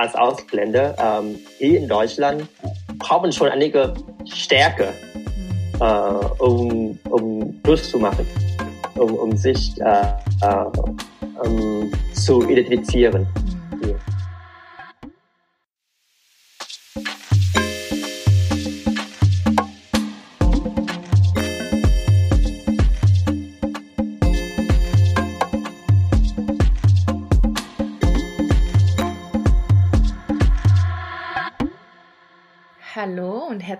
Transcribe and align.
als 0.00 0.14
Ausländer 0.14 0.94
ähm, 0.98 1.38
hier 1.58 1.78
in 1.78 1.88
Deutschland 1.88 2.46
brauchen 2.98 3.30
schon 3.32 3.48
einige 3.48 3.92
Stärke, 4.24 4.94
äh, 5.78 5.84
um, 6.42 6.98
um 7.10 7.62
durchzumachen, 7.62 8.26
um, 8.96 9.14
um 9.14 9.36
sich 9.36 9.78
äh, 9.80 10.02
äh, 10.42 11.46
um, 11.46 11.92
zu 12.14 12.48
identifizieren. 12.48 13.26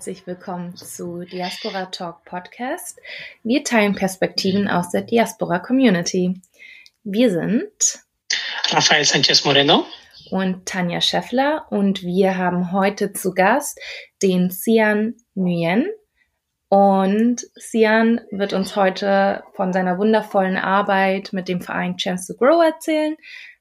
Herzlich 0.00 0.27
willkommen 0.27 0.74
zu 0.77 1.27
Diaspora 1.27 1.84
Talk 1.84 2.24
Podcast. 2.24 2.98
Wir 3.42 3.64
teilen 3.64 3.95
Perspektiven 3.95 4.66
aus 4.66 4.88
der 4.88 5.02
Diaspora 5.02 5.59
Community. 5.59 6.40
Wir 7.04 7.30
sind 7.30 7.70
Rafael 8.70 9.04
Sanchez 9.04 9.45
Moreno 9.45 9.84
und 10.30 10.64
Tanja 10.64 11.02
Scheffler 11.02 11.66
und 11.68 12.02
wir 12.02 12.38
haben 12.38 12.73
heute 12.73 13.12
zu 13.12 13.34
Gast 13.34 13.78
den 14.23 14.48
Sian 14.48 15.16
Nguyen. 15.34 15.86
Und 16.70 17.42
Sian 17.56 18.23
wird 18.30 18.54
uns 18.54 18.76
heute 18.76 19.45
von 19.52 19.74
seiner 19.74 19.98
wundervollen 19.98 20.56
Arbeit 20.56 21.34
mit 21.34 21.46
dem 21.46 21.60
Verein 21.60 21.98
Chance 21.98 22.32
to 22.32 22.38
Grow 22.38 22.64
erzählen. 22.64 23.18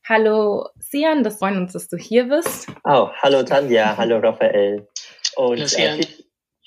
Hallo 0.07 0.70
Sian, 0.79 1.21
das 1.23 1.40
freut 1.40 1.57
uns, 1.57 1.73
dass 1.73 1.90
du 1.90 1.98
hier 1.98 2.29
bist. 2.29 2.67
Oh, 2.85 3.09
hallo 3.21 3.43
Tanja, 3.43 3.98
hallo 3.98 4.20
Raphael. 4.20 4.87
Und 5.35 5.77
äh, 5.77 6.01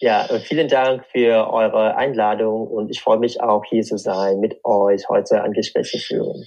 ja, 0.03 0.27
vielen 0.41 0.67
Dank 0.67 1.05
für 1.12 1.48
eure 1.48 1.97
Einladung 1.97 2.67
und 2.67 2.91
ich 2.91 3.00
freue 3.00 3.20
mich 3.20 3.41
auch 3.41 3.64
hier 3.64 3.84
zu 3.84 3.97
sein, 3.97 4.41
mit 4.41 4.59
euch 4.64 5.09
heute 5.09 5.44
ein 5.44 5.53
Gespräch 5.53 5.92
zu 5.92 5.98
führen. 5.98 6.44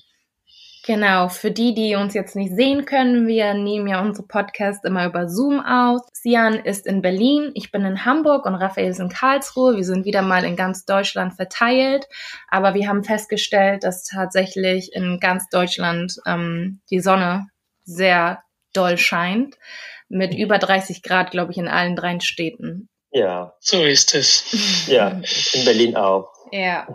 Genau, 0.85 1.29
für 1.29 1.51
die, 1.51 1.73
die 1.73 1.95
uns 1.95 2.13
jetzt 2.13 2.35
nicht 2.35 2.53
sehen 2.53 2.83
können, 2.83 3.27
wir 3.27 3.53
nehmen 3.53 3.87
ja 3.87 4.01
unsere 4.01 4.27
Podcast 4.27 4.83
immer 4.83 5.05
über 5.05 5.29
Zoom 5.29 5.61
aus. 5.61 6.01
Sian 6.11 6.55
ist 6.55 6.85
in 6.85 7.01
Berlin, 7.01 7.51
ich 7.53 7.71
bin 7.71 7.85
in 7.85 8.03
Hamburg 8.03 8.45
und 8.45 8.55
Raphael 8.55 8.89
ist 8.89 8.99
in 8.99 9.07
Karlsruhe. 9.07 9.77
Wir 9.77 9.85
sind 9.85 10.03
wieder 10.03 10.21
mal 10.21 10.43
in 10.43 10.57
ganz 10.57 10.83
Deutschland 10.83 11.35
verteilt, 11.35 12.09
aber 12.49 12.73
wir 12.73 12.89
haben 12.89 13.05
festgestellt, 13.05 13.85
dass 13.85 14.03
tatsächlich 14.03 14.93
in 14.93 15.21
ganz 15.21 15.47
Deutschland 15.47 16.17
ähm, 16.27 16.81
die 16.89 16.99
Sonne 16.99 17.47
sehr 17.85 18.43
doll 18.73 18.97
scheint, 18.97 19.55
mit 20.09 20.35
über 20.35 20.57
30 20.57 21.03
Grad, 21.03 21.31
glaube 21.31 21.53
ich, 21.53 21.57
in 21.57 21.69
allen 21.69 21.95
drei 21.95 22.19
Städten. 22.19 22.89
Ja. 23.15 23.53
So 23.61 23.85
ist 23.85 24.13
es. 24.13 24.87
Ja, 24.87 25.21
in 25.53 25.63
Berlin 25.63 25.95
auch. 25.95 26.33
Ja, 26.51 26.85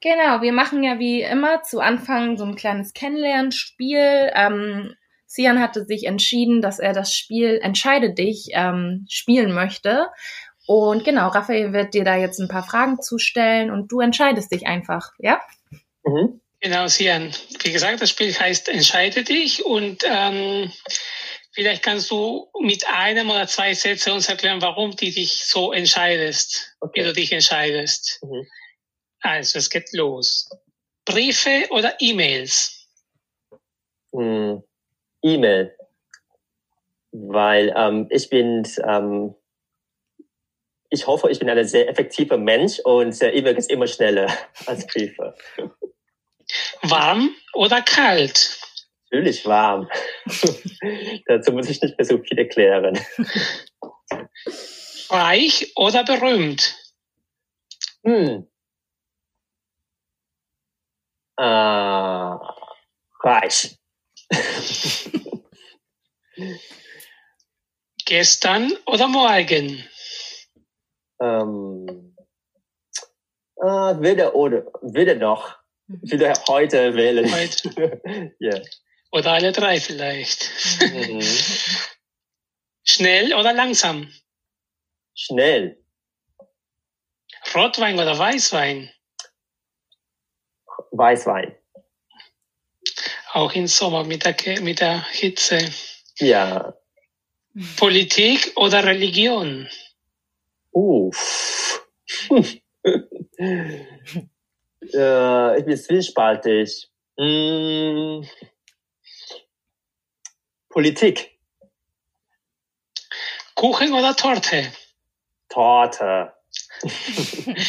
genau. 0.00 0.42
Wir 0.42 0.52
machen 0.52 0.84
ja 0.84 1.00
wie 1.00 1.22
immer 1.22 1.64
zu 1.64 1.80
Anfang 1.80 2.38
so 2.38 2.44
ein 2.44 2.54
kleines 2.54 2.92
Kennenlernspiel. 2.92 4.30
Ähm, 4.32 4.94
Sian 5.26 5.60
hatte 5.60 5.84
sich 5.84 6.04
entschieden, 6.04 6.62
dass 6.62 6.78
er 6.78 6.92
das 6.92 7.12
Spiel 7.14 7.58
Entscheide 7.62 8.14
dich 8.14 8.50
ähm, 8.52 9.06
spielen 9.10 9.52
möchte. 9.52 10.06
Und 10.66 11.04
genau, 11.04 11.28
Raphael 11.28 11.72
wird 11.72 11.94
dir 11.94 12.04
da 12.04 12.16
jetzt 12.16 12.38
ein 12.38 12.48
paar 12.48 12.62
Fragen 12.62 13.02
zustellen 13.02 13.72
und 13.72 13.90
du 13.90 13.98
entscheidest 13.98 14.52
dich 14.52 14.68
einfach, 14.68 15.10
ja? 15.18 15.40
Mhm. 16.04 16.40
Genau, 16.60 16.86
Sian. 16.86 17.32
Wie 17.64 17.72
gesagt, 17.72 18.00
das 18.00 18.10
Spiel 18.10 18.32
heißt 18.32 18.68
Entscheide 18.68 19.24
dich 19.24 19.64
und 19.64 20.04
ähm, 20.06 20.70
vielleicht 21.52 21.82
kannst 21.82 22.10
du 22.10 22.48
mit 22.60 22.86
einem 22.88 23.30
oder 23.30 23.46
zwei 23.46 23.74
Sätzen 23.74 24.12
uns 24.12 24.28
erklären, 24.28 24.62
warum 24.62 24.92
du 24.92 24.96
dich 24.96 25.44
so 25.44 25.72
entscheidest, 25.72 26.76
okay. 26.80 27.00
wie 27.00 27.04
du 27.04 27.12
dich 27.12 27.32
entscheidest. 27.32 28.20
Mhm. 28.22 28.46
Also, 29.20 29.58
es 29.58 29.68
geht 29.68 29.92
los. 29.92 30.48
Briefe 31.04 31.66
oder 31.70 31.94
E-Mails? 31.98 32.86
Hm, 34.12 34.62
E-Mail. 35.22 35.76
Weil 37.12 37.72
ähm, 37.76 38.06
ich 38.10 38.30
bin, 38.30 38.66
ähm, 38.86 39.34
ich 40.90 41.06
hoffe, 41.06 41.30
ich 41.30 41.38
bin 41.38 41.50
ein 41.50 41.66
sehr 41.66 41.88
effektiver 41.88 42.36
Mensch 42.36 42.78
und 42.80 43.20
äh, 43.20 43.30
E-Mail 43.30 43.56
ist 43.56 43.70
immer 43.70 43.86
schneller 43.86 44.32
als 44.66 44.86
Briefe. 44.86 45.34
Warm 46.82 47.34
oder 47.52 47.82
kalt? 47.82 48.59
Natürlich 49.10 49.44
warm. 49.46 49.88
Dazu 51.26 51.52
muss 51.52 51.68
ich 51.68 51.82
nicht 51.82 51.98
mehr 51.98 52.04
so 52.04 52.18
viel 52.18 52.38
erklären. 52.38 52.98
Reich 55.08 55.72
oder 55.74 56.04
berühmt? 56.04 56.76
Hm, 58.04 58.46
äh, 61.40 62.36
reich. 63.22 63.78
Gestern 68.04 68.72
oder 68.86 69.08
morgen? 69.08 69.84
Ähm, 71.20 72.14
äh, 73.56 74.00
weder 74.00 74.34
oder, 74.34 74.66
weder 74.82 75.14
noch. 75.14 75.56
Wieder 75.86 76.34
heute 76.48 76.94
wählen. 76.94 77.32
Heute. 77.32 78.00
yeah. 78.40 78.60
Oder 79.12 79.32
alle 79.32 79.52
drei 79.52 79.80
vielleicht. 79.80 80.50
Mhm. 80.80 81.20
Schnell 82.84 83.34
oder 83.34 83.52
langsam? 83.52 84.10
Schnell. 85.14 85.82
Rotwein 87.54 87.98
oder 87.98 88.18
Weißwein? 88.18 88.90
Weißwein. 90.92 91.56
Auch 93.32 93.52
im 93.54 93.66
Sommer 93.66 94.04
mit 94.04 94.24
der, 94.24 94.60
mit 94.60 94.80
der 94.80 95.04
Hitze. 95.10 95.58
Ja. 96.18 96.74
Politik 97.76 98.52
oder 98.56 98.84
Religion? 98.84 99.68
Uff. 100.72 101.86
äh, 103.40 103.80
ich 105.58 105.64
bin 105.64 105.76
zwiespaltig. 105.76 106.88
Hm. 107.18 108.24
Politik. 110.70 111.36
Kuchen 113.56 113.92
oder 113.92 114.16
Torte? 114.16 114.72
Torte. 115.48 116.32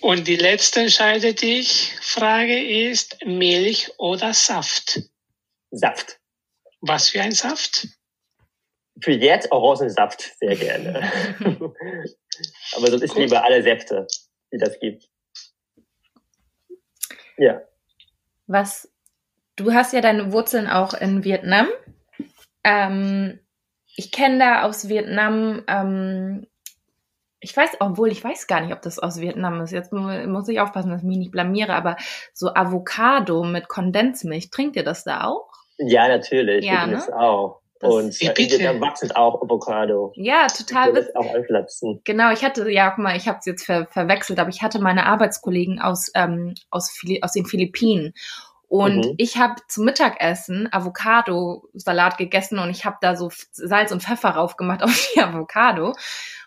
Und 0.00 0.26
die 0.26 0.36
letzte 0.36 0.80
entscheide 0.80 1.32
dich 1.32 1.94
Frage 2.00 2.88
ist 2.90 3.24
Milch 3.24 3.92
oder 3.98 4.34
Saft? 4.34 5.00
Saft. 5.70 6.18
Was 6.80 7.10
für 7.10 7.22
ein 7.22 7.32
Saft? 7.32 7.86
Für 9.00 9.12
jetzt 9.12 9.52
Orangensaft 9.52 10.36
sehr 10.40 10.56
gerne. 10.56 11.10
Aber 12.76 12.90
sonst 12.90 13.02
ist 13.02 13.16
lieber 13.16 13.44
alle 13.44 13.62
Säfte, 13.62 14.08
die 14.52 14.58
das 14.58 14.78
gibt. 14.80 15.08
Ja. 17.36 17.62
Was, 18.48 18.92
du 19.54 19.72
hast 19.72 19.92
ja 19.92 20.00
deine 20.00 20.32
Wurzeln 20.32 20.66
auch 20.66 20.94
in 20.94 21.22
Vietnam. 21.22 21.68
Ähm, 22.68 23.38
ich 23.96 24.12
kenne 24.12 24.38
da 24.38 24.62
aus 24.62 24.88
Vietnam 24.88 25.64
ähm, 25.66 26.46
ich 27.40 27.56
weiß, 27.56 27.70
obwohl 27.80 28.10
ich 28.10 28.22
weiß 28.22 28.46
gar 28.46 28.60
nicht, 28.60 28.72
ob 28.72 28.82
das 28.82 28.98
aus 28.98 29.20
Vietnam 29.20 29.60
ist. 29.60 29.70
Jetzt 29.70 29.92
muss 29.92 30.48
ich 30.48 30.60
aufpassen, 30.60 30.90
dass 30.90 31.02
ich 31.02 31.06
mich 31.06 31.18
nicht 31.18 31.30
blamiere, 31.30 31.74
aber 31.74 31.96
so 32.34 32.52
Avocado 32.54 33.44
mit 33.44 33.68
Kondensmilch, 33.68 34.50
trinkt 34.50 34.76
ihr 34.76 34.84
das 34.84 35.04
da 35.04 35.24
auch? 35.24 35.48
Ja, 35.78 36.08
natürlich. 36.08 36.64
Ja, 36.64 36.86
ne? 36.86 36.94
das 36.94 37.10
auch. 37.12 37.60
Das 37.80 37.94
und 37.94 38.20
äh, 38.20 38.32
in 38.36 38.50
Vietnam 38.50 38.80
wachsen 38.80 39.12
auch 39.12 39.40
Avocado. 39.40 40.12
Ja, 40.16 40.48
total. 40.48 40.92
Das 40.94 41.14
auch 41.14 41.32
anpflanzen. 41.32 42.00
Genau, 42.02 42.32
ich 42.32 42.44
hatte, 42.44 42.68
ja, 42.70 42.90
guck 42.90 43.04
mal, 43.04 43.16
ich 43.16 43.28
habe 43.28 43.38
es 43.38 43.46
jetzt 43.46 43.64
ver 43.64 43.86
verwechselt, 43.86 44.40
aber 44.40 44.50
ich 44.50 44.62
hatte 44.62 44.80
meine 44.80 45.06
Arbeitskollegen 45.06 45.80
aus, 45.80 46.10
ähm, 46.16 46.54
aus, 46.70 47.00
aus 47.22 47.32
den 47.32 47.46
Philippinen. 47.46 48.14
Und 48.68 49.06
mhm. 49.06 49.14
ich 49.16 49.38
habe 49.38 49.54
zum 49.66 49.86
Mittagessen 49.86 50.68
Avocado-Salat 50.70 52.18
gegessen 52.18 52.58
und 52.58 52.68
ich 52.68 52.84
habe 52.84 52.98
da 53.00 53.16
so 53.16 53.30
Salz 53.50 53.92
und 53.92 54.02
Pfeffer 54.02 54.30
raufgemacht 54.30 54.82
auf 54.84 55.08
die 55.14 55.20
Avocado. 55.20 55.94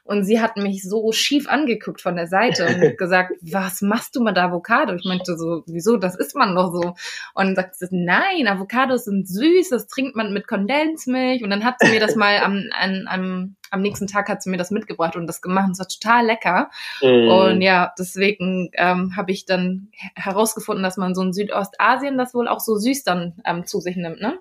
Und 0.03 0.23
sie 0.23 0.41
hat 0.41 0.57
mich 0.57 0.83
so 0.83 1.11
schief 1.11 1.47
angeguckt 1.47 2.01
von 2.01 2.15
der 2.15 2.27
Seite 2.27 2.65
und 2.65 2.97
gesagt, 2.97 3.33
was 3.41 3.81
machst 3.81 4.15
du 4.15 4.23
mit 4.23 4.37
Avocado? 4.37 4.93
Ich 4.95 5.05
meinte 5.05 5.37
so, 5.37 5.63
wieso, 5.67 5.97
das 5.97 6.15
isst 6.15 6.35
man 6.35 6.55
doch 6.55 6.73
so. 6.73 6.95
Und 7.33 7.55
sagt 7.55 7.75
sie, 7.75 7.87
nein, 7.91 8.47
Avocados 8.47 9.05
sind 9.05 9.27
süß, 9.27 9.69
das 9.69 9.87
trinkt 9.87 10.15
man 10.15 10.33
mit 10.33 10.47
Kondensmilch. 10.47 11.43
Und 11.43 11.49
dann 11.49 11.63
hat 11.63 11.75
sie 11.79 11.91
mir 11.91 11.99
das 11.99 12.15
mal 12.15 12.39
am, 12.39 12.63
am, 12.79 13.07
am, 13.07 13.55
am 13.69 13.81
nächsten 13.81 14.07
Tag 14.07 14.27
hat 14.27 14.41
sie 14.41 14.49
mir 14.49 14.57
das 14.57 14.71
mitgebracht 14.71 15.15
und 15.15 15.27
das 15.27 15.41
gemacht. 15.41 15.69
Es 15.71 15.79
war 15.79 15.87
total 15.87 16.25
lecker. 16.25 16.69
Mm. 17.01 17.27
Und 17.27 17.61
ja, 17.61 17.93
deswegen 17.97 18.69
ähm, 18.73 19.15
habe 19.15 19.31
ich 19.31 19.45
dann 19.45 19.89
herausgefunden, 20.15 20.83
dass 20.83 20.97
man 20.97 21.15
so 21.15 21.21
in 21.21 21.33
Südostasien 21.33 22.17
das 22.17 22.33
wohl 22.33 22.47
auch 22.47 22.59
so 22.59 22.75
süß 22.75 23.03
dann 23.03 23.41
ähm, 23.45 23.65
zu 23.65 23.79
sich 23.79 23.95
nimmt, 23.95 24.19
ne? 24.19 24.39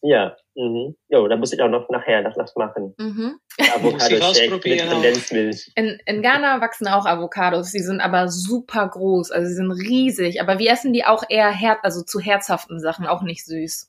Ja, 0.00 0.36
Mhm. 0.58 0.96
Jo, 1.08 1.28
da 1.28 1.36
muss 1.36 1.52
ich 1.52 1.62
auch 1.62 1.68
noch 1.68 1.88
nachher 1.88 2.20
noch 2.22 2.36
was 2.36 2.56
machen. 2.56 2.92
Mhm. 2.98 3.38
Avocado-Shake 3.76 4.64
mit 4.64 4.88
Kondensmilch. 4.88 5.70
In, 5.76 6.00
in 6.04 6.20
Ghana 6.20 6.60
wachsen 6.60 6.88
auch 6.88 7.06
Avocados. 7.06 7.70
Sie 7.70 7.78
sind 7.78 8.00
aber 8.00 8.26
super 8.26 8.88
groß, 8.88 9.30
also 9.30 9.46
sie 9.46 9.54
sind 9.54 9.70
riesig. 9.70 10.40
Aber 10.40 10.58
wir 10.58 10.72
essen 10.72 10.92
die 10.92 11.04
auch 11.04 11.22
eher 11.28 11.50
her 11.50 11.78
also 11.84 12.02
zu 12.02 12.18
herzhaften 12.18 12.80
Sachen, 12.80 13.06
auch 13.06 13.22
nicht 13.22 13.44
süß. 13.46 13.88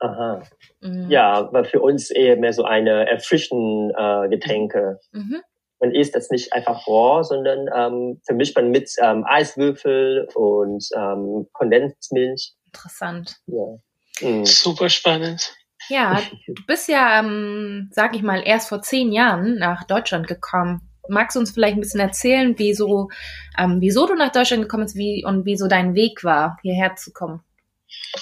Aha. 0.00 0.42
Mhm. 0.82 1.06
Ja, 1.08 1.48
weil 1.52 1.64
für 1.64 1.80
uns 1.80 2.10
eher 2.10 2.36
mehr 2.36 2.52
so 2.52 2.64
eine 2.64 3.08
erfrischende 3.08 3.94
äh, 3.96 4.28
Getränke. 4.28 5.00
Mhm. 5.12 5.40
Man 5.80 5.92
isst 5.92 6.14
das 6.14 6.28
nicht 6.28 6.52
einfach 6.52 6.86
roh, 6.86 7.22
sondern 7.22 7.66
ähm, 7.74 8.20
vermischt 8.26 8.54
man 8.56 8.70
mit 8.70 8.90
ähm, 9.00 9.24
Eiswürfel 9.26 10.28
und 10.34 10.86
ähm, 10.94 11.48
Kondensmilch. 11.54 12.52
Interessant. 12.66 13.36
Ja. 13.46 13.78
Mhm. 14.20 14.44
Super 14.44 14.90
spannend. 14.90 15.54
Ja, 15.88 16.20
du 16.46 16.54
bist 16.66 16.88
ja, 16.88 17.20
ähm, 17.20 17.88
sag 17.92 18.14
ich 18.14 18.22
mal, 18.22 18.42
erst 18.44 18.68
vor 18.68 18.82
zehn 18.82 19.12
Jahren 19.12 19.58
nach 19.58 19.84
Deutschland 19.84 20.26
gekommen. 20.26 20.82
Magst 21.08 21.36
du 21.36 21.40
uns 21.40 21.50
vielleicht 21.50 21.76
ein 21.76 21.80
bisschen 21.80 22.00
erzählen, 22.00 22.54
wieso, 22.58 23.08
ähm, 23.58 23.78
wieso 23.80 24.06
du 24.06 24.14
nach 24.14 24.32
Deutschland 24.32 24.62
gekommen 24.62 24.84
bist 24.84 24.96
wie, 24.96 25.24
und 25.24 25.46
wieso 25.46 25.66
dein 25.66 25.94
Weg 25.94 26.22
war, 26.24 26.58
hierher 26.62 26.96
zu 26.96 27.12
kommen? 27.12 27.40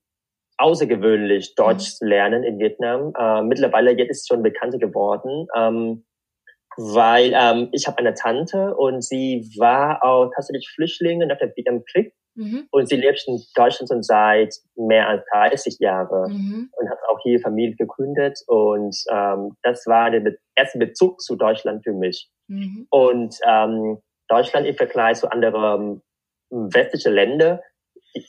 außergewöhnlich, 0.59 1.55
Deutsch 1.55 1.85
mhm. 1.85 1.97
zu 1.97 2.07
lernen 2.07 2.43
in 2.43 2.59
Vietnam. 2.59 3.13
Äh, 3.17 3.43
mittlerweile 3.43 3.93
jetzt 3.93 4.11
ist 4.11 4.21
es 4.23 4.27
schon 4.27 4.43
bekannter 4.43 4.79
geworden, 4.79 5.47
ähm, 5.55 6.05
weil 6.77 7.33
ähm, 7.35 7.69
ich 7.71 7.87
habe 7.87 7.99
eine 7.99 8.15
Tante 8.15 8.75
und 8.75 9.05
sie 9.05 9.49
war 9.59 10.03
auch 10.03 10.31
tatsächlich 10.35 10.69
Flüchtlinge 10.75 11.27
nach 11.27 11.39
dem 11.39 11.53
Vietnamkrieg 11.55 12.13
mhm. 12.35 12.67
und 12.73 12.89
sie 12.89 12.97
lebt 12.97 13.23
in 13.29 13.41
Deutschland 13.55 13.89
schon 13.89 14.03
seit 14.03 14.55
mehr 14.75 15.09
als 15.09 15.25
30 15.33 15.79
Jahren 15.79 16.33
mhm. 16.33 16.71
und 16.73 16.91
hat 16.91 16.99
auch 17.09 17.21
hier 17.23 17.39
Familie 17.39 17.77
gegründet 17.77 18.41
und 18.49 18.97
ähm, 19.13 19.53
das 19.63 19.87
war 19.87 20.11
der 20.11 20.35
erste 20.57 20.79
Bezug 20.79 21.21
zu 21.21 21.37
Deutschland 21.37 21.85
für 21.85 21.93
mich. 21.93 22.31
Mhm. 22.49 22.87
Und 22.91 23.37
ähm, 23.47 23.99
Deutschland 24.33 24.67
im 24.67 24.77
Vergleich 24.77 25.19
zu 25.19 25.31
anderen 25.31 26.03
ähm, 26.51 26.75
westlichen 26.75 27.13
Ländern, 27.13 27.61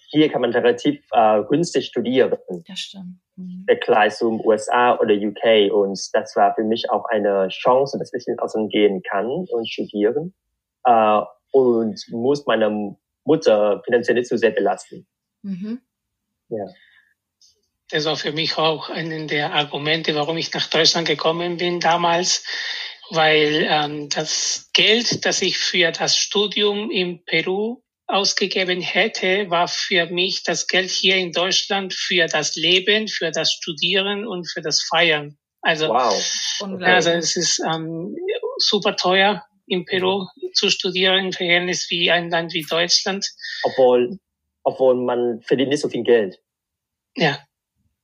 hier 0.09 0.29
kann 0.29 0.41
man 0.41 0.51
relativ 0.51 1.03
äh, 1.11 1.43
günstig 1.43 1.87
studieren. 1.87 2.37
Das 2.67 2.79
stimmt. 2.79 3.19
Mhm. 3.35 3.63
Vergleich 3.67 4.15
zum 4.15 4.39
USA 4.45 4.97
oder 4.99 5.13
UK. 5.13 5.73
Und 5.73 5.99
das 6.13 6.35
war 6.35 6.53
für 6.55 6.63
mich 6.63 6.89
auch 6.89 7.05
eine 7.05 7.47
Chance, 7.49 7.97
dass 7.97 8.13
ich 8.13 8.27
ins 8.27 8.39
Ausland 8.39 8.71
gehen 8.71 9.01
kann 9.03 9.27
und 9.27 9.69
studieren. 9.69 10.33
Äh, 10.85 11.21
und 11.51 11.99
muss 12.09 12.45
meine 12.45 12.95
Mutter 13.25 13.81
finanziell 13.85 14.15
nicht 14.15 14.27
zu 14.27 14.37
sehr 14.37 14.51
belasten. 14.51 15.05
Mhm. 15.43 15.81
Ja. 16.49 16.65
Das 17.89 18.05
war 18.05 18.15
für 18.15 18.31
mich 18.31 18.57
auch 18.57 18.89
einen 18.89 19.27
der 19.27 19.53
Argumente, 19.53 20.15
warum 20.15 20.37
ich 20.37 20.53
nach 20.53 20.67
Deutschland 20.67 21.07
gekommen 21.07 21.57
bin 21.57 21.79
damals, 21.79 22.43
weil 23.13 23.67
ähm, 23.69 24.09
das 24.09 24.69
Geld, 24.73 25.25
das 25.25 25.41
ich 25.41 25.57
für 25.57 25.91
das 25.91 26.17
Studium 26.17 26.89
in 26.89 27.23
Peru 27.25 27.81
ausgegeben 28.07 28.81
hätte, 28.81 29.49
war 29.49 29.67
für 29.67 30.07
mich 30.07 30.43
das 30.43 30.67
Geld 30.67 30.89
hier 30.89 31.15
in 31.17 31.31
Deutschland 31.31 31.93
für 31.93 32.25
das 32.25 32.55
Leben, 32.55 33.07
für 33.07 33.31
das 33.31 33.53
Studieren 33.53 34.25
und 34.25 34.49
für 34.49 34.61
das 34.61 34.81
Feiern. 34.81 35.37
Also, 35.61 35.89
wow. 35.89 36.13
also 36.81 37.11
es 37.11 37.37
ist 37.37 37.59
ähm, 37.59 38.15
super 38.57 38.95
teuer 38.95 39.45
in 39.67 39.85
Peru 39.85 40.25
zu 40.53 40.69
studieren 40.69 41.25
im 41.25 41.33
Verhältnis 41.33 41.89
wie 41.89 42.11
ein 42.11 42.29
Land 42.29 42.53
wie 42.53 42.63
Deutschland. 42.63 43.25
Obwohl, 43.63 44.19
obwohl 44.63 44.95
man 44.95 45.41
verdient 45.41 45.69
nicht 45.69 45.81
so 45.81 45.87
viel 45.87 46.03
Geld. 46.03 46.39
Ja, 47.15 47.39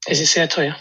es 0.05 0.21
ist 0.21 0.33
sehr 0.33 0.47
teuer. 0.47 0.77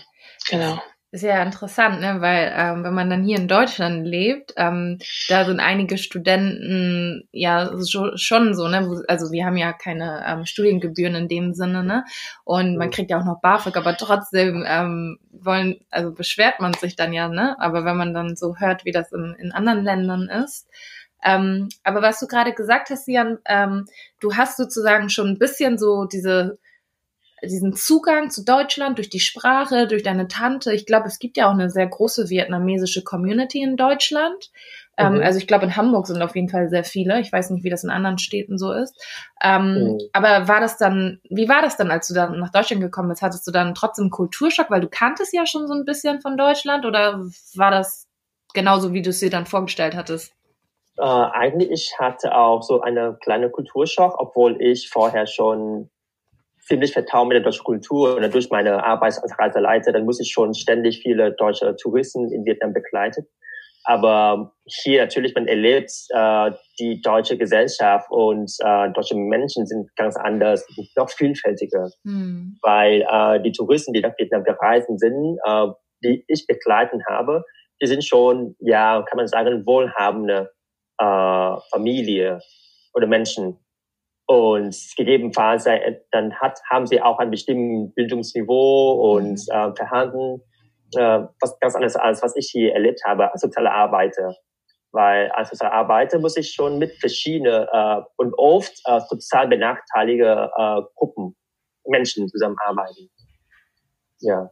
Genau. 0.48 0.80
Sehr 1.10 1.42
interessant, 1.42 2.02
ne? 2.02 2.20
weil 2.20 2.52
ähm, 2.54 2.84
wenn 2.84 2.92
man 2.92 3.08
dann 3.08 3.24
hier 3.24 3.38
in 3.38 3.48
Deutschland 3.48 4.06
lebt, 4.06 4.52
ähm, 4.58 4.98
da 5.30 5.46
sind 5.46 5.58
einige 5.58 5.96
Studenten 5.96 7.26
ja 7.32 7.70
so, 7.78 8.14
schon 8.16 8.52
so, 8.54 8.68
ne? 8.68 9.02
also 9.08 9.32
wir 9.32 9.46
haben 9.46 9.56
ja 9.56 9.72
keine 9.72 10.22
ähm, 10.26 10.44
Studiengebühren 10.44 11.14
in 11.14 11.28
dem 11.28 11.54
Sinne, 11.54 11.82
ne? 11.82 12.04
Und 12.44 12.76
man 12.76 12.90
kriegt 12.90 13.10
ja 13.10 13.18
auch 13.18 13.24
noch 13.24 13.40
BAföG, 13.40 13.78
aber 13.78 13.96
trotzdem 13.96 14.66
ähm, 14.68 15.18
wollen, 15.32 15.76
also 15.90 16.12
beschwert 16.12 16.60
man 16.60 16.74
sich 16.74 16.94
dann 16.94 17.14
ja, 17.14 17.28
ne? 17.28 17.56
Aber 17.58 17.86
wenn 17.86 17.96
man 17.96 18.12
dann 18.12 18.36
so 18.36 18.56
hört, 18.58 18.84
wie 18.84 18.92
das 18.92 19.10
in, 19.10 19.34
in 19.38 19.50
anderen 19.52 19.84
Ländern 19.84 20.28
ist. 20.28 20.68
Ähm, 21.24 21.70
aber 21.84 22.02
was 22.02 22.20
du 22.20 22.26
gerade 22.26 22.52
gesagt 22.52 22.90
hast, 22.90 23.08
Jan, 23.08 23.38
ähm, 23.46 23.86
du 24.20 24.36
hast 24.36 24.58
sozusagen 24.58 25.08
schon 25.08 25.28
ein 25.28 25.38
bisschen 25.38 25.78
so 25.78 26.04
diese 26.04 26.58
diesen 27.42 27.74
Zugang 27.74 28.30
zu 28.30 28.44
Deutschland 28.44 28.98
durch 28.98 29.10
die 29.10 29.20
Sprache, 29.20 29.86
durch 29.86 30.02
deine 30.02 30.28
Tante. 30.28 30.72
Ich 30.72 30.86
glaube, 30.86 31.06
es 31.06 31.18
gibt 31.18 31.36
ja 31.36 31.48
auch 31.48 31.54
eine 31.54 31.70
sehr 31.70 31.86
große 31.86 32.28
vietnamesische 32.28 33.04
Community 33.04 33.62
in 33.62 33.76
Deutschland. 33.76 34.50
Ähm, 34.96 35.14
mhm. 35.14 35.22
also 35.22 35.38
ich 35.38 35.46
glaube, 35.46 35.64
in 35.64 35.76
Hamburg 35.76 36.08
sind 36.08 36.20
auf 36.22 36.34
jeden 36.34 36.48
Fall 36.48 36.68
sehr 36.68 36.82
viele. 36.82 37.20
Ich 37.20 37.32
weiß 37.32 37.50
nicht, 37.50 37.62
wie 37.62 37.70
das 37.70 37.84
in 37.84 37.90
anderen 37.90 38.18
Städten 38.18 38.58
so 38.58 38.72
ist. 38.72 39.00
Ähm, 39.40 39.92
mhm. 39.92 39.98
Aber 40.12 40.48
war 40.48 40.60
das 40.60 40.76
dann, 40.76 41.20
wie 41.30 41.48
war 41.48 41.62
das 41.62 41.76
dann, 41.76 41.92
als 41.92 42.08
du 42.08 42.14
dann 42.14 42.38
nach 42.40 42.50
Deutschland 42.50 42.82
gekommen 42.82 43.08
bist? 43.08 43.22
Hattest 43.22 43.46
du 43.46 43.52
dann 43.52 43.74
trotzdem 43.74 44.10
Kulturschock, 44.10 44.70
weil 44.70 44.80
du 44.80 44.88
kanntest 44.88 45.32
ja 45.32 45.46
schon 45.46 45.68
so 45.68 45.74
ein 45.74 45.84
bisschen 45.84 46.20
von 46.20 46.36
Deutschland 46.36 46.84
oder 46.84 47.24
war 47.54 47.70
das 47.70 48.08
genauso, 48.54 48.92
wie 48.92 49.02
du 49.02 49.10
es 49.10 49.20
dir 49.20 49.30
dann 49.30 49.46
vorgestellt 49.46 49.94
hattest? 49.94 50.32
Äh, 50.96 51.02
eigentlich, 51.02 51.70
ich 51.70 51.94
hatte 52.00 52.34
auch 52.34 52.62
so 52.62 52.80
eine 52.80 53.16
kleine 53.20 53.50
Kulturschock, 53.50 54.16
obwohl 54.18 54.60
ich 54.60 54.90
vorher 54.90 55.28
schon 55.28 55.90
ziemlich 56.68 56.92
vertraut 56.92 57.28
mit 57.28 57.36
der 57.36 57.42
deutschen 57.42 57.64
Kultur 57.64 58.16
und 58.16 58.34
durch 58.34 58.50
meine 58.50 58.84
Arbeit 58.84 59.18
als 59.22 59.38
Reiseleiter, 59.38 59.92
dann 59.92 60.04
muss 60.04 60.20
ich 60.20 60.30
schon 60.30 60.54
ständig 60.54 61.00
viele 61.00 61.32
deutsche 61.32 61.74
Touristen 61.76 62.30
in 62.30 62.44
Vietnam 62.44 62.72
begleiten. 62.72 63.26
Aber 63.84 64.52
hier 64.66 65.00
natürlich, 65.00 65.34
man 65.34 65.46
erlebt 65.46 65.90
äh, 66.10 66.50
die 66.78 67.00
deutsche 67.00 67.38
Gesellschaft 67.38 68.10
und 68.10 68.52
äh, 68.60 68.90
deutsche 68.92 69.16
Menschen 69.16 69.66
sind 69.66 69.88
ganz 69.96 70.14
anders, 70.16 70.66
noch 70.94 71.08
vielfältiger, 71.10 71.88
hm. 72.04 72.58
weil 72.60 73.06
äh, 73.10 73.40
die 73.40 73.52
Touristen, 73.52 73.94
die 73.94 74.02
nach 74.02 74.12
Vietnam 74.18 74.44
gereist 74.44 74.88
sind, 74.96 75.38
äh, 75.42 75.66
die 76.04 76.22
ich 76.28 76.46
begleiten 76.46 77.02
habe, 77.08 77.42
die 77.80 77.86
sind 77.86 78.04
schon, 78.04 78.56
ja, 78.58 79.02
kann 79.08 79.16
man 79.16 79.26
sagen, 79.26 79.64
wohlhabende 79.64 80.50
äh, 80.98 81.56
Familie 81.70 82.40
oder 82.92 83.06
Menschen. 83.06 83.58
Und 84.28 84.76
gegebenenfalls 84.94 85.64
äh, 85.64 86.00
dann 86.10 86.34
hat, 86.34 86.60
haben 86.68 86.86
sie 86.86 87.00
auch 87.00 87.18
ein 87.18 87.30
bestimmtes 87.30 87.94
Bildungsniveau 87.94 89.14
und 89.14 89.40
mhm. 89.40 89.54
äh, 89.54 89.74
Verhandeln, 89.74 90.42
äh, 90.94 91.20
was 91.40 91.58
ganz 91.60 91.74
anderes 91.74 91.96
als 91.96 92.22
was 92.22 92.36
ich 92.36 92.50
hier 92.52 92.74
erlebt 92.74 93.00
habe 93.06 93.32
als 93.32 93.40
soziale 93.40 93.72
Arbeiter. 93.72 94.36
Weil 94.92 95.30
als 95.30 95.48
soziale 95.48 95.72
Arbeiter 95.72 96.18
muss 96.18 96.36
ich 96.36 96.52
schon 96.52 96.78
mit 96.78 96.92
verschiedenen 97.00 97.66
äh, 97.72 98.02
und 98.16 98.34
oft 98.36 98.78
äh, 98.84 99.00
sozial 99.08 99.48
benachteiligte 99.48 100.50
äh, 100.54 100.82
Gruppen, 100.94 101.34
Menschen 101.86 102.28
zusammenarbeiten. 102.28 103.08
Ja. 104.20 104.50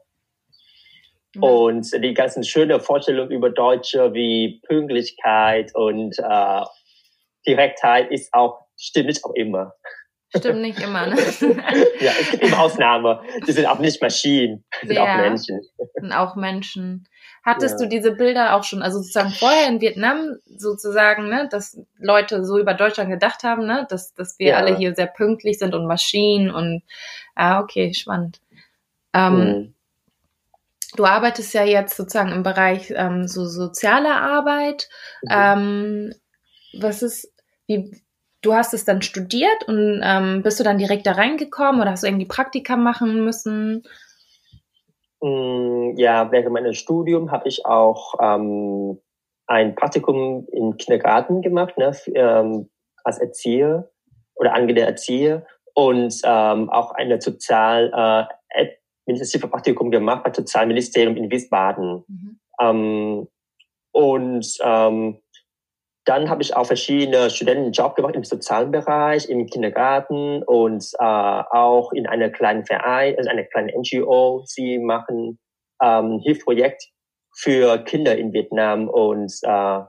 Mhm. 1.34 1.42
Und 1.42 2.02
die 2.02 2.14
ganzen 2.14 2.44
schönen 2.44 2.80
Vorstellungen 2.80 3.30
über 3.30 3.50
Deutsche 3.50 4.14
wie 4.14 4.62
Pünktlichkeit 4.66 5.74
und 5.74 6.18
äh, 6.18 6.62
Direktheit 7.46 8.10
ist 8.10 8.32
auch, 8.32 8.65
stimmt 8.76 9.06
nicht 9.06 9.24
auch 9.24 9.34
immer. 9.34 9.74
Stimmt 10.34 10.60
nicht 10.60 10.80
immer, 10.80 11.06
ne? 11.06 11.16
ja, 12.00 12.12
es 12.20 12.30
gibt 12.30 12.42
immer 12.42 12.60
Ausnahmen. 12.60 13.18
Die 13.46 13.52
sind 13.52 13.66
auch 13.66 13.78
nicht 13.78 14.02
Maschinen, 14.02 14.64
die 14.82 14.88
sind 14.88 14.96
ja, 14.96 15.04
auch 15.04 15.16
Menschen. 15.20 15.60
Sind 15.94 16.12
auch 16.12 16.36
Menschen. 16.36 17.08
Hattest 17.44 17.78
ja. 17.78 17.86
du 17.86 17.90
diese 17.90 18.12
Bilder 18.12 18.56
auch 18.56 18.64
schon, 18.64 18.82
also 18.82 18.98
sozusagen 18.98 19.30
vorher 19.30 19.68
in 19.68 19.80
Vietnam 19.80 20.36
sozusagen, 20.56 21.28
ne, 21.28 21.48
dass 21.48 21.80
Leute 21.98 22.44
so 22.44 22.58
über 22.58 22.74
Deutschland 22.74 23.08
gedacht 23.08 23.44
haben, 23.44 23.66
ne, 23.66 23.86
dass, 23.88 24.14
dass 24.14 24.38
wir 24.40 24.48
ja. 24.48 24.56
alle 24.56 24.76
hier 24.76 24.94
sehr 24.96 25.06
pünktlich 25.06 25.58
sind 25.60 25.74
und 25.74 25.86
Maschinen 25.86 26.50
und 26.50 26.82
ah, 27.36 27.60
okay, 27.60 27.94
spannend. 27.94 28.40
Ähm, 29.12 29.38
mhm. 29.38 29.74
Du 30.96 31.04
arbeitest 31.04 31.54
ja 31.54 31.64
jetzt 31.64 31.96
sozusagen 31.96 32.32
im 32.32 32.42
Bereich 32.42 32.92
ähm, 32.96 33.28
so 33.28 33.46
soziale 33.46 34.14
Arbeit. 34.14 34.88
Mhm. 35.22 35.30
Ähm, 35.30 36.14
was 36.80 37.02
ist, 37.02 37.32
wie, 37.66 37.92
du 38.46 38.54
hast 38.54 38.72
es 38.74 38.84
dann 38.84 39.02
studiert 39.02 39.66
und 39.66 40.00
ähm, 40.04 40.42
bist 40.42 40.60
du 40.60 40.64
dann 40.64 40.78
direkt 40.78 41.06
da 41.06 41.12
reingekommen 41.12 41.80
oder 41.80 41.90
hast 41.90 42.04
du 42.04 42.06
irgendwie 42.06 42.26
Praktika 42.26 42.76
machen 42.76 43.24
müssen? 43.24 43.82
Mm, 45.20 45.96
ja, 45.96 46.30
während 46.30 46.52
meines 46.52 46.78
Studiums 46.78 47.30
habe 47.30 47.48
ich 47.48 47.66
auch 47.66 48.14
ähm, 48.20 49.00
ein 49.46 49.74
Praktikum 49.74 50.46
im 50.52 50.76
Kindergarten 50.76 51.42
gemacht, 51.42 51.76
ne, 51.78 51.92
für, 51.92 52.12
ähm, 52.14 52.70
als 53.04 53.18
Erzieher 53.18 53.90
oder 54.36 54.54
angehender 54.54 54.86
Erzieher 54.86 55.46
und 55.74 56.14
ähm, 56.24 56.70
auch 56.70 56.92
eine 56.92 57.20
sozial 57.20 57.90
äh, 57.92 58.66
administrative 59.06 59.48
Praktikum 59.48 59.90
gemacht 59.90 60.24
beim 60.24 60.34
Sozialministerium 60.34 61.16
in 61.16 61.30
Wiesbaden. 61.30 62.04
Mhm. 62.06 62.40
Ähm, 62.60 63.28
und 63.92 64.58
ähm, 64.62 65.18
dann 66.06 66.30
habe 66.30 66.40
ich 66.40 66.54
auch 66.54 66.66
verschiedene 66.66 67.30
Studentenjobs 67.30 67.96
gemacht 67.96 68.14
im 68.14 68.22
sozialen 68.22 68.70
Bereich, 68.70 69.28
im 69.28 69.46
Kindergarten 69.46 70.42
und 70.44 70.84
äh, 70.98 71.04
auch 71.04 71.92
in 71.92 72.06
einer 72.06 72.30
kleinen 72.30 72.64
Verein, 72.64 73.16
also 73.18 73.28
einer 73.28 73.42
kleinen 73.42 73.70
NGO. 73.76 74.44
Sie 74.46 74.78
machen 74.78 75.40
ähm, 75.82 76.20
Hilfsprojekt 76.22 76.90
für 77.34 77.78
Kinder 77.78 78.16
in 78.16 78.32
Vietnam 78.32 78.88
und 78.88 79.32
äh, 79.42 79.80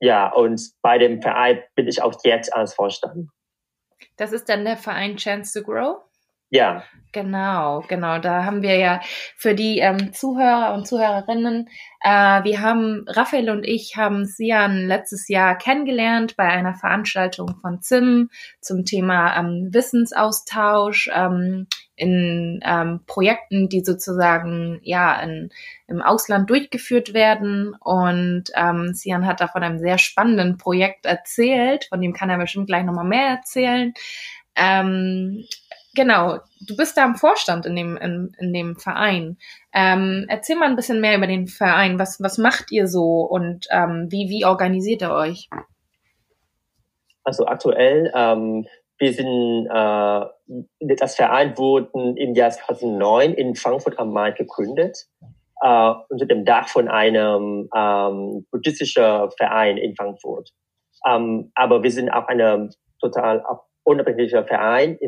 ja, 0.00 0.30
und 0.32 0.60
bei 0.82 0.98
dem 0.98 1.22
Verein 1.22 1.62
bin 1.74 1.88
ich 1.88 2.02
auch 2.02 2.14
jetzt 2.22 2.54
als 2.54 2.74
Vorstand. 2.74 3.30
Das 4.16 4.32
ist 4.32 4.48
dann 4.50 4.66
der 4.66 4.76
Verein 4.76 5.16
Chance 5.16 5.58
to 5.58 5.66
Grow? 5.66 6.05
Ja. 6.50 6.84
Genau, 7.12 7.82
genau. 7.88 8.18
Da 8.18 8.44
haben 8.44 8.60
wir 8.60 8.76
ja 8.76 9.00
für 9.36 9.54
die 9.54 9.78
ähm, 9.78 10.12
Zuhörer 10.12 10.74
und 10.74 10.86
Zuhörerinnen, 10.86 11.66
äh, 12.02 12.44
wir 12.44 12.60
haben, 12.60 13.06
Raphael 13.08 13.48
und 13.48 13.64
ich 13.64 13.96
haben 13.96 14.26
Sian 14.26 14.86
letztes 14.86 15.26
Jahr 15.28 15.56
kennengelernt 15.56 16.36
bei 16.36 16.44
einer 16.44 16.74
Veranstaltung 16.74 17.56
von 17.62 17.80
ZIM 17.80 18.28
zum 18.60 18.84
Thema 18.84 19.34
ähm, 19.38 19.70
Wissensaustausch 19.72 21.08
ähm, 21.14 21.66
in 21.96 22.60
ähm, 22.62 23.00
Projekten, 23.06 23.70
die 23.70 23.80
sozusagen 23.80 24.80
ja 24.82 25.18
in, 25.22 25.48
im 25.88 26.02
Ausland 26.02 26.50
durchgeführt 26.50 27.14
werden. 27.14 27.74
Und 27.80 28.44
ähm, 28.54 28.92
Sian 28.92 29.26
hat 29.26 29.40
da 29.40 29.48
von 29.48 29.62
einem 29.62 29.78
sehr 29.78 29.96
spannenden 29.96 30.58
Projekt 30.58 31.06
erzählt, 31.06 31.86
von 31.86 32.02
dem 32.02 32.12
kann 32.12 32.28
er 32.28 32.36
bestimmt 32.36 32.66
gleich 32.66 32.84
nochmal 32.84 33.06
mehr 33.06 33.28
erzählen. 33.28 33.94
Ähm, 34.54 35.46
Genau, 35.96 36.40
du 36.60 36.76
bist 36.76 36.98
da 36.98 37.06
im 37.06 37.14
Vorstand 37.14 37.64
in 37.64 37.74
dem, 37.74 37.96
in, 37.96 38.36
in 38.38 38.52
dem 38.52 38.76
Verein. 38.76 39.38
Ähm, 39.72 40.26
erzähl 40.28 40.56
mal 40.56 40.68
ein 40.68 40.76
bisschen 40.76 41.00
mehr 41.00 41.16
über 41.16 41.26
den 41.26 41.48
Verein. 41.48 41.98
Was, 41.98 42.20
was 42.20 42.36
macht 42.36 42.70
ihr 42.70 42.86
so 42.86 43.22
und 43.22 43.66
ähm, 43.70 44.08
wie, 44.10 44.28
wie 44.28 44.44
organisiert 44.44 45.00
ihr 45.00 45.10
euch? 45.10 45.48
Also 47.24 47.46
aktuell, 47.46 48.12
ähm, 48.14 48.66
wir 48.98 49.12
sind, 49.14 49.68
äh, 49.72 50.96
das 50.96 51.16
Verein 51.16 51.56
wurde 51.56 51.88
im 52.16 52.34
Jahr 52.34 52.50
2009 52.50 53.32
in 53.32 53.54
Frankfurt 53.54 53.98
am 53.98 54.12
Main 54.12 54.34
gegründet, 54.34 55.06
äh, 55.62 55.92
unter 56.10 56.26
dem 56.26 56.44
Dach 56.44 56.68
von 56.68 56.88
einem 56.88 57.70
ähm, 57.74 58.46
buddhistischen 58.50 59.30
Verein 59.38 59.78
in 59.78 59.96
Frankfurt. 59.96 60.50
Ähm, 61.08 61.52
aber 61.54 61.82
wir 61.82 61.90
sind 61.90 62.10
auch 62.10 62.28
eine 62.28 62.68
total 63.00 63.42
unabhängiger 63.82 64.44
Verein 64.44 64.98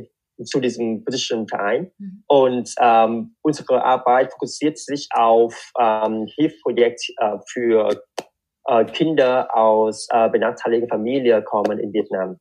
zu 0.45 0.61
diesem 0.61 1.05
britischen 1.05 1.49
Verein. 1.49 1.91
Mhm. 1.99 2.25
Und 2.27 2.75
ähm, 2.81 3.37
unsere 3.43 3.85
Arbeit 3.85 4.33
fokussiert 4.33 4.79
sich 4.79 5.09
auf 5.13 5.73
ähm, 5.79 6.27
Hilfsprojekt 6.37 7.03
äh, 7.19 7.39
für 7.47 8.03
äh, 8.67 8.85
Kinder 8.85 9.49
aus 9.57 10.07
äh, 10.11 10.29
benachteiligten 10.29 10.89
Familien 10.89 11.45
kommen 11.45 11.79
in 11.79 11.93
Vietnam 11.93 12.39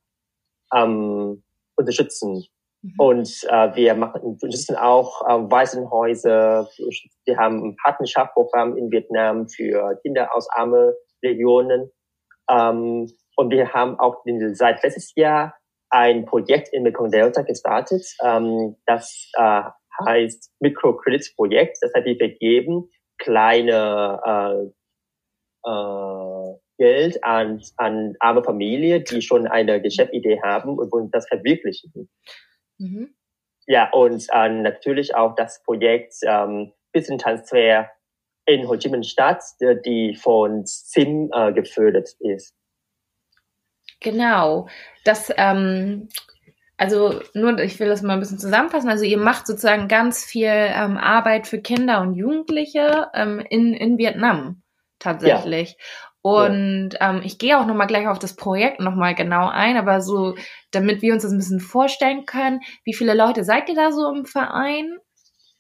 ähm, 0.76 1.44
unterstützen. 1.76 2.46
Mhm. 2.82 2.94
Und 2.98 3.30
äh, 3.50 3.76
wir 3.76 3.96
machen 3.96 4.22
unterstützen 4.22 4.76
auch 4.76 5.22
äh, 5.28 5.52
Waisenhäuser. 5.52 6.68
Wir 7.26 7.38
haben 7.38 7.64
ein 7.64 7.76
Partnerschaftsprogramm 7.78 8.78
in 8.78 8.92
Vietnam 8.92 9.48
für 9.48 9.98
Kinder 10.02 10.36
aus 10.36 10.48
armen 10.52 10.94
Regionen. 11.24 11.90
Ähm, 12.50 13.12
und 13.36 13.52
wir 13.52 13.72
haben 13.74 14.00
auch 14.00 14.24
seit 14.54 14.84
letztes 14.84 15.14
Jahr 15.16 15.54
ein 15.90 16.26
Projekt 16.26 16.70
in 16.74 16.84
Mekong 16.84 17.12
Delta 17.12 17.42
gestartet, 17.42 18.06
ähm, 18.24 18.76
das 18.86 19.32
äh, 19.38 19.64
heißt 20.06 20.52
Mikrokreditprojekt. 20.60 21.78
Das 21.82 21.92
heißt, 21.96 22.06
wir 22.06 22.18
vergeben 22.18 22.90
kleine 23.18 24.20
äh, 24.26 25.70
äh, 25.70 26.56
Geld 26.78 27.24
an, 27.24 27.62
an 27.78 28.16
arme 28.20 28.44
Familien, 28.44 29.04
die 29.04 29.22
schon 29.22 29.48
eine 29.48 29.82
Geschäftsidee 29.82 30.42
haben 30.44 30.78
und 30.78 30.92
wollen 30.92 31.10
das 31.12 31.28
verwirklichen. 31.28 32.10
Mhm. 32.78 33.16
Ja, 33.66 33.90
und 33.92 34.26
äh, 34.32 34.50
natürlich 34.50 35.16
auch 35.16 35.36
das 35.36 35.62
Projekt 35.64 36.14
ähm, 36.24 36.72
Wissentransfer 36.94 37.90
in 38.46 38.68
Ho 38.70 38.78
Chi 38.78 38.90
Minh 38.90 39.04
Stadt, 39.04 39.44
die 39.86 40.16
von 40.16 40.66
SIM 40.66 41.30
äh, 41.34 41.52
gefördert 41.52 42.10
ist. 42.20 42.56
Genau. 44.00 44.68
Das, 45.04 45.32
ähm, 45.38 46.10
also 46.78 47.22
nur, 47.34 47.58
ich 47.60 47.80
will 47.80 47.90
das 47.90 48.02
mal 48.02 48.14
ein 48.14 48.20
bisschen 48.20 48.40
zusammenfassen. 48.40 48.90
Also 48.90 49.04
ihr 49.04 49.18
macht 49.18 49.48
sozusagen 49.48 49.88
ganz 49.88 50.24
viel 50.24 50.48
ähm, 50.50 50.98
Arbeit 50.98 51.48
für 51.48 51.60
Kinder 51.60 52.02
und 52.02 52.14
Jugendliche 52.14 53.08
ähm, 53.14 53.40
in, 53.50 53.74
in 53.74 53.98
Vietnam 53.98 54.62
tatsächlich. 55.00 55.78
Ja. 55.78 55.86
Und 56.22 56.90
ähm, 57.00 57.22
ich 57.24 57.38
gehe 57.38 57.58
auch 57.58 57.66
nochmal 57.66 57.88
gleich 57.88 58.08
auf 58.08 58.20
das 58.20 58.36
Projekt 58.36 58.82
nochmal 58.82 59.16
genau 59.16 59.48
ein, 59.48 59.78
aber 59.78 60.02
so, 60.02 60.36
damit 60.72 61.02
wir 61.02 61.14
uns 61.14 61.24
das 61.24 61.32
ein 61.32 61.38
bisschen 61.38 61.62
vorstellen 61.62 62.26
können, 62.26 62.60
wie 62.84 62.94
viele 62.94 63.14
Leute 63.14 63.44
seid 63.46 63.70
ihr 63.70 63.76
da 63.76 63.92
so 63.92 64.10
im 64.10 64.26
Verein? 64.26 64.98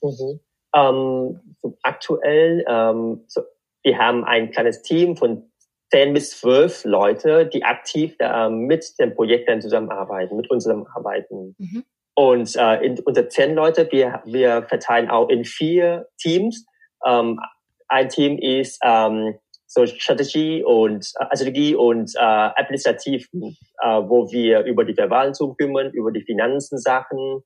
Mhm. 0.01 0.39
Ähm, 0.75 1.56
so 1.62 1.77
aktuell, 1.84 2.65
ähm, 2.67 3.24
so, 3.27 3.44
wir 3.84 3.98
haben 3.98 4.25
ein 4.25 4.51
kleines 4.51 4.82
Team 4.82 5.15
von 5.15 5.50
zehn 5.91 6.13
bis 6.13 6.32
zwölf 6.39 6.84
Leute, 6.86 7.46
die 7.46 7.63
aktiv 7.63 8.15
äh, 8.20 8.50
mit 8.50 9.00
dem 9.00 9.15
Projekt 9.15 9.50
dann 9.50 9.62
zusammenarbeiten, 9.62 10.36
mit 10.36 10.50
unserem 10.50 10.86
Arbeiten. 10.94 11.56
Mhm. 11.58 11.84
Und 12.15 12.56
äh, 12.56 12.86
in, 12.86 13.00
unter 13.00 13.29
zehn 13.29 13.53
Leute, 13.53 13.88
wir, 13.91 14.22
wir 14.25 14.63
verteilen 14.63 15.10
auch 15.10 15.29
in 15.29 15.46
vier 15.46 16.08
Teams. 16.17 16.65
Ähm, 17.06 17.39
ein 17.88 18.10
Team 18.10 18.38
ist 18.39 18.79
ähm, 18.84 19.36
so 19.67 19.86
Strategie 19.86 20.63
und 20.63 21.12
äh, 21.20 21.36
Strategie 21.36 21.75
und 21.75 22.12
äh, 22.15 22.20
administrativ, 22.20 23.27
äh, 23.34 23.88
wo 23.88 24.32
wir 24.32 24.63
über 24.63 24.84
die 24.84 24.96
Verwaltung 24.96 25.56
kümmern, 25.58 25.91
über 25.91 26.12
die 26.12 26.24
Finanzensachen 26.24 27.44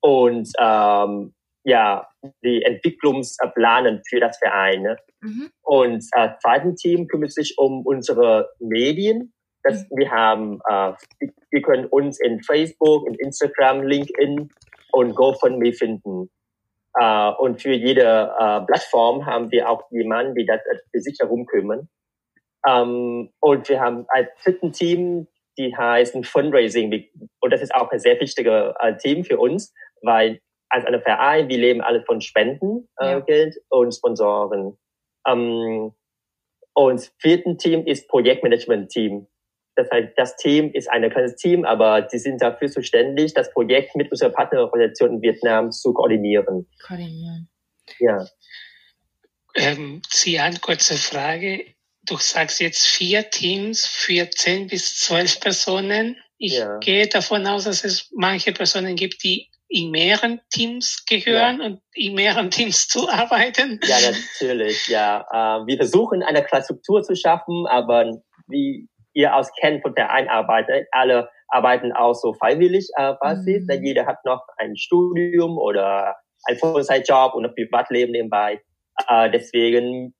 und 0.00 0.48
ähm, 0.60 1.34
ja, 1.64 2.08
die 2.44 2.62
Entwicklungsplanen 2.62 4.02
für 4.08 4.20
das 4.20 4.38
Verein. 4.38 4.82
Ne? 4.82 4.96
Mhm. 5.20 5.50
Und 5.62 6.04
äh, 6.12 6.30
zweiten 6.42 6.76
Team 6.76 7.06
kümmert 7.06 7.32
sich 7.32 7.54
um 7.58 7.86
unsere 7.86 8.50
Medien. 8.58 9.32
Das, 9.62 9.82
mhm. 9.82 9.96
Wir 9.96 10.10
haben, 10.10 10.60
äh, 10.68 10.92
wir 11.50 11.62
können 11.62 11.86
uns 11.86 12.20
in 12.20 12.42
Facebook, 12.42 13.06
in 13.06 13.14
Instagram, 13.14 13.82
LinkedIn 13.82 14.50
und 14.92 15.14
GoFundMe 15.14 15.72
finden. 15.72 16.30
Äh, 16.98 17.30
und 17.38 17.62
für 17.62 17.72
jede 17.72 18.34
äh, 18.38 18.60
Plattform 18.62 19.24
haben 19.26 19.50
wir 19.50 19.68
auch 19.68 19.90
jemanden, 19.90 20.34
die 20.34 20.46
das 20.46 20.60
äh, 20.66 20.78
für 20.90 21.00
sich 21.00 21.16
herum 21.20 21.46
kümmern. 21.46 21.88
Ähm, 22.66 23.30
und 23.40 23.68
wir 23.68 23.80
haben 23.80 24.04
ein 24.08 24.28
dritten 24.42 24.72
Team, 24.72 25.26
die 25.58 25.76
heißen 25.76 26.24
Fundraising. 26.24 27.08
Und 27.40 27.52
das 27.52 27.62
ist 27.62 27.74
auch 27.74 27.90
ein 27.90 27.98
sehr 27.98 28.18
wichtiges 28.20 28.74
äh, 28.80 28.96
Team 28.96 29.24
für 29.24 29.38
uns, 29.38 29.72
weil 30.02 30.40
als 30.72 30.86
eine 30.86 31.00
Verein, 31.00 31.48
wir 31.48 31.58
leben 31.58 31.82
alle 31.82 32.02
von 32.04 32.20
Spenden, 32.22 32.88
äh, 32.98 33.12
ja. 33.12 33.20
Geld 33.20 33.56
und 33.68 33.92
Sponsoren. 33.92 34.78
Ähm, 35.26 35.92
und 36.74 36.94
das 36.94 37.12
vierte 37.18 37.56
Team 37.58 37.86
ist 37.86 38.08
Projektmanagement-Team. 38.08 39.26
Das 39.76 39.90
heißt, 39.90 40.12
das 40.16 40.36
Team 40.36 40.72
ist 40.72 40.90
ein 40.90 41.08
kleines 41.10 41.36
Team, 41.36 41.64
aber 41.64 42.02
die 42.02 42.18
sind 42.18 42.40
dafür 42.40 42.68
zuständig, 42.68 43.34
das 43.34 43.52
Projekt 43.52 43.94
mit 43.96 44.10
unserer 44.10 44.30
Partnerorganisation 44.30 45.14
in 45.14 45.22
Vietnam 45.22 45.70
zu 45.70 45.92
koordinieren. 45.92 46.66
Koordinieren. 46.86 47.50
Ja. 47.98 48.26
Ähm, 49.54 50.00
Sian, 50.08 50.58
kurze 50.60 50.94
Frage. 50.94 51.66
Du 52.06 52.16
sagst 52.16 52.60
jetzt 52.60 52.86
vier 52.86 53.28
Teams 53.28 53.86
für 53.86 54.28
zehn 54.30 54.66
bis 54.66 54.98
zwölf 54.98 55.38
Personen. 55.38 56.16
Ich 56.38 56.54
ja. 56.54 56.78
gehe 56.78 57.06
davon 57.08 57.46
aus, 57.46 57.64
dass 57.64 57.84
es 57.84 58.10
manche 58.14 58.52
Personen 58.52 58.96
gibt, 58.96 59.22
die 59.22 59.51
in 59.72 59.90
mehreren 59.90 60.40
Teams 60.50 61.04
gehören 61.08 61.60
ja. 61.60 61.66
und 61.66 61.80
in 61.94 62.14
mehreren 62.14 62.50
Teams 62.50 62.86
zu 62.88 63.08
arbeiten. 63.08 63.80
Ja, 63.84 63.96
natürlich, 64.10 64.86
ja. 64.88 65.20
Äh, 65.30 65.66
wir 65.66 65.78
versuchen 65.78 66.22
eine 66.22 66.44
klare 66.44 66.62
Struktur 66.64 67.02
zu 67.02 67.16
schaffen, 67.16 67.66
aber 67.66 68.12
wie 68.48 68.88
ihr 69.14 69.34
aus 69.34 69.50
kennt 69.60 69.82
von 69.82 69.94
der 69.94 70.10
Einarbeitung, 70.10 70.84
alle 70.90 71.28
arbeiten 71.48 71.92
auch 71.92 72.14
so 72.14 72.34
freiwillig 72.34 72.88
äh, 72.96 73.14
Basis, 73.20 73.62
mhm. 73.62 73.66
denn 73.66 73.84
jeder 73.84 74.06
hat 74.06 74.24
noch 74.24 74.42
ein 74.58 74.76
Studium 74.76 75.56
oder 75.56 76.16
ein 76.44 76.56
Vollzeitjob 76.58 77.34
und 77.34 77.46
ein 77.46 77.54
Privatleben 77.54 78.12
nebenbei. 78.12 78.60
Äh, 79.08 79.30
deswegen 79.30 80.14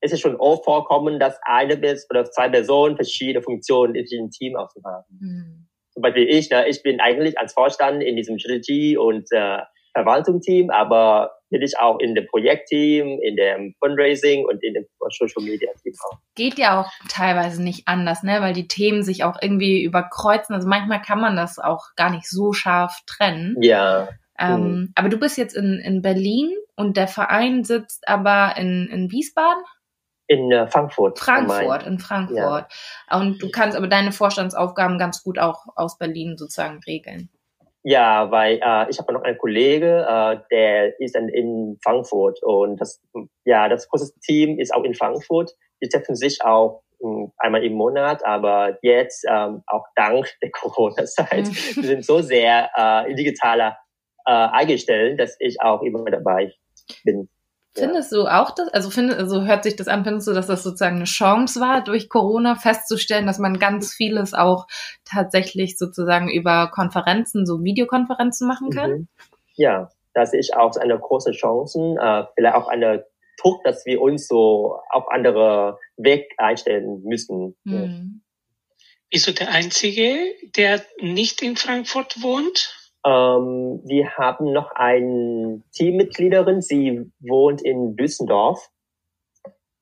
ist 0.00 0.12
es 0.12 0.20
schon 0.20 0.36
oft 0.36 0.64
vorkommen, 0.64 1.18
dass 1.18 1.38
eine 1.42 1.76
bis 1.76 2.06
oder 2.10 2.24
zwei 2.24 2.48
Personen 2.48 2.96
verschiedene 2.96 3.42
Funktionen 3.42 3.94
in 3.94 4.04
diesem 4.04 4.30
Team 4.30 4.56
auszuhaben. 4.56 5.04
Mhm. 5.20 5.68
Zum 5.94 6.02
Beispiel 6.02 6.28
ich, 6.28 6.50
ne, 6.50 6.68
ich 6.68 6.82
bin 6.82 7.00
eigentlich 7.00 7.38
als 7.38 7.52
Vorstand 7.52 8.02
in 8.02 8.16
diesem 8.16 8.38
Strategie- 8.38 8.96
und 8.96 9.30
äh, 9.30 9.58
Verwaltungsteam, 9.94 10.70
aber 10.70 11.30
bin 11.50 11.62
ich 11.62 11.78
auch 11.78 12.00
in 12.00 12.16
dem 12.16 12.26
Projektteam, 12.26 13.20
in 13.22 13.36
dem 13.36 13.74
Fundraising 13.78 14.44
und 14.44 14.62
in 14.64 14.74
dem 14.74 14.86
Social 15.08 15.44
Media 15.44 15.70
Team 15.80 15.92
auch. 16.04 16.18
Geht 16.34 16.58
ja 16.58 16.80
auch 16.80 16.90
teilweise 17.08 17.62
nicht 17.62 17.86
anders, 17.86 18.24
ne, 18.24 18.40
weil 18.40 18.54
die 18.54 18.66
Themen 18.66 19.04
sich 19.04 19.22
auch 19.22 19.36
irgendwie 19.40 19.84
überkreuzen. 19.84 20.54
Also 20.54 20.68
manchmal 20.68 21.00
kann 21.00 21.20
man 21.20 21.36
das 21.36 21.60
auch 21.60 21.94
gar 21.94 22.10
nicht 22.10 22.28
so 22.28 22.52
scharf 22.52 22.98
trennen. 23.06 23.56
Ja. 23.60 24.08
Ähm, 24.36 24.60
mhm. 24.60 24.92
Aber 24.96 25.08
du 25.08 25.16
bist 25.16 25.38
jetzt 25.38 25.56
in, 25.56 25.78
in 25.78 26.02
Berlin 26.02 26.52
und 26.74 26.96
der 26.96 27.06
Verein 27.06 27.62
sitzt 27.62 28.08
aber 28.08 28.56
in, 28.58 28.88
in 28.88 29.12
Wiesbaden? 29.12 29.62
In 30.26 30.50
äh, 30.50 30.66
Frankfurt. 30.68 31.18
Frankfurt, 31.18 31.86
in 31.86 31.98
Frankfurt. 31.98 32.66
Ja. 33.10 33.18
Und 33.18 33.42
du 33.42 33.50
kannst 33.50 33.76
aber 33.76 33.88
deine 33.88 34.10
Vorstandsaufgaben 34.10 34.98
ganz 34.98 35.22
gut 35.22 35.38
auch 35.38 35.66
aus 35.76 35.98
Berlin 35.98 36.36
sozusagen 36.38 36.80
regeln. 36.86 37.28
Ja, 37.86 38.30
weil 38.30 38.60
äh, 38.64 38.88
ich 38.88 38.98
habe 38.98 39.12
noch 39.12 39.22
einen 39.22 39.36
Kollege, 39.36 40.06
äh, 40.08 40.38
der 40.50 40.98
ist 41.00 41.14
in, 41.14 41.28
in 41.28 41.78
Frankfurt 41.82 42.42
und 42.42 42.80
das 42.80 43.02
ja 43.44 43.68
das 43.68 43.86
große 43.90 44.18
Team 44.20 44.58
ist 44.58 44.72
auch 44.72 44.84
in 44.84 44.94
Frankfurt. 44.94 45.52
Die 45.82 45.88
treffen 45.90 46.16
sich 46.16 46.42
auch 46.42 46.82
mh, 47.00 47.10
hm, 47.10 47.32
einmal 47.36 47.62
im 47.62 47.74
Monat, 47.74 48.24
aber 48.24 48.78
jetzt 48.80 49.26
ähm, 49.28 49.62
auch 49.66 49.84
dank 49.96 50.26
der 50.40 50.50
Corona-Zeit, 50.52 51.46
mhm. 51.46 51.76
wir 51.76 51.84
sind 51.84 52.06
so 52.06 52.22
sehr 52.22 52.70
äh, 52.74 53.14
digitaler 53.14 53.76
äh, 54.24 54.32
eingestellt, 54.32 55.20
dass 55.20 55.36
ich 55.38 55.60
auch 55.60 55.82
immer 55.82 56.04
dabei 56.04 56.54
bin. 57.04 57.28
Findest 57.76 58.12
du 58.12 58.26
auch 58.26 58.52
das, 58.52 58.68
also 58.68 58.90
finde, 58.90 59.16
also 59.16 59.44
hört 59.44 59.64
sich 59.64 59.74
das 59.74 59.88
an, 59.88 60.04
findest 60.04 60.28
du, 60.28 60.32
dass 60.32 60.46
das 60.46 60.62
sozusagen 60.62 60.96
eine 60.96 61.06
Chance 61.06 61.60
war, 61.60 61.82
durch 61.82 62.08
Corona 62.08 62.54
festzustellen, 62.54 63.26
dass 63.26 63.38
man 63.38 63.58
ganz 63.58 63.92
vieles 63.92 64.32
auch 64.32 64.66
tatsächlich 65.04 65.76
sozusagen 65.76 66.30
über 66.30 66.70
Konferenzen, 66.72 67.46
so 67.46 67.64
Videokonferenzen 67.64 68.46
machen 68.46 68.70
kann? 68.70 68.90
Mhm. 68.90 69.08
Ja, 69.56 69.90
da 70.14 70.24
sehe 70.24 70.38
ich 70.38 70.54
auch 70.54 70.76
eine 70.76 70.98
große 70.98 71.32
Chance, 71.32 71.96
äh, 72.00 72.24
vielleicht 72.36 72.54
auch 72.54 72.68
eine 72.68 73.06
Druck, 73.40 73.64
dass 73.64 73.84
wir 73.84 74.00
uns 74.00 74.28
so 74.28 74.78
auf 74.90 75.10
andere 75.10 75.78
Weg 75.96 76.32
einstellen 76.38 77.02
müssen. 77.02 77.56
Mhm. 77.64 78.22
Bist 79.10 79.26
du 79.26 79.32
der 79.32 79.50
Einzige, 79.50 80.16
der 80.56 80.82
nicht 81.00 81.42
in 81.42 81.56
Frankfurt 81.56 82.22
wohnt? 82.22 82.83
Ähm, 83.06 83.80
wir 83.84 84.16
haben 84.16 84.52
noch 84.52 84.70
eine 84.72 85.62
Teammitgliederin, 85.72 86.62
sie 86.62 87.10
wohnt 87.20 87.62
in 87.62 87.96
Düsseldorf 87.96 88.70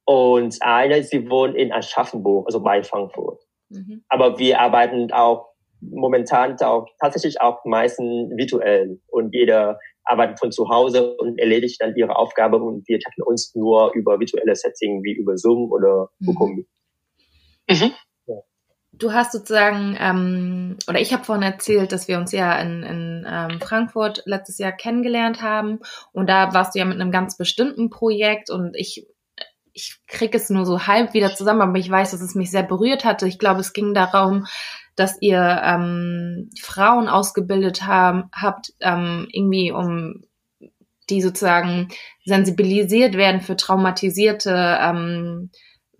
und 0.04 0.58
eine, 0.60 1.02
sie 1.04 1.30
wohnt 1.30 1.54
in 1.54 1.72
Aschaffenburg, 1.72 2.46
also 2.46 2.60
bei 2.60 2.82
Frankfurt. 2.82 3.42
Mhm. 3.68 4.04
Aber 4.08 4.38
wir 4.38 4.60
arbeiten 4.60 5.12
auch 5.12 5.52
momentan 5.80 6.56
auch 6.60 6.86
tatsächlich 7.00 7.40
auch 7.40 7.64
meistens 7.64 8.30
virtuell 8.36 9.00
und 9.08 9.34
jeder 9.34 9.78
arbeitet 10.04 10.38
von 10.38 10.52
zu 10.52 10.68
Hause 10.68 11.16
und 11.16 11.38
erledigt 11.38 11.80
dann 11.80 11.94
ihre 11.96 12.16
Aufgabe 12.16 12.56
und 12.58 12.86
wir 12.88 12.98
treffen 12.98 13.22
uns 13.22 13.54
nur 13.54 13.92
über 13.94 14.18
virtuelle 14.18 14.54
Settings 14.54 15.02
wie 15.04 15.12
über 15.12 15.36
Zoom 15.36 15.70
oder 15.70 16.10
Google. 16.24 16.66
Mhm. 17.68 17.76
mhm. 17.76 17.92
Du 19.02 19.12
hast 19.12 19.32
sozusagen, 19.32 19.96
ähm, 19.98 20.76
oder 20.86 21.00
ich 21.00 21.12
habe 21.12 21.24
vorhin 21.24 21.42
erzählt, 21.42 21.90
dass 21.90 22.06
wir 22.06 22.18
uns 22.18 22.30
ja 22.30 22.56
in, 22.60 22.84
in 22.84 23.26
ähm, 23.28 23.60
Frankfurt 23.60 24.22
letztes 24.26 24.58
Jahr 24.58 24.70
kennengelernt 24.70 25.42
haben 25.42 25.80
und 26.12 26.28
da 26.28 26.54
warst 26.54 26.76
du 26.76 26.78
ja 26.78 26.84
mit 26.84 27.00
einem 27.00 27.10
ganz 27.10 27.36
bestimmten 27.36 27.90
Projekt 27.90 28.48
und 28.48 28.76
ich 28.76 29.08
ich 29.72 29.98
krieg 30.06 30.34
es 30.36 30.50
nur 30.50 30.66
so 30.66 30.86
halb 30.86 31.14
wieder 31.14 31.34
zusammen, 31.34 31.62
aber 31.62 31.78
ich 31.78 31.90
weiß, 31.90 32.12
dass 32.12 32.20
es 32.20 32.36
mich 32.36 32.52
sehr 32.52 32.62
berührt 32.62 33.04
hatte. 33.04 33.26
Ich 33.26 33.40
glaube, 33.40 33.60
es 33.60 33.72
ging 33.72 33.92
darum, 33.92 34.46
dass 34.94 35.16
ihr 35.20 35.60
ähm, 35.64 36.50
Frauen 36.60 37.08
ausgebildet 37.08 37.84
haben, 37.84 38.30
habt, 38.32 38.72
ähm, 38.80 39.26
irgendwie 39.32 39.72
um 39.72 40.22
die 41.10 41.22
sozusagen 41.22 41.88
sensibilisiert 42.24 43.16
werden 43.16 43.40
für 43.40 43.56
traumatisierte 43.56 44.78
ähm, 44.80 45.50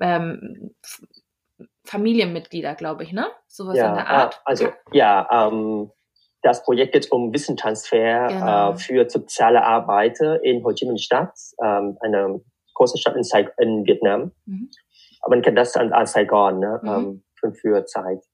ähm, 0.00 0.70
Familienmitglieder, 1.92 2.74
glaube 2.74 3.02
ich, 3.02 3.12
ne? 3.12 3.26
Sowas 3.48 3.76
ja, 3.76 3.90
in 3.90 3.94
der 3.96 4.08
Art. 4.08 4.40
Also 4.46 4.68
ja, 4.92 5.28
ähm, 5.30 5.90
das 6.40 6.64
Projekt 6.64 6.94
geht 6.94 7.12
um 7.12 7.34
Wissenstransfer 7.34 8.28
genau. 8.28 8.72
äh, 8.72 8.76
für 8.76 9.08
soziale 9.08 9.62
Arbeiter 9.62 10.42
in 10.42 10.64
Ho 10.64 10.72
Chi 10.72 10.86
Minh 10.86 10.96
Stadt, 10.96 11.34
ähm, 11.62 11.98
eine 12.00 12.40
große 12.74 12.96
Stadt 12.96 13.14
in, 13.14 13.24
Sai 13.24 13.46
in 13.58 13.84
Vietnam. 13.84 14.32
Mhm. 14.46 14.70
Aber 15.20 15.36
man 15.36 15.42
kennt 15.42 15.58
das 15.58 15.76
als, 15.76 16.12
Saigon, 16.12 16.60
ne? 16.60 16.80
Mhm. 16.82 16.88
Ähm, 16.88 17.24
für 17.38 17.52
früher 17.52 17.84
Zeit. 17.84 18.24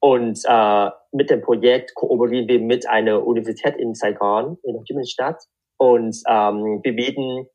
Und 0.00 0.38
äh, 0.46 0.90
mit 1.12 1.30
dem 1.30 1.40
Projekt 1.40 1.94
kooperieren 1.94 2.48
wir 2.48 2.60
mit 2.60 2.86
einer 2.86 3.26
Universität 3.26 3.76
in 3.76 3.94
Saigon, 3.94 4.58
in 4.62 4.76
Ho 4.76 4.82
Chi 4.86 4.94
Minh 4.94 5.06
Stadt. 5.06 5.42
Und 5.78 6.16
ähm, 6.28 6.80
wir 6.82 6.94
bieten 6.94 7.46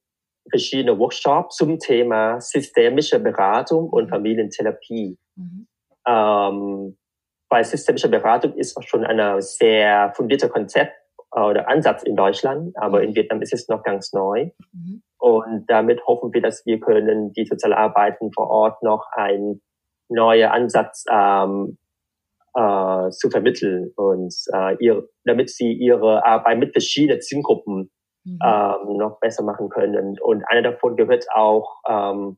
verschiedene 0.49 0.97
Workshops 0.97 1.57
zum 1.57 1.79
Thema 1.79 2.39
systemische 2.41 3.19
Beratung 3.19 3.89
und 3.89 4.05
mhm. 4.05 4.09
Familientherapie. 4.09 5.17
Mhm. 5.35 5.67
Ähm, 6.07 6.97
bei 7.49 7.63
systemischer 7.63 8.07
Beratung 8.07 8.53
ist 8.55 8.77
schon 8.87 9.05
ein 9.05 9.41
sehr 9.41 10.13
fundierter 10.15 10.49
Konzept 10.49 10.93
äh, 11.35 11.39
oder 11.39 11.67
Ansatz 11.67 12.03
in 12.03 12.15
Deutschland, 12.15 12.75
aber 12.77 12.99
mhm. 12.99 13.09
in 13.09 13.15
Vietnam 13.15 13.41
ist 13.41 13.53
es 13.53 13.67
noch 13.67 13.83
ganz 13.83 14.13
neu. 14.13 14.49
Mhm. 14.73 15.03
Und 15.19 15.65
damit 15.67 16.05
hoffen 16.07 16.33
wir, 16.33 16.41
dass 16.41 16.65
wir 16.65 16.79
können 16.79 17.31
die 17.33 17.45
Sozialarbeiten 17.45 18.31
vor 18.33 18.49
Ort 18.49 18.81
noch 18.81 19.05
ein 19.11 19.61
neuer 20.09 20.51
Ansatz 20.51 21.05
ähm, 21.09 21.77
äh, 22.55 23.09
zu 23.11 23.29
vermitteln 23.29 23.91
und 23.95 24.33
äh, 24.53 24.75
ihr, 24.83 25.07
damit 25.23 25.49
sie 25.49 25.71
ihre 25.71 26.25
Arbeit 26.25 26.59
mit 26.59 26.71
verschiedenen 26.73 27.21
Zielgruppen 27.21 27.91
mhm. 28.23 28.39
ähm, 28.43 28.97
noch 28.97 29.19
besser 29.19 29.43
machen 29.43 29.69
können. 29.69 30.19
Und 30.19 30.43
einer 30.45 30.61
davon 30.61 30.95
gehört 30.95 31.25
auch 31.33 31.81
ähm, 31.87 32.37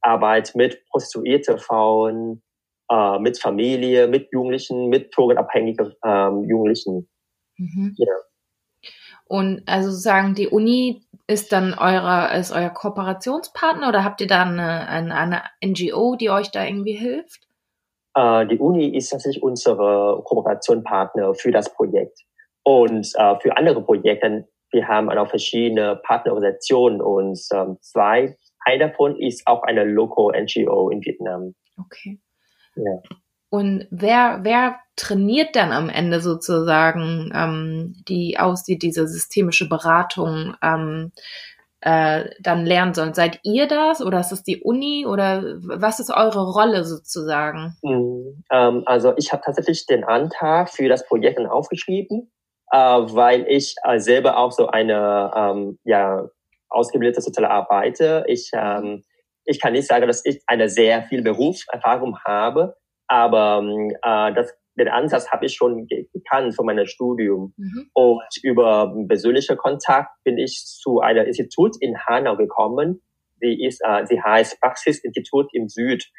Arbeit 0.00 0.54
mit 0.54 0.84
prostituierte 0.90 1.58
Frauen, 1.58 2.42
äh, 2.90 3.18
mit 3.18 3.38
Familie, 3.38 4.08
mit 4.08 4.32
Jugendlichen, 4.32 4.88
mit 4.88 5.16
drogenabhängigen 5.16 5.94
ähm, 6.04 6.44
Jugendlichen. 6.44 7.08
Mhm. 7.56 7.94
Ja. 7.96 8.14
Und 9.26 9.62
also 9.66 9.90
sagen, 9.90 10.34
die 10.34 10.48
Uni 10.48 11.06
ist 11.26 11.52
dann 11.52 11.74
euer, 11.74 12.30
ist 12.32 12.52
euer 12.52 12.68
Kooperationspartner 12.68 13.88
oder 13.88 14.04
habt 14.04 14.20
ihr 14.20 14.26
da 14.26 14.42
eine, 14.42 14.88
eine, 14.88 15.14
eine 15.14 15.42
NGO, 15.64 16.16
die 16.16 16.28
euch 16.30 16.50
da 16.50 16.64
irgendwie 16.64 16.92
hilft? 16.92 17.48
Äh, 18.14 18.46
die 18.46 18.58
Uni 18.58 18.94
ist 18.94 19.08
tatsächlich 19.08 19.42
unsere 19.42 20.20
Kooperationspartner 20.24 21.34
für 21.34 21.50
das 21.50 21.72
Projekt. 21.72 22.20
Und 22.64 23.10
äh, 23.14 23.36
für 23.40 23.56
andere 23.56 23.82
Projekte, 23.82 24.48
wir 24.72 24.88
haben 24.88 25.10
auch 25.10 25.28
verschiedene 25.28 25.96
Partnerorganisationen 25.96 27.00
und 27.00 27.38
ähm, 27.52 27.78
zwei 27.80 28.36
einer 28.64 28.88
davon 28.88 29.18
ist 29.18 29.46
auch 29.46 29.62
eine 29.62 29.84
Local 29.84 30.40
NGO 30.40 30.90
in 30.90 31.04
Vietnam. 31.04 31.54
Okay. 31.78 32.20
Ja. 32.76 33.00
Und 33.50 33.86
wer, 33.90 34.40
wer 34.42 34.76
trainiert 34.96 35.56
dann 35.56 35.72
am 35.72 35.88
Ende 35.88 36.20
sozusagen 36.20 37.30
ähm, 37.34 38.02
die 38.08 38.38
aus, 38.38 38.64
die 38.64 38.78
diese 38.78 39.06
systemische 39.06 39.68
Beratung 39.68 40.54
ähm, 40.62 41.12
äh, 41.80 42.30
dann 42.40 42.64
lernen 42.64 42.94
sollen? 42.94 43.12
Seid 43.12 43.40
ihr 43.42 43.66
das 43.66 44.00
oder 44.00 44.20
ist 44.20 44.32
es 44.32 44.42
die 44.42 44.62
Uni 44.62 45.04
oder 45.06 45.42
was 45.60 46.00
ist 46.00 46.10
eure 46.10 46.50
Rolle 46.50 46.84
sozusagen? 46.84 47.76
Mhm. 47.82 48.42
Ähm, 48.50 48.84
also 48.86 49.12
ich 49.16 49.32
habe 49.32 49.42
tatsächlich 49.44 49.86
den 49.86 50.04
Antrag 50.04 50.70
für 50.70 50.88
das 50.88 51.06
Projekt 51.06 51.38
dann 51.38 51.46
aufgeschrieben, 51.46 52.30
äh, 52.72 52.76
weil 52.78 53.46
ich 53.48 53.74
äh, 53.84 53.98
selber 53.98 54.38
auch 54.38 54.50
so 54.50 54.66
eine 54.68 55.30
ähm, 55.36 55.78
ja 55.84 56.28
ausgebildete 56.72 57.20
soziale 57.20 57.50
Arbeiter. 57.50 58.28
Ich, 58.28 58.50
ähm, 58.54 59.04
ich 59.44 59.60
kann 59.60 59.74
nicht 59.74 59.86
sagen, 59.86 60.06
dass 60.06 60.24
ich 60.24 60.42
eine 60.46 60.68
sehr 60.68 61.02
viel 61.04 61.22
Berufserfahrung 61.22 62.18
habe, 62.24 62.76
aber 63.08 63.60
ähm, 63.62 63.90
äh, 64.02 64.32
das, 64.34 64.52
den 64.76 64.88
Ansatz 64.88 65.30
habe 65.30 65.44
ich 65.46 65.54
schon 65.54 65.86
gekannt 65.86 66.56
von 66.56 66.64
meinem 66.64 66.86
Studium. 66.86 67.52
Mhm. 67.56 67.90
Und 67.92 68.36
über 68.42 68.94
persönlichen 69.06 69.58
Kontakt 69.58 70.10
bin 70.24 70.38
ich 70.38 70.64
zu 70.64 71.00
einem 71.00 71.26
Institut 71.26 71.76
in 71.80 71.98
Hanau 72.06 72.36
gekommen, 72.36 73.02
sie 73.40 73.64
ist, 73.64 73.82
äh, 73.84 74.06
sie 74.06 74.22
heißt 74.22 74.60
Praxisinstitut 74.60 75.48
im 75.52 75.68
Süd. 75.68 76.10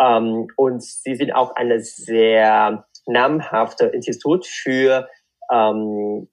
Ähm, 0.00 0.46
und 0.56 0.82
sie 0.82 1.16
sind 1.16 1.32
auch 1.32 1.54
eine 1.56 1.80
sehr 1.80 2.86
namhafte 3.06 3.86
Institut 3.86 4.46
für 4.46 5.08
ähm, 5.52 6.28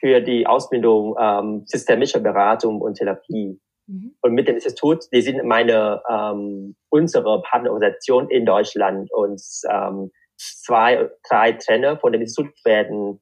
für 0.00 0.20
die 0.20 0.46
Ausbildung 0.46 1.16
ähm, 1.18 1.62
systemischer 1.66 2.20
Beratung 2.20 2.80
und 2.80 2.94
Therapie. 2.94 3.60
Mhm. 3.86 4.14
Und 4.20 4.32
mit 4.32 4.48
dem 4.48 4.56
Institut, 4.56 5.04
die 5.12 5.22
sind 5.22 5.44
meine 5.44 6.02
ähm, 6.10 6.76
unsere 6.88 7.42
Partnerorganisation 7.42 8.30
in 8.30 8.46
Deutschland 8.46 9.12
und 9.12 9.40
ähm, 9.70 10.10
zwei, 10.36 11.08
drei 11.28 11.52
Trainer 11.52 11.96
von 11.98 12.12
dem 12.12 12.22
Institut 12.22 12.52
werden 12.64 13.20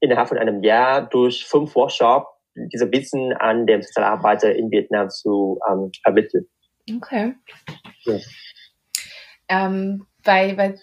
innerhalb 0.00 0.28
von 0.28 0.38
einem 0.38 0.62
Jahr 0.62 1.02
durch 1.02 1.44
fünf 1.44 1.74
Workshops 1.74 2.26
diese 2.72 2.90
Wissen 2.90 3.32
an 3.34 3.66
den 3.66 3.82
Sozialarbeiter 3.82 4.54
in 4.54 4.70
Vietnam 4.70 5.08
zu 5.10 5.60
ähm, 5.70 5.90
vermitteln. 6.02 6.46
Okay. 6.96 7.34
Ja. 8.04 8.18
Ähm, 9.48 10.06
bei, 10.24 10.54
bei 10.54 10.74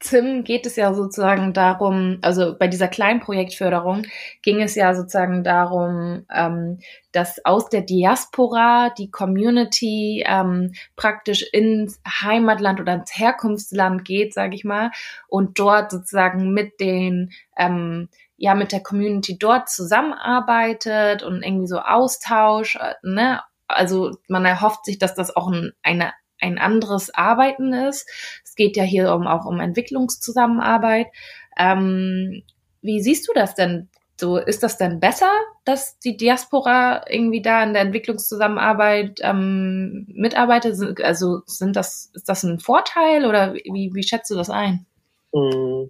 Tim 0.00 0.44
geht 0.44 0.66
es 0.66 0.76
ja 0.76 0.92
sozusagen 0.92 1.54
darum, 1.54 2.18
also 2.20 2.56
bei 2.58 2.68
dieser 2.68 2.88
Kleinprojektförderung 2.88 4.04
ging 4.42 4.60
es 4.60 4.74
ja 4.74 4.94
sozusagen 4.94 5.44
darum, 5.44 6.26
ähm, 6.34 6.78
dass 7.12 7.42
aus 7.44 7.70
der 7.70 7.80
Diaspora 7.80 8.90
die 8.90 9.10
Community 9.10 10.24
ähm, 10.26 10.74
praktisch 10.96 11.42
ins 11.52 12.00
Heimatland 12.06 12.80
oder 12.80 12.94
ins 12.94 13.16
Herkunftsland 13.16 14.04
geht, 14.04 14.34
sage 14.34 14.54
ich 14.54 14.64
mal, 14.64 14.90
und 15.28 15.58
dort 15.58 15.90
sozusagen 15.90 16.52
mit 16.52 16.80
den 16.80 17.30
ähm, 17.56 18.08
ja 18.36 18.54
mit 18.54 18.72
der 18.72 18.82
Community 18.82 19.38
dort 19.38 19.70
zusammenarbeitet 19.70 21.22
und 21.22 21.42
irgendwie 21.42 21.68
so 21.68 21.78
Austausch, 21.78 22.76
äh, 22.76 22.94
ne? 23.02 23.40
Also 23.68 24.10
man 24.28 24.44
erhofft 24.44 24.84
sich, 24.84 24.98
dass 24.98 25.14
das 25.14 25.34
auch 25.34 25.48
ein, 25.48 25.72
eine 25.82 26.12
ein 26.44 26.58
anderes 26.58 27.14
Arbeiten 27.14 27.72
ist. 27.72 28.08
Es 28.44 28.54
geht 28.54 28.76
ja 28.76 28.84
hier 28.84 29.12
um, 29.14 29.26
auch 29.26 29.46
um 29.46 29.60
Entwicklungszusammenarbeit. 29.60 31.08
Ähm, 31.58 32.42
wie 32.82 33.00
siehst 33.00 33.28
du 33.28 33.32
das 33.34 33.54
denn? 33.54 33.88
So, 34.20 34.36
ist 34.36 34.62
das 34.62 34.78
denn 34.78 35.00
besser, 35.00 35.30
dass 35.64 35.98
die 35.98 36.16
Diaspora 36.16 37.04
irgendwie 37.08 37.42
da 37.42 37.64
in 37.64 37.72
der 37.72 37.82
Entwicklungszusammenarbeit 37.82 39.20
ähm, 39.22 40.06
mitarbeitet? 40.08 41.02
Also 41.02 41.40
sind 41.46 41.74
das, 41.74 42.10
ist 42.14 42.28
das 42.28 42.44
ein 42.44 42.60
Vorteil 42.60 43.26
oder 43.26 43.54
wie, 43.54 43.90
wie 43.92 44.02
schätzt 44.04 44.30
du 44.30 44.36
das 44.36 44.50
ein? 44.50 44.86
Mm, 45.32 45.86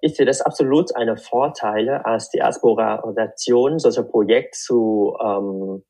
ich 0.00 0.16
sehe 0.16 0.26
das 0.26 0.40
absolut 0.40 0.96
eine 0.96 1.16
Vorteile 1.16 2.04
als 2.06 2.30
Diaspora-Organisation, 2.30 3.78
solche 3.78 4.02
Projekte 4.02 4.58
zu 4.58 5.16
ähm, 5.22 5.84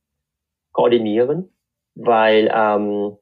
koordinieren, 0.72 1.52
weil 1.94 2.50
ähm, 2.52 3.16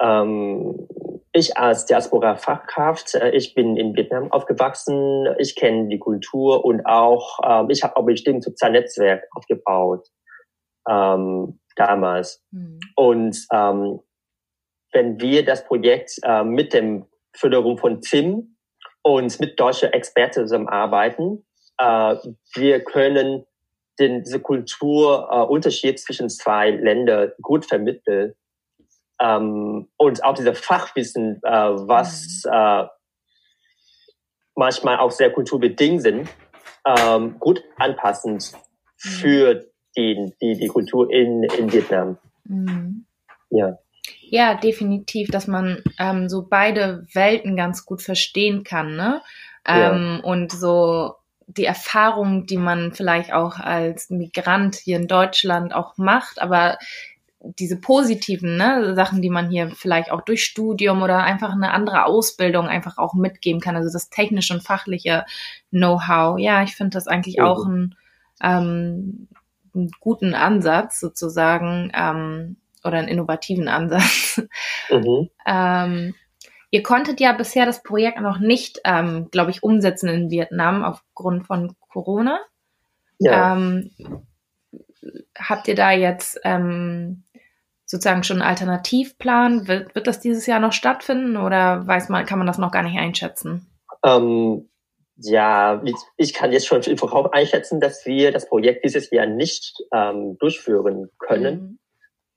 ähm, 0.00 0.88
ich 1.32 1.56
als 1.56 1.86
Diaspora-Fachkraft, 1.86 3.14
äh, 3.14 3.30
ich 3.30 3.54
bin 3.54 3.76
in 3.76 3.94
Vietnam 3.94 4.32
aufgewachsen, 4.32 5.28
ich 5.38 5.56
kenne 5.56 5.88
die 5.88 5.98
Kultur 5.98 6.64
und 6.64 6.84
auch, 6.86 7.38
ähm, 7.44 7.70
ich 7.70 7.82
habe 7.82 7.96
auch 7.96 8.04
bestimmt 8.04 8.44
sozial 8.44 8.72
Netzwerk 8.72 9.24
aufgebaut 9.32 10.08
ähm, 10.88 11.60
damals. 11.76 12.42
Mhm. 12.50 12.80
Und 12.96 13.46
ähm, 13.52 14.00
wenn 14.92 15.20
wir 15.20 15.44
das 15.44 15.64
Projekt 15.64 16.18
äh, 16.22 16.44
mit 16.44 16.72
dem 16.72 17.06
Förderung 17.34 17.78
von 17.78 18.00
Tim 18.00 18.56
und 19.02 19.38
mit 19.38 19.60
deutschen 19.60 19.92
Experten 19.92 20.46
zusammenarbeiten, 20.46 21.46
äh, 21.78 22.16
wir 22.54 22.82
können 22.84 23.44
den, 23.98 24.22
diese 24.22 24.40
Kulturunterschied 24.40 25.94
äh, 25.94 25.96
zwischen 25.96 26.30
zwei 26.30 26.70
Ländern 26.70 27.32
gut 27.42 27.66
vermitteln 27.66 28.34
ähm, 29.20 29.88
und 29.96 30.24
auch 30.24 30.34
diese 30.34 30.54
Fachwissen, 30.54 31.40
äh, 31.42 31.50
was 31.50 32.44
mhm. 32.44 32.52
äh, 32.52 32.86
manchmal 34.54 34.98
auch 34.98 35.10
sehr 35.10 35.30
kulturbedingt 35.30 36.02
sind, 36.02 36.28
ähm, 36.84 37.38
gut 37.38 37.62
anpassend 37.76 38.52
mhm. 38.52 39.08
für 39.08 39.66
die, 39.96 40.32
die, 40.40 40.58
die 40.58 40.68
Kultur 40.68 41.10
in, 41.10 41.42
in 41.42 41.72
Vietnam. 41.72 42.18
Mhm. 42.44 43.04
Ja. 43.50 43.78
Ja, 44.30 44.54
definitiv, 44.54 45.30
dass 45.30 45.46
man 45.46 45.82
ähm, 45.98 46.28
so 46.28 46.46
beide 46.48 47.06
Welten 47.14 47.56
ganz 47.56 47.84
gut 47.84 48.02
verstehen 48.02 48.62
kann, 48.62 48.94
ne? 48.96 49.22
Ähm, 49.66 50.20
ja. 50.22 50.24
Und 50.24 50.52
so 50.52 51.14
die 51.46 51.64
Erfahrung, 51.64 52.46
die 52.46 52.58
man 52.58 52.92
vielleicht 52.92 53.32
auch 53.32 53.58
als 53.58 54.10
Migrant 54.10 54.76
hier 54.76 54.96
in 54.96 55.08
Deutschland 55.08 55.74
auch 55.74 55.96
macht, 55.96 56.40
aber 56.42 56.78
diese 57.40 57.76
positiven 57.76 58.56
ne, 58.56 58.94
Sachen, 58.94 59.22
die 59.22 59.30
man 59.30 59.48
hier 59.48 59.70
vielleicht 59.70 60.10
auch 60.10 60.22
durch 60.22 60.44
Studium 60.44 61.02
oder 61.02 61.22
einfach 61.22 61.52
eine 61.52 61.72
andere 61.72 62.04
Ausbildung 62.04 62.66
einfach 62.66 62.98
auch 62.98 63.14
mitgeben 63.14 63.60
kann. 63.60 63.76
Also 63.76 63.90
das 63.92 64.10
technische 64.10 64.54
und 64.54 64.62
fachliche 64.62 65.24
Know-how. 65.70 66.38
Ja, 66.38 66.62
ich 66.62 66.74
finde 66.74 66.96
das 66.96 67.06
eigentlich 67.06 67.40
auch 67.40 67.64
ein, 67.64 67.94
ähm, 68.42 69.28
einen 69.74 69.90
guten 70.00 70.34
Ansatz 70.34 70.98
sozusagen 70.98 71.92
ähm, 71.94 72.56
oder 72.82 72.98
einen 72.98 73.08
innovativen 73.08 73.68
Ansatz. 73.68 74.42
Mhm. 74.90 75.30
ähm, 75.46 76.14
ihr 76.70 76.82
konntet 76.82 77.20
ja 77.20 77.32
bisher 77.32 77.66
das 77.66 77.82
Projekt 77.82 78.20
noch 78.20 78.38
nicht, 78.38 78.80
ähm, 78.84 79.28
glaube 79.30 79.52
ich, 79.52 79.62
umsetzen 79.62 80.08
in 80.08 80.30
Vietnam 80.30 80.84
aufgrund 80.84 81.46
von 81.46 81.76
Corona. 81.88 82.40
Ja. 83.20 83.54
Ähm, 83.54 83.90
habt 85.36 85.68
ihr 85.68 85.74
da 85.74 85.92
jetzt 85.92 86.40
ähm, 86.44 87.24
sozusagen 87.88 88.22
schon 88.22 88.40
einen 88.40 88.48
Alternativplan? 88.48 89.66
Wird, 89.66 89.94
wird 89.94 90.06
das 90.06 90.20
dieses 90.20 90.46
Jahr 90.46 90.60
noch 90.60 90.72
stattfinden 90.72 91.36
oder 91.36 91.86
weiß 91.86 92.10
man, 92.10 92.26
kann 92.26 92.38
man 92.38 92.46
das 92.46 92.58
noch 92.58 92.70
gar 92.70 92.82
nicht 92.82 92.98
einschätzen? 92.98 93.66
Ähm, 94.04 94.68
ja, 95.16 95.82
ich 96.16 96.32
kann 96.32 96.52
jetzt 96.52 96.66
schon 96.66 96.82
im 96.82 96.98
Voraus 96.98 97.32
einschätzen, 97.32 97.80
dass 97.80 98.06
wir 98.06 98.30
das 98.30 98.48
Projekt 98.48 98.84
dieses 98.84 99.10
Jahr 99.10 99.26
nicht 99.26 99.74
ähm, 99.92 100.38
durchführen 100.38 101.10
können. 101.18 101.60
Mhm. 101.60 101.78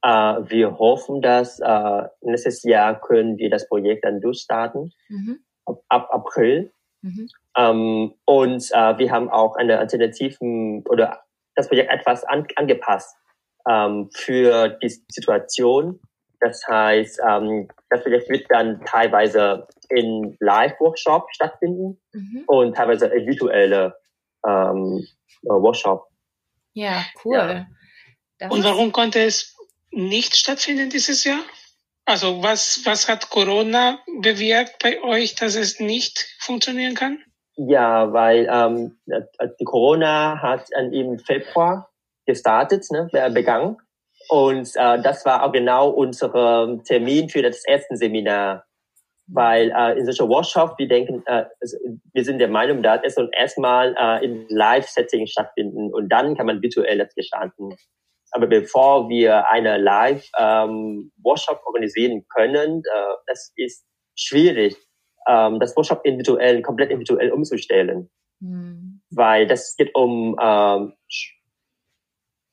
Äh, 0.04 0.50
wir 0.50 0.80
hoffen, 0.80 1.22
dass 1.22 1.60
äh, 1.60 2.04
nächstes 2.22 2.64
Jahr 2.64 3.00
können 3.00 3.38
wir 3.38 3.52
das 3.52 3.68
Projekt 3.68 4.04
dann 4.04 4.20
durchstarten, 4.20 4.92
mhm. 5.10 5.40
ab, 5.66 5.84
ab, 5.90 6.10
April. 6.12 6.72
Mhm. 7.04 7.30
Ähm, 7.56 8.14
und 8.26 8.72
äh, 8.72 8.98
wir 8.98 9.12
haben 9.12 9.30
auch 9.30 9.56
eine 9.58 9.78
alternativen 9.78 10.84
oder 10.88 11.22
das 11.56 11.68
Projekt 11.68 11.92
etwas 11.92 12.24
an, 12.24 12.48
angepasst 12.56 13.16
ähm, 13.70 14.10
für 14.14 14.70
die 14.82 14.90
Situation. 15.10 16.00
Das 16.40 16.66
heißt, 16.68 17.20
ähm, 17.28 17.68
das 17.90 18.02
Projekt 18.02 18.30
wird 18.30 18.46
dann 18.50 18.84
teilweise 18.86 19.68
in 19.90 20.36
Live-Workshop 20.40 21.28
stattfinden 21.32 22.02
mhm. 22.14 22.44
und 22.48 22.76
teilweise 22.76 23.08
in 23.08 23.28
virtuelle 23.28 23.96
ähm, 24.46 25.06
Workshop. 25.44 26.08
Ja, 26.74 27.06
cool. 27.24 27.68
Ja. 28.40 28.50
Und 28.50 28.64
warum 28.64 28.92
konnte 28.92 29.20
es 29.20 29.56
nicht 29.92 30.36
stattfinden 30.36 30.90
dieses 30.90 31.24
Jahr? 31.24 31.42
Also 32.06 32.42
was, 32.42 32.82
was 32.86 33.08
hat 33.08 33.30
Corona 33.30 34.00
bewirkt 34.22 34.82
bei 34.82 35.02
euch, 35.04 35.36
dass 35.36 35.56
es 35.56 35.80
nicht 35.80 36.36
funktionieren 36.40 36.96
kann? 36.96 37.20
Ja, 37.56 38.12
weil 38.12 38.50
ähm, 38.52 38.98
die 39.60 39.66
Corona 39.66 40.42
hat 40.42 40.68
im 40.92 41.20
Februar 41.20 41.91
gestartet, 42.32 42.86
ne, 42.92 43.10
begangen. 43.34 43.78
Und 44.30 44.72
äh, 44.76 45.02
das 45.02 45.26
war 45.26 45.44
auch 45.44 45.52
genau 45.52 45.90
unser 45.90 46.80
Termin 46.86 47.30
für 47.30 47.42
das 47.42 47.64
erste 47.66 47.96
Seminar. 47.98 48.66
Weil 49.28 49.72
äh, 49.72 49.98
in 49.98 50.06
solchen 50.06 50.30
Workshops, 50.30 50.74
wir 50.78 50.88
denken, 50.88 51.24
äh, 51.26 51.46
also 51.62 51.78
wir 52.14 52.26
sind 52.26 52.40
der 52.40 52.50
Meinung, 52.50 52.84
dass 52.84 53.02
es 53.04 53.16
soll 53.16 53.30
erstmal 53.38 53.96
äh, 53.98 54.26
in 54.26 54.46
Live-Setting 54.50 55.26
stattfinden 55.28 55.94
und 55.94 56.10
dann 56.10 56.36
kann 56.36 56.48
man 56.48 56.62
virtuell 56.62 56.98
das 56.98 57.14
gestalten. 57.16 57.76
Aber 58.32 58.48
bevor 58.48 59.10
wir 59.10 59.50
eine 59.50 59.78
Live-Workshop 59.78 61.58
ähm, 61.58 61.66
organisieren 61.66 62.26
können, 62.34 62.80
äh, 62.80 63.14
das 63.28 63.54
ist 63.56 63.86
schwierig, 64.16 64.76
ähm, 65.28 65.60
das 65.60 65.76
Workshop 65.76 66.02
individuell, 66.04 66.62
komplett 66.62 66.92
individuell 66.92 67.32
umzustellen. 67.32 68.10
Mhm. 68.40 69.02
Weil 69.12 69.48
das 69.48 69.76
geht 69.78 69.94
um 69.96 70.38
ähm, 70.42 70.94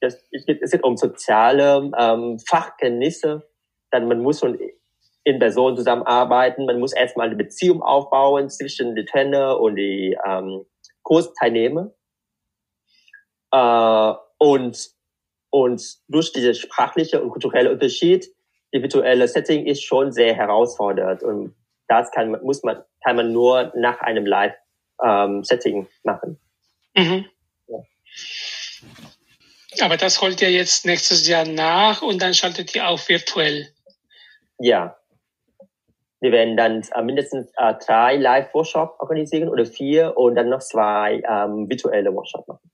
das, 0.01 0.23
es 0.31 0.45
geht 0.47 0.85
um 0.85 0.97
soziale 0.97 1.91
ähm, 1.99 2.39
Fachkenntnisse. 2.39 3.49
Dann 3.91 4.09
man 4.09 4.21
muss 4.21 4.41
schon 4.41 4.59
in 5.25 5.39
Person 5.39 5.77
zusammenarbeiten. 5.77 6.67
Man 6.67 6.81
muss 6.81 6.93
erstmal 6.93 7.27
eine 7.27 7.37
Beziehung 7.37 7.83
aufbauen 7.83 8.49
zwischen 8.49 8.95
den 8.95 9.07
Trainer 9.07 9.61
und 9.61 9.77
die 9.77 10.17
ähm, 10.27 10.65
Kursteilnehmer. 11.03 11.93
Äh, 13.53 14.15
und, 14.39 14.91
und 15.51 15.83
durch 16.09 16.33
diese 16.33 16.55
sprachliche 16.55 17.23
und 17.23 17.31
kulturelle 17.31 17.73
Unterschied, 17.73 18.27
die 18.73 18.83
virtuelle 18.83 19.27
Setting 19.27 19.67
ist 19.67 19.83
schon 19.83 20.13
sehr 20.13 20.35
herausfordernd. 20.35 21.23
Und 21.23 21.55
das 21.89 22.11
kann, 22.11 22.31
muss 22.43 22.63
man, 22.63 22.83
kann 23.05 23.17
man 23.17 23.33
nur 23.33 23.73
nach 23.75 24.01
einem 24.01 24.27
Live-Setting 24.27 25.77
ähm, 25.77 25.89
machen. 26.05 26.39
Mhm. 26.95 27.25
Ja. 27.67 27.79
Aber 29.83 29.97
das 29.97 30.21
holt 30.21 30.41
ihr 30.43 30.51
jetzt 30.51 30.87
nächstes 30.87 31.27
Jahr 31.27 31.45
nach 31.45 32.03
und 32.03 32.21
dann 32.21 32.35
schaltet 32.35 32.75
ihr 32.75 32.89
auch 32.89 33.09
virtuell. 33.09 33.69
Ja. 34.59 34.97
Wir 36.21 36.33
werden 36.33 36.57
dann 36.57 36.83
äh, 36.95 37.03
mindestens 37.03 37.49
äh, 37.57 37.75
drei 37.87 38.17
Live-Workshops 38.17 38.99
organisieren 38.99 39.49
oder 39.49 39.65
vier 39.65 40.17
und 40.17 40.35
dann 40.35 40.49
noch 40.49 40.61
zwei 40.61 41.23
ähm, 41.29 41.69
virtuelle 41.69 42.13
Workshops 42.13 42.49
machen. 42.49 42.71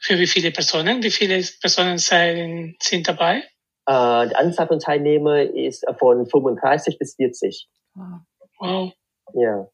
Für 0.00 0.18
wie 0.18 0.26
viele 0.26 0.50
Personen? 0.50 1.02
Wie 1.02 1.10
viele 1.10 1.42
Personen 1.60 1.98
sind, 1.98 2.76
sind 2.82 3.06
dabei? 3.06 3.44
Äh, 3.86 4.28
die 4.28 4.36
Anzahl 4.36 4.66
von 4.66 4.80
Teilnehmern 4.80 5.54
ist 5.54 5.84
von 5.98 6.26
35 6.26 6.98
bis 6.98 7.14
40. 7.14 7.68
Wow. 8.58 8.92
Ja. 9.34 9.68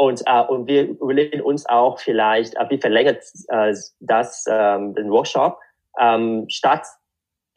Und, 0.00 0.22
äh, 0.24 0.40
und 0.40 0.66
wir 0.66 0.88
überlegen 0.88 1.42
uns 1.42 1.66
auch 1.66 1.98
vielleicht, 1.98 2.56
äh, 2.56 2.64
wie 2.70 2.78
verlängert 2.78 3.22
äh, 3.48 3.74
das 4.00 4.46
ähm, 4.48 4.94
den 4.94 5.10
Workshop. 5.10 5.58
Ähm, 6.00 6.46
statt 6.48 6.86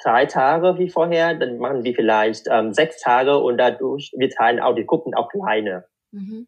drei 0.04 0.26
Tage 0.26 0.78
wie 0.78 0.90
vorher, 0.90 1.36
dann 1.36 1.58
machen 1.58 1.86
wir 1.86 1.96
vielleicht 1.96 2.48
ähm, 2.52 2.74
sechs 2.74 3.00
Tage 3.00 3.38
und 3.38 3.58
dadurch, 3.58 4.12
wir 4.18 4.30
teilen 4.30 4.60
auch 4.60 4.76
die 4.76 4.86
Gruppen 4.86 5.14
auch 5.14 5.30
kleine. 5.30 5.86
Mhm. 6.12 6.48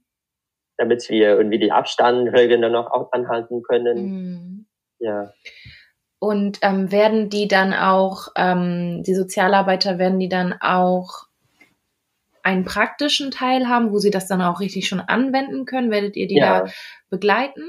Damit 0.76 1.08
wir 1.08 1.38
irgendwie 1.38 1.60
die 1.60 1.72
Abstandregeln 1.72 2.62
dann 2.62 2.74
noch 2.74 2.92
anhalten 3.14 3.64
können. 3.64 3.98
Mhm. 3.98 4.66
Ja. 5.00 5.32
Und 6.20 6.60
ähm, 6.62 6.92
werden 6.92 7.30
die 7.30 7.48
dann 7.48 7.74
auch, 7.74 8.34
ähm, 8.36 9.02
die 9.04 9.16
Sozialarbeiter, 9.16 9.98
werden 9.98 10.20
die 10.20 10.28
dann 10.28 10.56
auch 10.60 11.25
einen 12.46 12.64
praktischen 12.64 13.32
Teil 13.32 13.68
haben, 13.68 13.92
wo 13.92 13.98
sie 13.98 14.12
das 14.12 14.28
dann 14.28 14.42
auch 14.42 14.60
richtig 14.60 14.88
schon 14.88 15.00
anwenden 15.00 15.66
können? 15.66 15.92
Werdet 15.92 16.16
ihr 16.16 16.28
die 16.28 16.38
ja. 16.38 16.62
da 16.62 16.72
begleiten? 17.10 17.64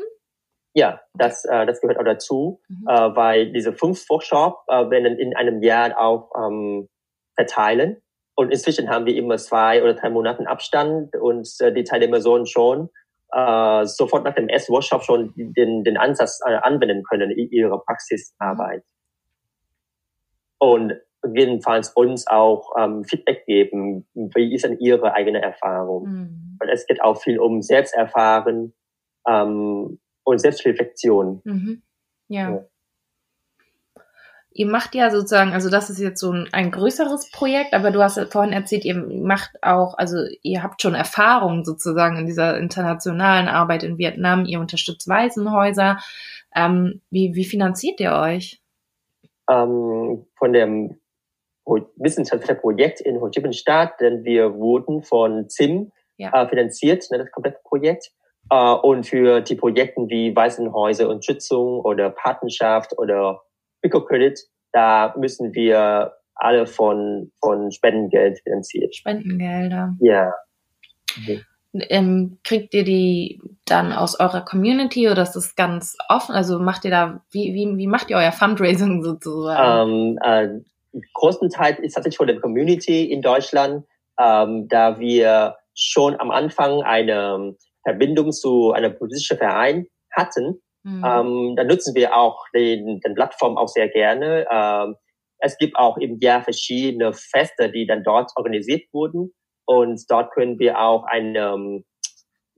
Ja, 0.75 1.01
das, 1.15 1.47
äh, 1.47 1.65
das 1.65 1.81
gehört 1.81 1.99
auch 1.99 2.05
dazu, 2.05 2.61
mhm. 2.69 2.87
äh, 2.87 3.17
weil 3.17 3.53
diese 3.53 3.73
fünf 3.73 4.09
Workshops 4.11 4.63
äh, 4.69 4.91
werden 4.91 5.19
in 5.19 5.35
einem 5.35 5.63
Jahr 5.63 5.99
auch 5.99 6.31
ähm, 6.37 6.89
verteilen. 7.35 7.97
Und 8.35 8.51
inzwischen 8.51 8.91
haben 8.91 9.07
wir 9.07 9.17
immer 9.17 9.39
zwei 9.39 9.83
oder 9.83 9.95
drei 9.95 10.11
Monaten 10.11 10.47
Abstand 10.47 11.17
und 11.17 11.49
äh, 11.61 11.73
die 11.73 11.85
Teilnehmer 11.85 12.21
sollen 12.21 12.45
schon 12.45 12.91
äh, 13.33 13.87
sofort 13.87 14.25
nach 14.25 14.35
dem 14.35 14.49
ersten 14.49 14.75
Workshop 14.75 15.05
schon 15.05 15.33
den, 15.37 15.85
den 15.85 15.97
Ansatz 15.97 16.41
äh, 16.47 16.57
anwenden 16.57 17.03
können 17.05 17.31
in 17.31 17.51
ihrer 17.51 17.83
Praxisarbeit. 17.83 18.83
Und 20.59 21.01
jedenfalls 21.35 21.91
uns 21.91 22.27
auch 22.27 22.73
ähm, 22.79 23.05
Feedback 23.05 23.47
geben, 23.47 24.07
wie 24.15 24.55
ist 24.55 24.65
denn 24.65 24.79
ihre 24.79 25.15
eigene 25.15 25.43
Erfahrung. 25.43 26.09
Mhm. 26.09 26.59
Und 26.61 26.69
es 26.69 26.87
geht 26.87 27.03
auch 27.03 27.21
viel 27.21 27.39
um 27.39 27.63
Selbsterfahren 27.63 28.75
ähm, 29.27 29.99
und 30.25 30.39
Selbstreflexion. 30.39 31.41
Mhm. 31.45 31.83
Ja. 32.29 32.51
ja. 32.51 32.65
Ihr 34.59 34.67
macht 34.67 34.95
ja 34.95 35.11
sozusagen, 35.11 35.53
also 35.53 35.69
das 35.69 35.91
ist 35.91 36.01
jetzt 36.01 36.19
so 36.19 36.33
ein, 36.33 36.49
ein 36.53 36.71
größeres 36.71 37.31
Projekt, 37.31 37.75
aber 37.75 37.91
du 37.91 38.03
hast 38.03 38.19
vorhin 38.33 38.55
erzählt, 38.55 38.87
ihr 38.87 38.97
macht 38.97 39.51
auch, 39.63 39.99
also 39.99 40.17
ihr 40.43 40.63
habt 40.63 40.81
schon 40.81 40.95
Erfahrung 40.95 41.63
sozusagen 41.63 42.17
in 42.17 42.25
dieser 42.25 42.57
internationalen 42.57 43.49
Arbeit 43.49 43.83
in 43.83 43.99
Vietnam, 43.99 44.47
ihr 44.47 44.59
unterstützt 44.59 45.09
Waisenhäuser. 45.09 45.99
Ähm, 46.55 47.03
wie, 47.11 47.35
wie 47.35 47.45
finanziert 47.45 48.01
ihr 48.01 48.13
euch? 48.13 48.63
Ähm, 49.51 50.25
von 50.39 50.53
dem 50.55 50.99
wissenschaftliche 51.97 52.55
Projekt 52.55 53.01
in 53.01 53.21
Ho 53.21 53.29
Chi 53.29 53.41
Minh 53.41 53.53
Stadt, 53.53 54.01
denn 54.01 54.25
wir 54.25 54.55
wurden 54.55 55.03
von 55.03 55.49
ZIM 55.49 55.93
ja. 56.17 56.31
äh, 56.33 56.49
finanziert, 56.49 57.05
ne, 57.11 57.19
das 57.19 57.31
komplette 57.31 57.59
Projekt. 57.65 58.11
Äh, 58.51 58.73
und 58.73 59.07
für 59.07 59.41
die 59.41 59.57
Projekte 59.57 60.03
wie 60.09 60.35
Waisenhäuser 60.35 61.09
und 61.09 61.25
Schützung 61.25 61.81
oder 61.81 62.11
Patenschaft 62.11 62.97
oder 62.99 63.43
Microcredit, 63.83 64.41
da 64.73 65.15
müssen 65.17 65.55
wir 65.55 66.13
alle 66.35 66.67
von, 66.67 67.33
von 67.43 67.71
Spendengeld 67.73 68.41
finanziert. 68.43 68.95
Spendengelder. 68.95 69.95
Ja. 70.01 70.33
Mhm. 71.17 71.43
Ähm, 71.91 72.39
kriegt 72.43 72.73
ihr 72.73 72.85
die 72.85 73.41
dann 73.67 73.93
aus 73.93 74.19
eurer 74.19 74.43
Community 74.43 75.09
oder 75.11 75.23
ist 75.23 75.33
das 75.33 75.57
ganz 75.57 75.97
offen? 76.09 76.35
Also 76.35 76.59
macht 76.59 76.85
ihr 76.85 76.91
da, 76.91 77.23
wie, 77.31 77.53
wie, 77.53 77.77
wie 77.77 77.87
macht 77.87 78.11
ihr 78.11 78.17
euer 78.17 78.33
Fundraising 78.33 79.03
sozusagen? 79.03 80.17
Ähm, 80.17 80.19
äh, 80.23 80.61
größtenteils 81.15 81.79
ist 81.81 81.95
tatsächlich 81.95 82.19
von 82.19 82.27
der 82.27 82.41
Community 82.41 83.11
in 83.11 83.23
Deutschland, 83.23 83.85
ähm, 84.21 84.69
da 84.69 84.99
wir 84.99 85.57
schon 85.75 86.19
am 86.19 86.31
Anfang 86.31 86.83
eine 86.83 87.55
Verbindung 87.85 88.33
zu 88.33 88.73
einem 88.73 88.97
politischen 88.97 89.37
Verein 89.37 89.87
hatten. 90.13 90.63
Mhm. 90.83 91.05
Ähm, 91.05 91.55
dann 91.57 91.67
nutzen 91.67 91.95
wir 91.95 92.17
auch 92.17 92.45
den, 92.55 93.01
den 93.01 93.15
Plattform 93.15 93.57
auch 93.57 93.69
sehr 93.69 93.89
gerne. 93.89 94.47
Ähm, 94.51 94.97
es 95.39 95.59
gibt 95.59 95.77
auch 95.77 95.97
im 95.99 96.19
Jahr 96.21 96.43
verschiedene 96.43 97.13
Feste, 97.13 97.71
die 97.71 97.87
dann 97.87 98.03
dort 98.03 98.33
organisiert 98.37 98.85
wurden. 98.93 99.33
Und 99.67 100.03
dort 100.09 100.33
können 100.33 100.59
wir 100.59 100.81
auch 100.81 101.05
eine, 101.05 101.83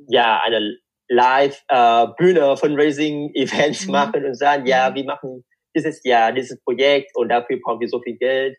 ja, 0.09 0.41
eine 0.45 0.77
Live-Bühne, 1.09 2.41
äh, 2.41 2.57
Fundraising-Events 2.57 3.87
mhm. 3.87 3.93
machen 3.93 4.25
und 4.25 4.35
sagen, 4.35 4.67
ja, 4.67 4.91
mhm. 4.91 4.95
wir 4.95 5.05
machen 5.05 5.45
dieses 5.75 6.03
Jahr 6.05 6.33
dieses 6.33 6.61
Projekt 6.63 7.11
und 7.15 7.29
dafür 7.29 7.59
brauchen 7.63 7.81
wir 7.81 7.89
so 7.89 8.01
viel 8.01 8.17
Geld. 8.17 8.57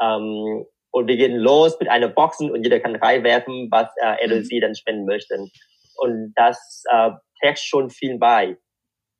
Ähm, 0.00 0.64
und 0.92 1.06
wir 1.06 1.16
gehen 1.16 1.36
los 1.36 1.76
mit 1.78 1.88
einer 1.88 2.08
Boxen 2.08 2.50
und 2.50 2.64
jeder 2.64 2.80
kann 2.80 2.96
reinwerfen, 2.96 3.68
was 3.70 3.88
äh, 3.96 4.16
er 4.20 4.26
oder 4.26 4.42
sie 4.42 4.60
dann 4.60 4.74
spenden 4.74 5.06
möchte. 5.06 5.36
Und 5.96 6.32
das 6.34 6.82
äh, 6.90 7.10
trägt 7.40 7.60
schon 7.60 7.90
viel 7.90 8.18
bei. 8.18 8.56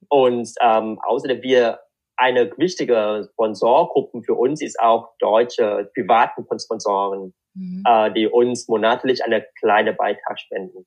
Und 0.09 0.51
ähm, 0.61 0.99
außerdem 1.03 1.43
wir 1.43 1.81
eine 2.17 2.51
wichtige 2.59 3.29
Sponsorgruppe 3.33 4.23
für 4.23 4.35
uns 4.35 4.61
ist 4.61 4.79
auch 4.81 5.13
deutsche 5.21 5.91
privaten 5.95 6.45
Sponsoren, 6.59 7.33
mhm. 7.55 7.83
äh, 7.87 8.13
die 8.13 8.27
uns 8.27 8.69
monatlich 8.69 9.25
eine 9.25 9.47
kleine 9.59 9.93
Beitrag 9.93 10.41
spenden 10.41 10.87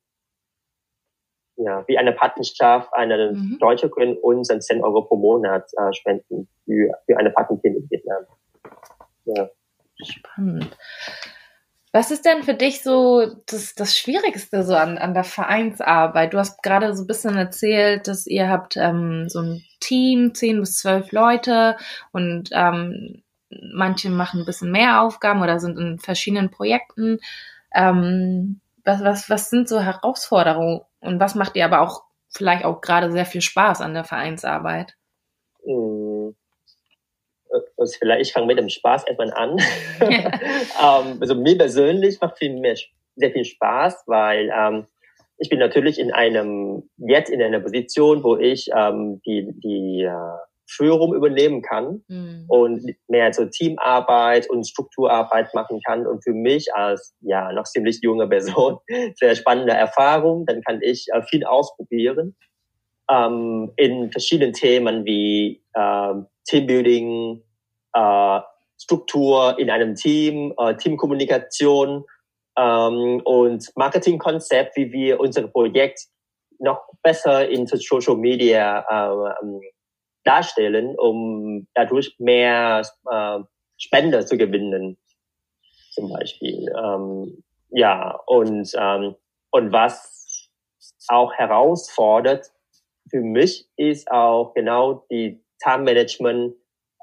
ja, 1.56 1.84
wie 1.86 1.98
eine 1.98 2.12
Patenschaft, 2.12 2.88
eine 2.92 3.32
mhm. 3.32 3.58
Deutsche 3.60 3.88
können 3.88 4.16
uns 4.16 4.48
10 4.48 4.82
Euro 4.82 5.02
pro 5.02 5.16
Monat 5.16 5.70
äh, 5.76 5.92
spenden 5.92 6.48
für, 6.64 6.92
für 7.06 7.16
eine 7.16 7.30
Patenkind 7.30 7.76
in 7.76 7.90
Vietnam. 7.90 8.24
Ja. 9.24 9.48
Spannend. 10.02 10.76
Was 11.92 12.10
ist 12.10 12.24
denn 12.24 12.42
für 12.42 12.54
dich 12.54 12.82
so 12.82 13.24
das, 13.46 13.76
das 13.76 13.96
Schwierigste 13.96 14.64
so 14.64 14.74
an, 14.74 14.98
an 14.98 15.14
der 15.14 15.22
Vereinsarbeit? 15.22 16.34
Du 16.34 16.38
hast 16.38 16.60
gerade 16.60 16.92
so 16.92 17.04
ein 17.04 17.06
bisschen 17.06 17.36
erzählt, 17.36 18.08
dass 18.08 18.26
ihr 18.26 18.48
habt 18.48 18.76
ähm, 18.76 19.28
so 19.28 19.40
ein 19.40 19.64
Team, 19.78 20.34
zehn 20.34 20.58
bis 20.58 20.78
zwölf 20.78 21.12
Leute 21.12 21.76
und 22.10 22.50
ähm, 22.52 23.22
manche 23.72 24.10
machen 24.10 24.40
ein 24.40 24.46
bisschen 24.46 24.72
mehr 24.72 25.02
Aufgaben 25.02 25.40
oder 25.40 25.60
sind 25.60 25.78
in 25.78 26.00
verschiedenen 26.00 26.50
Projekten. 26.50 27.20
Ähm, 27.72 28.60
was, 28.84 29.04
was, 29.04 29.30
was 29.30 29.50
sind 29.50 29.68
so 29.68 29.80
Herausforderungen 29.80 30.80
und 31.04 31.20
was 31.20 31.34
macht 31.34 31.54
dir 31.54 31.64
aber 31.64 31.80
auch 31.80 32.02
vielleicht 32.28 32.64
auch 32.64 32.80
gerade 32.80 33.12
sehr 33.12 33.26
viel 33.26 33.40
Spaß 33.40 33.80
an 33.80 33.94
der 33.94 34.04
Vereinsarbeit? 34.04 34.94
Hm. 35.64 36.34
Also 37.76 37.96
vielleicht, 37.98 38.22
ich 38.22 38.32
fange 38.32 38.46
mit 38.46 38.58
dem 38.58 38.68
Spaß 38.68 39.04
erstmal 39.04 39.32
an. 39.32 39.58
ähm, 40.00 41.18
also 41.20 41.34
mir 41.36 41.56
persönlich 41.56 42.20
macht 42.20 42.38
viel 42.38 42.58
mehr, 42.58 42.74
sehr 43.16 43.30
viel 43.30 43.44
Spaß, 43.44 44.04
weil 44.06 44.50
ähm, 44.52 44.86
ich 45.38 45.48
bin 45.50 45.58
natürlich 45.58 45.98
in 45.98 46.12
einem, 46.12 46.88
jetzt 46.96 47.30
in 47.30 47.42
einer 47.42 47.60
Position, 47.60 48.24
wo 48.24 48.36
ich 48.36 48.70
ähm, 48.74 49.20
die, 49.24 49.52
die 49.60 50.02
äh, 50.02 50.38
Führung 50.66 51.14
übernehmen 51.14 51.62
kann 51.62 52.02
mhm. 52.08 52.44
und 52.48 52.82
mehr 53.08 53.32
so 53.32 53.44
Teamarbeit 53.46 54.48
und 54.48 54.66
Strukturarbeit 54.66 55.52
machen 55.54 55.80
kann. 55.86 56.06
Und 56.06 56.24
für 56.24 56.32
mich 56.32 56.74
als 56.74 57.14
ja 57.20 57.52
noch 57.52 57.64
ziemlich 57.64 58.00
junge 58.02 58.26
Person 58.28 58.78
sehr 59.16 59.34
spannende 59.34 59.72
Erfahrung. 59.72 60.46
Dann 60.46 60.62
kann 60.62 60.80
ich 60.82 61.06
äh, 61.12 61.22
viel 61.22 61.44
ausprobieren 61.44 62.34
ähm, 63.10 63.72
in 63.76 64.10
verschiedenen 64.10 64.52
Themen 64.52 65.04
wie 65.04 65.62
äh, 65.74 66.14
Teambuilding, 66.46 67.42
äh, 67.92 68.40
Struktur 68.80 69.58
in 69.58 69.70
einem 69.70 69.94
Team, 69.94 70.52
äh, 70.58 70.74
Teamkommunikation 70.76 72.04
ähm, 72.58 73.20
und 73.24 73.70
Marketingkonzept, 73.76 74.76
wie 74.76 74.92
wir 74.92 75.20
unser 75.20 75.46
Projekt 75.48 76.06
noch 76.58 76.80
besser 77.02 77.48
in 77.48 77.66
Social 77.66 78.16
Media 78.16 78.84
äh, 78.88 79.34
ähm, 79.42 79.60
darstellen, 80.24 80.96
um 80.98 81.66
dadurch 81.74 82.14
mehr 82.18 82.82
äh, 83.10 83.38
Spender 83.76 84.24
zu 84.24 84.36
gewinnen, 84.36 84.96
zum 85.90 86.12
Beispiel. 86.12 86.66
Ähm, 86.76 87.42
ja, 87.70 88.18
und, 88.26 88.72
ähm, 88.78 89.14
und 89.50 89.72
was 89.72 90.50
auch 91.08 91.32
herausfordert 91.34 92.50
für 93.10 93.20
mich 93.20 93.68
ist 93.76 94.10
auch 94.10 94.54
genau 94.54 95.04
die 95.10 95.42
Time-Management 95.62 96.54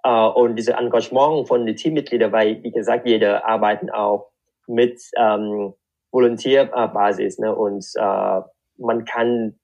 äh, 0.04 0.28
und 0.28 0.56
diese 0.56 0.74
Engagement 0.74 1.48
von 1.48 1.66
den 1.66 1.76
Teammitgliedern, 1.76 2.32
weil, 2.32 2.62
wie 2.64 2.72
gesagt, 2.72 3.08
jeder 3.08 3.46
arbeiten 3.46 3.90
auch 3.90 4.32
mit 4.68 5.02
ähm, 5.18 5.74
Volontärbasis 6.12 7.40
ne? 7.40 7.56
und 7.56 7.86
äh, 7.96 8.42
man 8.78 9.06
kann 9.06 9.60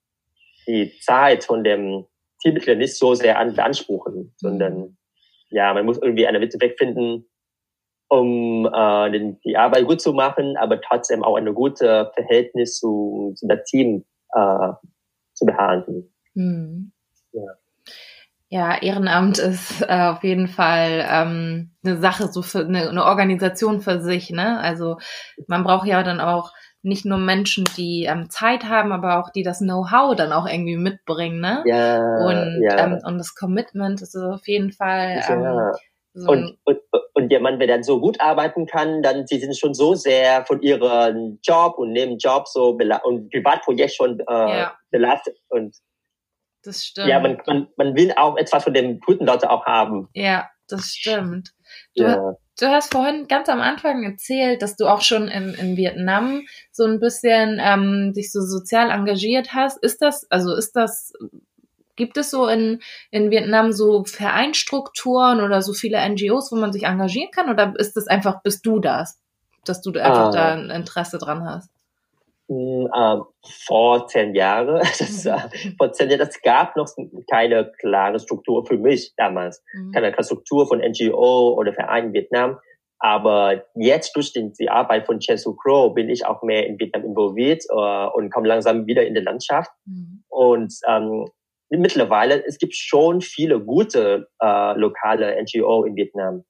die 0.68 0.94
Zeit 1.02 1.44
von 1.44 1.64
dem 1.64 2.06
Teammitglieder 2.42 2.78
nicht 2.78 2.98
so 2.98 3.14
sehr 3.14 3.40
an, 3.40 3.56
beanspruchen, 3.56 4.34
sondern 4.38 4.98
ja, 5.50 5.74
man 5.74 5.86
muss 5.86 5.98
irgendwie 5.98 6.28
eine 6.28 6.40
Mitte 6.40 6.60
wegfinden, 6.60 7.26
um 8.10 8.66
äh, 8.66 9.12
den, 9.12 9.40
die 9.42 9.58
Arbeit 9.58 9.86
gut 9.86 10.02
zu 10.02 10.14
machen, 10.14 10.58
aber 10.58 10.80
trotzdem 10.82 11.24
auch 11.24 11.36
ein 11.36 11.54
gutes 11.54 11.80
Verhältnis 11.80 12.80
zu, 12.80 13.34
zu 13.36 13.48
dem 13.48 13.60
Team 13.66 14.06
äh, 14.34 14.74
zu 15.34 15.46
behalten. 15.46 16.14
Mhm. 16.34 16.92
Ja. 17.32 17.44
Ja, 18.50 18.82
Ehrenamt 18.82 19.40
ist 19.40 19.82
äh, 19.82 20.08
auf 20.08 20.24
jeden 20.24 20.48
Fall 20.48 21.06
ähm, 21.10 21.72
eine 21.84 21.98
Sache, 21.98 22.28
so 22.30 22.42
für 22.42 22.60
eine, 22.60 22.90
eine 22.90 23.04
Organisation 23.04 23.82
für 23.82 24.00
sich. 24.00 24.30
Ne? 24.30 24.58
Also 24.62 25.00
man 25.48 25.66
braucht 25.66 25.86
ja 25.86 26.02
dann 26.02 26.22
auch 26.22 26.54
nicht 26.88 27.06
nur 27.06 27.18
Menschen, 27.18 27.66
die 27.78 28.06
ähm, 28.06 28.30
Zeit 28.30 28.66
haben, 28.66 28.92
aber 28.92 29.20
auch 29.20 29.30
die 29.30 29.44
das 29.44 29.60
Know-how 29.60 30.16
dann 30.16 30.32
auch 30.32 30.48
irgendwie 30.48 30.78
mitbringen, 30.78 31.40
ne? 31.40 31.64
Ja, 31.66 31.98
und, 32.26 32.62
ja. 32.64 32.86
Ähm, 32.86 33.00
und 33.06 33.18
das 33.18 33.36
Commitment 33.36 34.02
ist 34.02 34.16
auf 34.16 34.48
jeden 34.48 34.72
Fall. 34.72 35.22
Ähm, 35.30 35.44
ja. 35.44 35.72
So 36.14 36.32
und, 36.32 36.58
und, 36.64 36.80
und 37.14 37.30
der 37.30 37.42
Mann, 37.42 37.60
wer 37.60 37.68
dann 37.68 37.84
so 37.84 38.00
gut 38.00 38.20
arbeiten 38.20 38.66
kann, 38.66 39.04
dann 39.04 39.28
sie 39.28 39.38
sind 39.38 39.56
schon 39.56 39.76
so 39.76 39.94
sehr 39.94 40.46
von 40.46 40.62
ihrem 40.64 41.40
Job 41.44 41.78
und 41.78 41.92
neben 41.92 42.18
Job 42.18 42.48
so 42.48 42.70
und 43.04 43.30
Privatprojekt 43.30 43.94
schon 43.94 44.20
äh, 44.22 44.24
ja. 44.28 44.78
belastet 44.90 45.38
und 45.50 45.76
das 46.64 46.84
stimmt. 46.84 47.08
Ja, 47.08 47.20
man, 47.20 47.40
man, 47.46 47.68
man 47.78 47.96
will 47.96 48.12
auch 48.16 48.36
etwas 48.38 48.64
von 48.64 48.74
dem 48.74 49.00
guten 49.00 49.26
Leute 49.26 49.50
auch 49.50 49.66
haben. 49.66 50.10
Ja, 50.14 50.50
das 50.68 50.88
stimmt. 50.88 51.54
Du, 51.96 52.04
ja. 52.04 52.34
Du 52.58 52.68
hast 52.68 52.92
vorhin 52.92 53.28
ganz 53.28 53.50
am 53.50 53.62
Anfang 53.62 54.04
erzählt, 54.04 54.62
dass 54.62 54.76
du 54.76 54.88
auch 54.88 55.02
schon 55.02 55.28
in, 55.28 55.54
in 55.54 55.78
Vietnam 55.78 56.42
so 56.72 56.86
ein 56.86 57.00
bisschen 57.00 57.60
ähm, 57.62 58.14
dich 58.14 58.32
so 58.32 58.42
sozial 58.42 58.90
engagiert 58.90 59.54
hast. 59.54 59.82
Ist 59.84 60.02
das, 60.02 60.30
also 60.32 60.56
ist 60.56 60.76
das, 60.76 61.14
gibt 61.96 62.18
es 62.18 62.32
so 62.32 62.48
in, 62.48 62.82
in 63.12 63.32
Vietnam 63.32 63.72
so 63.72 64.04
Vereinstrukturen 64.04 65.42
oder 65.42 65.62
so 65.62 65.74
viele 65.74 65.98
NGOs, 66.10 66.52
wo 66.52 66.56
man 66.56 66.74
sich 66.74 66.84
engagieren 66.84 67.32
kann? 67.32 67.50
Oder 67.50 67.74
ist 67.78 67.96
das 67.96 68.08
einfach, 68.08 68.42
bist 68.42 68.66
du 68.66 68.80
das? 68.80 69.20
Dass 69.66 69.82
du 69.82 69.92
einfach 69.92 70.28
ah. 70.28 70.32
da 70.32 70.54
ein 70.54 70.70
Interesse 70.70 71.18
dran 71.18 71.46
hast? 71.46 71.70
Äh, 72.50 73.18
vor 73.66 74.08
zehn 74.08 74.36
Jahren, 74.36 74.78
das, 74.80 75.26
äh, 75.26 75.36
mhm. 75.36 75.76
vor 75.78 75.92
zehn 75.92 76.10
Jahren, 76.10 76.20
das 76.20 76.42
gab 76.42 76.76
noch 76.76 76.90
keine 77.30 77.72
klare 77.80 78.20
Struktur 78.20 78.66
für 78.66 78.78
mich 78.78 79.14
damals, 79.18 79.64
mhm. 79.74 79.92
keine 79.92 80.12
klare 80.12 80.24
Struktur 80.24 80.68
von 80.68 80.80
NGO 80.80 81.54
oder 81.58 81.74
Verein 81.74 82.08
in 82.08 82.14
Vietnam. 82.14 82.58
Aber 83.00 83.64
jetzt 83.76 84.16
durch 84.16 84.34
die, 84.34 84.52
die 84.60 84.70
Arbeit 84.70 85.06
von 85.06 85.20
Chesu 85.20 85.56
Crow 85.56 85.94
bin 85.94 86.10
ich 86.10 86.26
auch 86.26 86.42
mehr 86.42 86.66
in 86.66 86.80
Vietnam 86.80 87.06
involviert 87.06 87.64
äh, 87.70 88.08
und 88.08 88.32
komme 88.34 88.48
langsam 88.48 88.88
wieder 88.88 89.06
in 89.06 89.14
die 89.14 89.22
Landschaft. 89.22 89.70
Mhm. 89.86 90.24
Und 90.30 90.74
ähm, 90.88 91.26
mittlerweile, 91.70 92.44
es 92.46 92.58
gibt 92.58 92.76
schon 92.76 93.22
viele 93.22 93.60
gute 93.60 94.28
äh, 94.42 94.74
lokale 94.80 95.40
NGO 95.44 95.84
in 95.84 95.96
Vietnam, 95.96 96.44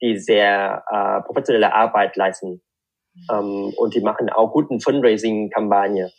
die 0.00 0.18
sehr 0.18 0.84
äh, 0.88 1.20
professionelle 1.22 1.74
Arbeit 1.74 2.16
leisten. 2.16 2.62
Ähm, 3.30 3.72
und 3.76 3.94
die 3.94 4.00
machen 4.00 4.30
auch 4.30 4.52
guten 4.52 4.80
Fundraising-Kampagne. 4.80 6.10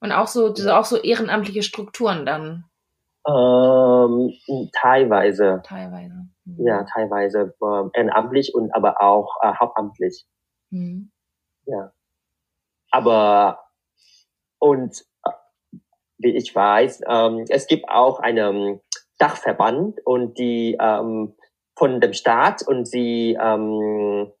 Und 0.00 0.12
auch 0.12 0.26
so, 0.26 0.52
ja. 0.54 0.78
auch 0.78 0.84
so 0.84 0.96
ehrenamtliche 0.96 1.62
Strukturen 1.62 2.26
dann? 2.26 2.64
Ähm, 3.26 4.32
teilweise. 4.72 5.62
Teilweise. 5.64 6.26
Mhm. 6.44 6.66
Ja, 6.66 6.84
teilweise 6.92 7.54
äh, 7.60 7.98
ehrenamtlich 7.98 8.54
und 8.54 8.74
aber 8.74 9.00
auch 9.00 9.36
äh, 9.42 9.52
hauptamtlich. 9.54 10.24
Mhm. 10.70 11.12
Ja. 11.66 11.92
Aber 12.90 13.60
und 14.58 15.04
äh, 15.24 15.30
wie 16.18 16.36
ich 16.36 16.54
weiß, 16.54 17.02
ähm, 17.08 17.44
es 17.48 17.66
gibt 17.66 17.88
auch 17.88 18.18
einen 18.20 18.80
Dachverband 19.18 20.00
und 20.04 20.38
die 20.38 20.76
ähm, 20.80 21.34
von 21.76 22.00
dem 22.00 22.12
Staat 22.12 22.66
und 22.66 22.86
sie 22.86 23.38
ähm, 23.40 24.32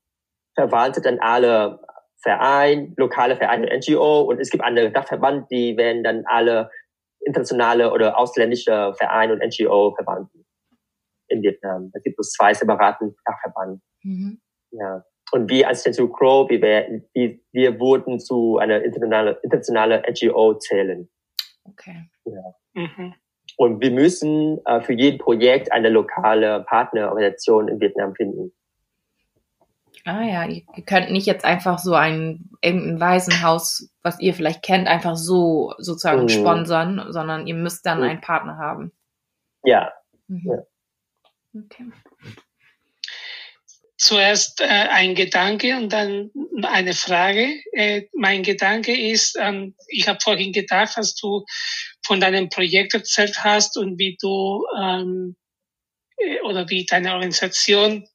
verwaltet 0.54 1.06
dann 1.06 1.18
alle 1.20 1.80
Vereine, 2.22 2.92
lokale 2.96 3.36
Vereine 3.36 3.68
und 3.68 3.88
NGO 3.88 4.22
und 4.22 4.40
es 4.40 4.50
gibt 4.50 4.62
andere 4.62 4.90
Dachverband, 4.90 5.50
die 5.50 5.76
werden 5.76 6.04
dann 6.04 6.24
alle 6.26 6.70
internationale 7.24 7.92
oder 7.92 8.18
ausländische 8.18 8.94
Vereine 8.96 9.34
und 9.34 9.42
NGO 9.42 9.94
verwalten 9.94 10.44
in 11.28 11.42
Vietnam. 11.42 11.90
Es 11.94 12.02
gibt 12.02 12.16
bloß 12.16 12.30
zwei 12.32 12.54
separaten 12.54 13.16
Dachverband. 13.24 13.80
Mhm. 14.02 14.40
Ja. 14.72 15.04
Und 15.32 15.50
wir 15.50 15.66
als 15.66 15.82
Tensu 15.82 16.08
Crow, 16.08 16.48
wir, 16.50 16.60
werden, 16.60 17.08
wir, 17.14 17.38
wir 17.52 17.80
wurden 17.80 18.20
zu 18.20 18.58
einer 18.58 18.82
internationalen 18.82 19.36
internationale 19.42 20.02
NGO 20.08 20.54
zählen. 20.54 21.08
Okay. 21.64 22.04
Ja. 22.24 22.54
Mhm. 22.74 23.14
Und 23.56 23.82
wir 23.82 23.90
müssen 23.90 24.60
äh, 24.66 24.80
für 24.82 24.92
jeden 24.92 25.18
Projekt 25.18 25.72
eine 25.72 25.88
lokale 25.88 26.64
Partnerorganisation 26.64 27.68
in 27.68 27.80
Vietnam 27.80 28.14
finden. 28.14 28.52
Ah 30.04 30.22
ja, 30.22 30.46
ihr 30.48 30.64
könnt 30.84 31.12
nicht 31.12 31.26
jetzt 31.26 31.44
einfach 31.44 31.78
so 31.78 31.94
ein 31.94 32.50
irgendein 32.60 32.98
Waisenhaus, 32.98 33.88
was 34.02 34.18
ihr 34.18 34.34
vielleicht 34.34 34.62
kennt, 34.62 34.88
einfach 34.88 35.16
so 35.16 35.74
sozusagen 35.78 36.22
mhm. 36.22 36.28
sponsern, 36.28 37.06
sondern 37.10 37.46
ihr 37.46 37.54
müsst 37.54 37.86
dann 37.86 37.98
mhm. 37.98 38.04
einen 38.04 38.20
Partner 38.20 38.58
haben. 38.58 38.92
Ja. 39.64 39.92
Mhm. 40.26 40.42
ja. 40.44 41.62
Okay. 41.64 41.92
Zuerst 43.96 44.60
äh, 44.60 44.64
ein 44.64 45.14
Gedanke 45.14 45.76
und 45.76 45.92
dann 45.92 46.32
eine 46.62 46.92
Frage. 46.92 47.60
Äh, 47.72 48.08
mein 48.12 48.42
Gedanke 48.42 48.98
ist, 48.98 49.38
ähm, 49.40 49.76
ich 49.86 50.08
habe 50.08 50.18
vorhin 50.20 50.52
gedacht, 50.52 50.96
dass 50.96 51.14
du 51.14 51.44
von 52.04 52.20
deinem 52.20 52.48
Projekt 52.48 52.94
erzählt 52.94 53.44
hast 53.44 53.76
und 53.76 53.98
wie 53.98 54.16
du 54.20 54.64
ähm, 54.80 55.36
äh, 56.16 56.40
oder 56.40 56.68
wie 56.68 56.84
deine 56.84 57.12
Organisation 57.12 58.08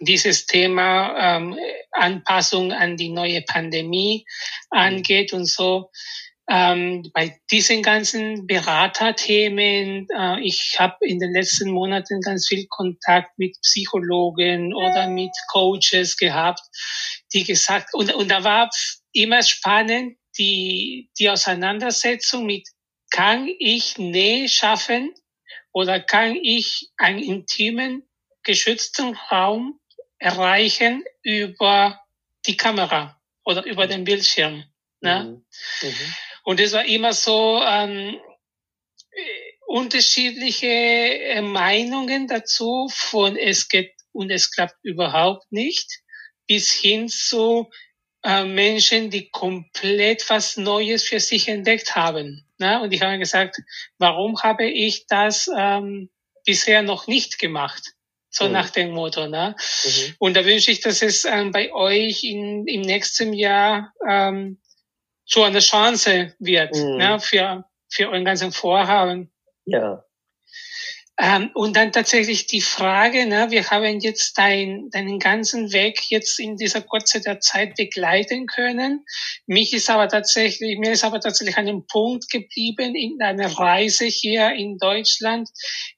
dieses 0.00 0.46
Thema 0.46 1.36
ähm, 1.36 1.56
Anpassung 1.92 2.72
an 2.72 2.96
die 2.96 3.10
neue 3.10 3.42
Pandemie 3.42 4.24
angeht 4.70 5.32
und 5.32 5.46
so. 5.46 5.90
Ähm, 6.48 7.10
bei 7.12 7.40
diesen 7.50 7.82
ganzen 7.82 8.46
Beraterthemen, 8.46 10.06
äh, 10.16 10.40
ich 10.42 10.76
habe 10.78 10.94
in 11.00 11.18
den 11.18 11.32
letzten 11.32 11.70
Monaten 11.70 12.20
ganz 12.20 12.46
viel 12.46 12.66
Kontakt 12.68 13.36
mit 13.36 13.56
Psychologen 13.62 14.72
oder 14.72 15.08
mit 15.08 15.32
Coaches 15.50 16.16
gehabt, 16.16 16.60
die 17.32 17.42
gesagt, 17.42 17.94
und, 17.94 18.14
und 18.14 18.30
da 18.30 18.44
war 18.44 18.70
immer 19.12 19.42
spannend 19.42 20.18
die, 20.38 21.10
die 21.18 21.30
Auseinandersetzung 21.30 22.46
mit, 22.46 22.68
kann 23.10 23.48
ich 23.58 23.98
Nähe 23.98 24.48
schaffen 24.48 25.12
oder 25.72 25.98
kann 25.98 26.36
ich 26.40 26.90
einen 26.96 27.18
intimen 27.18 28.06
geschützten 28.46 29.14
Raum 29.30 29.78
erreichen 30.18 31.04
über 31.22 32.00
die 32.46 32.56
Kamera 32.56 33.20
oder 33.44 33.64
über 33.64 33.86
den 33.86 34.04
Bildschirm. 34.04 34.64
Ne? 35.00 35.44
Mhm. 35.82 35.88
Mhm. 35.88 36.14
Und 36.44 36.60
es 36.60 36.72
war 36.72 36.84
immer 36.84 37.12
so 37.12 37.60
ähm, 37.62 38.18
unterschiedliche 39.66 40.66
äh, 40.66 41.42
Meinungen 41.42 42.28
dazu, 42.28 42.88
von 42.90 43.36
es 43.36 43.68
geht 43.68 43.92
und 44.12 44.30
es 44.30 44.50
klappt 44.50 44.78
überhaupt 44.82 45.50
nicht, 45.50 45.90
bis 46.46 46.72
hin 46.72 47.08
zu 47.08 47.68
äh, 48.22 48.44
Menschen, 48.44 49.10
die 49.10 49.28
komplett 49.28 50.30
was 50.30 50.56
Neues 50.56 51.02
für 51.02 51.20
sich 51.20 51.48
entdeckt 51.48 51.96
haben. 51.96 52.48
Ne? 52.58 52.80
Und 52.80 52.92
ich 52.92 53.02
habe 53.02 53.18
gesagt, 53.18 53.56
warum 53.98 54.40
habe 54.42 54.70
ich 54.70 55.06
das 55.08 55.50
ähm, 55.54 56.10
bisher 56.44 56.82
noch 56.82 57.08
nicht 57.08 57.38
gemacht? 57.38 57.95
So 58.36 58.46
mhm. 58.46 58.52
nach 58.52 58.70
dem 58.70 58.90
Motto. 58.90 59.26
Ne? 59.28 59.56
Mhm. 59.84 60.14
Und 60.18 60.36
da 60.36 60.44
wünsche 60.44 60.70
ich, 60.70 60.80
dass 60.80 61.02
es 61.02 61.24
ähm, 61.24 61.52
bei 61.52 61.72
euch 61.72 62.22
in, 62.24 62.66
im 62.66 62.82
nächsten 62.82 63.32
Jahr 63.32 63.92
ähm, 64.06 64.60
so 65.24 65.42
eine 65.42 65.60
Chance 65.60 66.34
wird 66.38 66.74
mhm. 66.74 66.96
ne? 66.98 67.18
für, 67.20 67.64
für 67.88 68.08
euren 68.08 68.24
ganzen 68.24 68.52
Vorhaben. 68.52 69.32
Ja. 69.64 70.04
Ähm, 71.18 71.50
und 71.54 71.76
dann 71.76 71.92
tatsächlich 71.92 72.46
die 72.46 72.60
Frage, 72.60 73.24
ne, 73.24 73.46
wir 73.50 73.70
haben 73.70 74.00
jetzt 74.00 74.36
dein, 74.36 74.90
deinen 74.90 75.18
ganzen 75.18 75.72
Weg 75.72 76.10
jetzt 76.10 76.38
in 76.38 76.58
dieser 76.58 76.82
kurzen 76.82 77.22
Zeit 77.40 77.74
begleiten 77.76 78.46
können. 78.46 79.02
Mich 79.46 79.72
ist 79.72 79.88
aber 79.88 80.08
tatsächlich, 80.08 80.78
mir 80.78 80.92
ist 80.92 81.04
aber 81.04 81.18
tatsächlich 81.18 81.56
an 81.56 81.68
einem 81.68 81.86
Punkt 81.86 82.28
geblieben 82.28 82.94
in 82.94 83.22
einer 83.22 83.50
Reise 83.50 84.04
hier 84.04 84.50
in 84.52 84.76
Deutschland. 84.76 85.48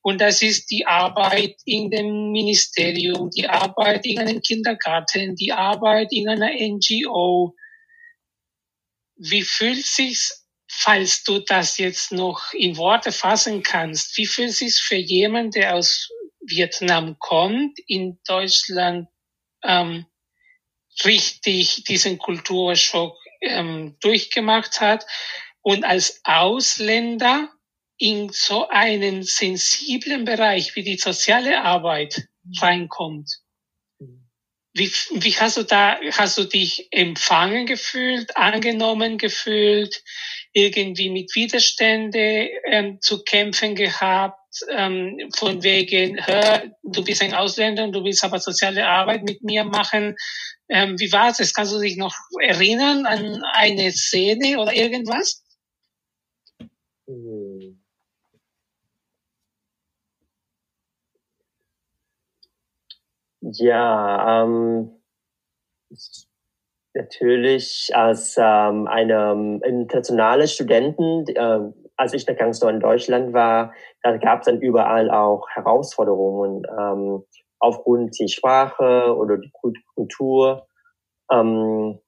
Und 0.02 0.20
das 0.20 0.40
ist 0.40 0.70
die 0.70 0.86
Arbeit 0.86 1.56
in 1.64 1.90
dem 1.90 2.30
Ministerium, 2.30 3.30
die 3.30 3.48
Arbeit 3.48 4.06
in 4.06 4.20
einem 4.20 4.40
Kindergarten, 4.40 5.34
die 5.34 5.52
Arbeit 5.52 6.12
in 6.12 6.28
einer 6.28 6.52
NGO. 6.52 7.56
Wie 9.16 9.42
fühlt 9.42 9.84
sich's 9.84 10.47
falls 10.80 11.24
du 11.24 11.40
das 11.40 11.76
jetzt 11.78 12.12
noch 12.12 12.52
in 12.52 12.76
Worte 12.76 13.10
fassen 13.10 13.62
kannst, 13.64 14.16
wie 14.16 14.26
fühlt 14.26 14.50
es 14.50 14.58
sich 14.58 14.78
für 14.78 14.96
jemanden, 14.96 15.50
der 15.50 15.74
aus 15.74 16.08
Vietnam 16.40 17.16
kommt, 17.18 17.78
in 17.86 18.20
Deutschland 18.26 19.08
ähm, 19.64 20.06
richtig 21.04 21.82
diesen 21.84 22.18
Kulturschock 22.18 23.16
ähm, 23.40 23.96
durchgemacht 24.00 24.80
hat 24.80 25.04
und 25.62 25.84
als 25.84 26.20
Ausländer 26.22 27.50
in 27.96 28.30
so 28.30 28.68
einen 28.68 29.24
sensiblen 29.24 30.24
Bereich 30.24 30.76
wie 30.76 30.84
die 30.84 30.98
soziale 30.98 31.60
Arbeit 31.62 32.28
reinkommt. 32.60 33.28
Wie, 34.74 34.92
wie 35.10 35.32
hast 35.32 35.56
du 35.56 35.64
da, 35.64 35.98
hast 36.12 36.38
du 36.38 36.44
dich 36.44 36.86
empfangen 36.92 37.66
gefühlt, 37.66 38.36
angenommen 38.36 39.18
gefühlt, 39.18 40.04
irgendwie 40.52 41.10
mit 41.10 41.34
Widerstände 41.34 42.48
ähm, 42.66 42.98
zu 43.00 43.22
kämpfen 43.22 43.74
gehabt, 43.74 44.38
ähm, 44.70 45.18
von 45.36 45.62
wegen, 45.62 46.24
hör, 46.24 46.64
du 46.82 47.04
bist 47.04 47.22
ein 47.22 47.34
Ausländer 47.34 47.84
und 47.84 47.92
du 47.92 48.04
willst 48.04 48.24
aber 48.24 48.38
soziale 48.38 48.86
Arbeit 48.86 49.22
mit 49.24 49.42
mir 49.42 49.64
machen. 49.64 50.16
Ähm, 50.68 50.98
wie 50.98 51.12
war 51.12 51.30
es? 51.30 51.54
Kannst 51.54 51.72
du 51.72 51.80
dich 51.80 51.96
noch 51.96 52.14
erinnern 52.40 53.06
an 53.06 53.42
eine 53.52 53.90
Szene 53.92 54.58
oder 54.58 54.72
irgendwas? 54.74 55.44
Hm. 57.06 57.80
Ja, 63.40 64.44
ähm, 64.44 64.97
natürlich 66.98 67.90
als 67.94 68.36
ähm, 68.38 68.86
eine 68.86 69.32
ähm, 69.32 69.62
internationale 69.64 70.46
Studenten, 70.48 71.24
äh, 71.28 71.60
als 71.96 72.12
ich 72.12 72.26
ganz 72.26 72.60
neu 72.60 72.70
in 72.70 72.80
Deutschland 72.80 73.32
war, 73.32 73.72
da 74.02 74.16
gab 74.18 74.40
es 74.40 74.46
dann 74.46 74.60
überall 74.60 75.10
auch 75.10 75.48
Herausforderungen 75.50 76.62
ähm, 76.78 77.24
aufgrund 77.58 78.18
der 78.20 78.28
Sprache 78.28 79.16
oder 79.16 79.38
die 79.38 79.50
Kultur. 79.94 80.66
Ähm, 81.32 81.98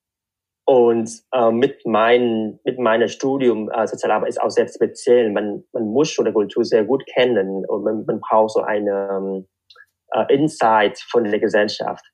und 0.67 1.11
äh, 1.33 1.51
mit 1.51 1.85
mein, 1.85 2.61
mit 2.65 2.79
meinem 2.79 3.09
Studium 3.09 3.71
äh, 3.71 3.87
Sozialarbeit 3.89 4.29
ist 4.29 4.41
auch 4.41 4.51
sehr 4.51 4.69
speziell. 4.69 5.33
Man, 5.33 5.65
man 5.73 5.87
muss 5.87 6.11
schon 6.11 6.27
die 6.27 6.33
Kultur 6.33 6.65
sehr 6.65 6.85
gut 6.85 7.05
kennen 7.07 7.65
und 7.67 7.83
man, 7.83 8.05
man 8.07 8.21
braucht 8.21 8.53
so 8.53 8.61
eine 8.61 9.09
ähm, 9.11 9.49
äh, 10.13 10.33
Insight 10.33 11.01
von 11.11 11.25
der 11.25 11.41
Gesellschaft. 11.41 12.05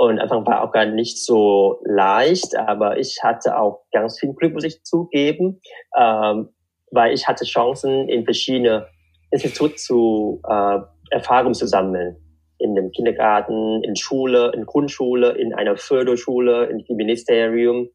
Und 0.00 0.20
einfach 0.20 0.46
war 0.46 0.62
auch 0.62 0.70
gar 0.70 0.86
nicht 0.86 1.18
so 1.24 1.80
leicht, 1.84 2.56
aber 2.56 2.98
ich 2.98 3.18
hatte 3.24 3.58
auch 3.58 3.82
ganz 3.90 4.20
viel 4.20 4.32
Glück, 4.32 4.54
muss 4.54 4.62
ich 4.62 4.84
zugeben, 4.84 5.60
ähm, 5.98 6.50
weil 6.92 7.12
ich 7.12 7.26
hatte 7.26 7.44
Chancen, 7.44 8.08
in 8.08 8.24
verschiedene 8.24 8.86
Institute 9.32 9.74
zu 9.74 10.40
äh, 10.48 10.78
Erfahrungen 11.10 11.54
zu 11.54 11.66
sammeln. 11.66 12.16
In 12.58 12.76
dem 12.76 12.92
Kindergarten, 12.92 13.82
in 13.82 13.96
Schule, 13.96 14.52
in 14.54 14.66
Grundschule, 14.66 15.32
in 15.32 15.52
einer 15.52 15.76
Förderschule, 15.76 16.66
in 16.66 16.78
dem 16.84 16.96
Ministerium. 16.96 17.88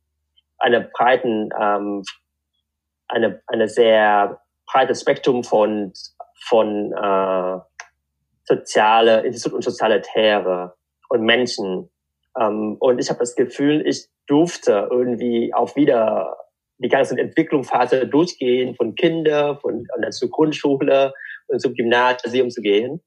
Eine 0.58 0.82
breiten, 0.82 1.52
ähm, 1.58 2.04
eine, 3.08 3.42
eine 3.48 3.70
sehr 3.70 4.42
breites 4.70 5.02
Spektrum 5.02 5.46
von, 5.46 5.94
von 6.48 6.92
äh, 6.92 7.60
soziale 8.44 9.22
Institut 9.22 9.56
und 9.56 9.64
Sozialitäre 9.64 10.74
und 11.08 11.22
Menschen. 11.22 11.90
Ähm, 12.40 12.78
und 12.80 13.00
ich 13.00 13.10
habe 13.10 13.20
das 13.20 13.36
Gefühl, 13.36 13.86
ich 13.86 14.08
durfte 14.28 14.88
irgendwie 14.92 15.54
auch 15.54 15.76
wieder 15.76 16.38
die 16.78 16.90
ganze 16.90 17.18
Entwicklungsphase 17.18 18.08
durchgehen, 18.08 18.76
von 18.76 18.96
Kinder, 18.96 19.58
von 19.62 19.86
dann 19.96 20.12
zur 20.12 20.30
Grundschule 20.30 21.14
und 21.48 21.60
zum 21.60 21.74
Gymnasium 21.74 22.50
zu 22.50 22.62
gehen 22.62 23.02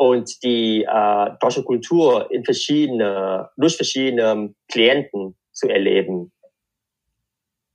und 0.00 0.42
die 0.42 0.84
äh, 0.84 1.30
deutsche 1.40 1.62
Kultur 1.62 2.30
in 2.30 2.42
verschiedene, 2.42 3.50
durch 3.58 3.76
verschiedene 3.76 4.54
Klienten 4.68 5.36
zu 5.52 5.68
erleben. 5.68 6.32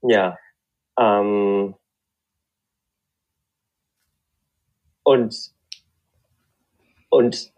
Ja. 0.02 0.38
Ähm, 1.00 1.76
und 5.04 5.36
und 7.16 7.54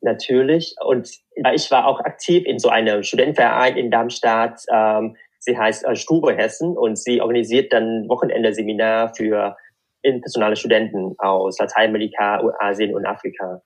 natürlich, 0.00 0.74
und 0.84 1.08
ich 1.54 1.70
war 1.70 1.86
auch 1.86 2.00
aktiv 2.00 2.44
in 2.44 2.58
so 2.58 2.70
einem 2.70 3.04
Studentenverein 3.04 3.76
in 3.76 3.88
Darmstadt. 3.88 4.60
Ähm, 4.68 5.16
sie 5.38 5.56
heißt 5.56 5.84
äh, 5.84 5.94
Stube 5.94 6.36
Hessen 6.36 6.76
und 6.76 6.98
sie 6.98 7.20
organisiert 7.20 7.72
dann 7.72 8.08
Wochenende-Seminar 8.08 9.14
für 9.14 9.56
internationale 10.02 10.56
Studenten 10.56 11.14
aus 11.18 11.56
Lateinamerika, 11.60 12.42
Asien 12.58 12.96
und 12.96 13.06
Afrika. 13.06 13.62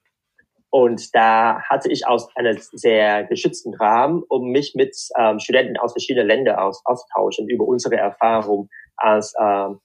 Und 0.68 1.14
da 1.14 1.62
hatte 1.62 1.90
ich 1.90 2.06
aus 2.06 2.28
einem 2.36 2.58
sehr 2.72 3.24
geschützten 3.24 3.72
Rahmen, 3.72 4.22
um 4.28 4.50
mich 4.50 4.74
mit 4.74 4.94
ähm, 5.18 5.38
Studenten 5.38 5.78
aus 5.78 5.92
verschiedenen 5.92 6.26
Ländern 6.26 6.58
aus, 6.58 6.82
auszutauschen 6.84 7.48
über 7.48 7.64
unsere 7.64 7.96
Erfahrung 7.96 8.68
als 8.98 9.32
ähm, 9.40 9.80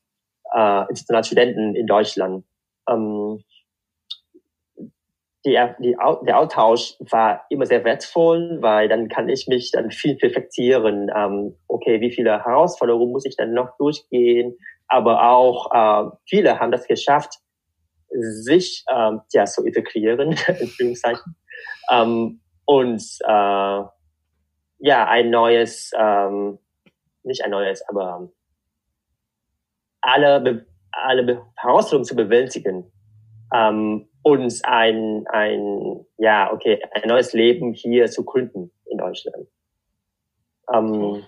äh, 0.54 0.82
internationale 0.82 1.24
Studenten 1.24 1.76
in 1.76 1.88
Deutschland. 1.88 2.44
Ähm, 2.90 3.42
die, 5.46 5.60
die, 5.80 5.96
der 6.26 6.40
Austausch 6.40 6.96
war 7.12 7.46
immer 7.50 7.66
sehr 7.66 7.84
wertvoll, 7.84 8.58
weil 8.62 8.90
dann 8.90 9.08
kann 9.10 9.30
ich 9.30 9.48
mich 9.48 9.72
dann 9.72 9.92
viel 9.92 10.16
perfektieren. 10.16 11.12
Ähm, 11.16 11.56
okay, 11.68 12.02
wie 12.02 12.12
viele 12.12 12.44
Herausforderungen 12.44 13.12
muss 13.12 13.26
ich 13.26 13.38
dann 13.38 13.54
noch 13.54 13.78
durchgehen? 13.78 14.58
Aber 14.88 15.30
auch 15.30 15.72
äh, 15.72 16.10
viele 16.28 16.60
haben 16.60 16.72
das 16.72 16.88
geschafft, 16.88 17.36
sich 18.10 18.84
ähm, 18.92 19.22
ja 19.34 19.46
zu 19.46 19.66
integrieren, 19.66 20.36
in. 20.80 20.98
Ähm, 21.92 22.42
und 22.66 23.04
äh, 23.24 23.82
ja, 24.80 25.08
ein 25.08 25.30
neues, 25.30 25.92
ähm, 25.98 26.58
nicht 27.24 27.44
ein 27.44 27.52
neues, 27.52 27.88
aber 27.88 28.30
alle, 30.02 30.66
alle 30.92 31.46
Herausforderungen 31.56 32.06
zu 32.06 32.16
bewältigen. 32.16 32.92
Ähm, 33.54 34.08
uns 34.26 34.64
ein, 34.64 35.28
ein, 35.28 36.04
ja, 36.18 36.52
okay, 36.52 36.82
ein 36.94 37.08
neues 37.08 37.34
Leben 37.34 37.74
hier 37.74 38.08
zu 38.08 38.26
gründen 38.26 38.72
in 38.86 38.98
Deutschland. 38.98 39.48
Ähm, 40.74 41.24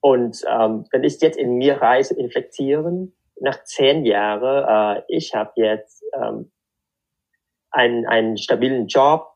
und 0.00 0.42
ähm, 0.48 0.86
wenn 0.90 1.04
ich 1.04 1.20
jetzt 1.20 1.36
in 1.36 1.58
mir 1.58 1.82
reise, 1.82 2.14
inflektieren, 2.14 3.14
nach 3.38 3.62
zehn 3.64 4.06
Jahren, 4.06 4.96
äh, 4.96 5.02
ich 5.08 5.34
habe 5.34 5.52
jetzt 5.56 6.02
ähm, 6.14 6.50
einen, 7.70 8.06
einen 8.06 8.38
stabilen 8.38 8.86
Job, 8.86 9.34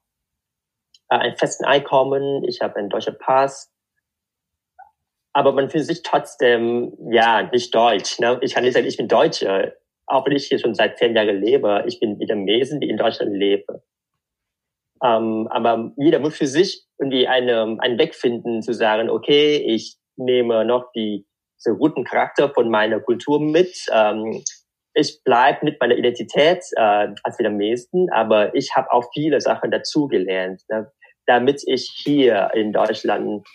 äh, 1.10 1.16
einen 1.16 1.36
festen 1.36 1.66
Einkommen, 1.66 2.44
ich 2.44 2.62
habe 2.62 2.76
einen 2.76 2.88
deutschen 2.88 3.18
Pass, 3.18 3.70
aber 5.34 5.52
man 5.52 5.68
fühlt 5.68 5.84
sich 5.84 6.02
trotzdem 6.02 6.96
ja 7.10 7.42
nicht 7.42 7.74
deutsch. 7.74 8.20
Ne? 8.20 8.38
Ich 8.40 8.54
kann 8.54 8.64
nicht 8.64 8.72
sagen, 8.72 8.86
ich 8.86 8.96
bin 8.96 9.06
Deutscher 9.06 9.74
auch 10.06 10.26
wenn 10.26 10.36
ich 10.36 10.46
hier 10.46 10.58
schon 10.58 10.74
seit 10.74 10.98
zehn 10.98 11.14
Jahren 11.14 11.40
lebe, 11.40 11.84
ich 11.86 12.00
bin 12.00 12.18
Vietnamesen, 12.18 12.80
die 12.80 12.88
in 12.88 12.96
Deutschland 12.96 13.34
lebe. 13.34 13.82
Ähm, 15.02 15.48
aber 15.50 15.92
jeder 15.96 16.20
muss 16.20 16.36
für 16.36 16.46
sich 16.46 16.84
irgendwie 16.98 17.26
eine, 17.26 17.76
einen 17.80 17.98
Weg 17.98 18.14
finden, 18.14 18.62
zu 18.62 18.72
sagen, 18.72 19.10
okay, 19.10 19.56
ich 19.56 19.96
nehme 20.16 20.64
noch 20.64 20.90
die, 20.94 21.26
so 21.58 21.74
guten 21.74 22.04
Charakter 22.04 22.50
von 22.50 22.70
meiner 22.70 23.00
Kultur 23.00 23.40
mit. 23.40 23.74
Ähm, 23.92 24.42
ich 24.94 25.20
bleib 25.24 25.62
mit 25.62 25.78
meiner 25.80 25.96
Identität 25.96 26.64
äh, 26.76 27.08
als 27.22 27.38
Vietnamesen, 27.38 28.08
aber 28.12 28.54
ich 28.54 28.74
habe 28.74 28.90
auch 28.92 29.04
viele 29.12 29.40
Sachen 29.40 29.70
dazugelernt, 29.70 30.62
ne, 30.70 30.90
damit 31.26 31.62
ich 31.66 31.90
hier 32.04 32.50
in 32.54 32.72
Deutschland 32.72 33.46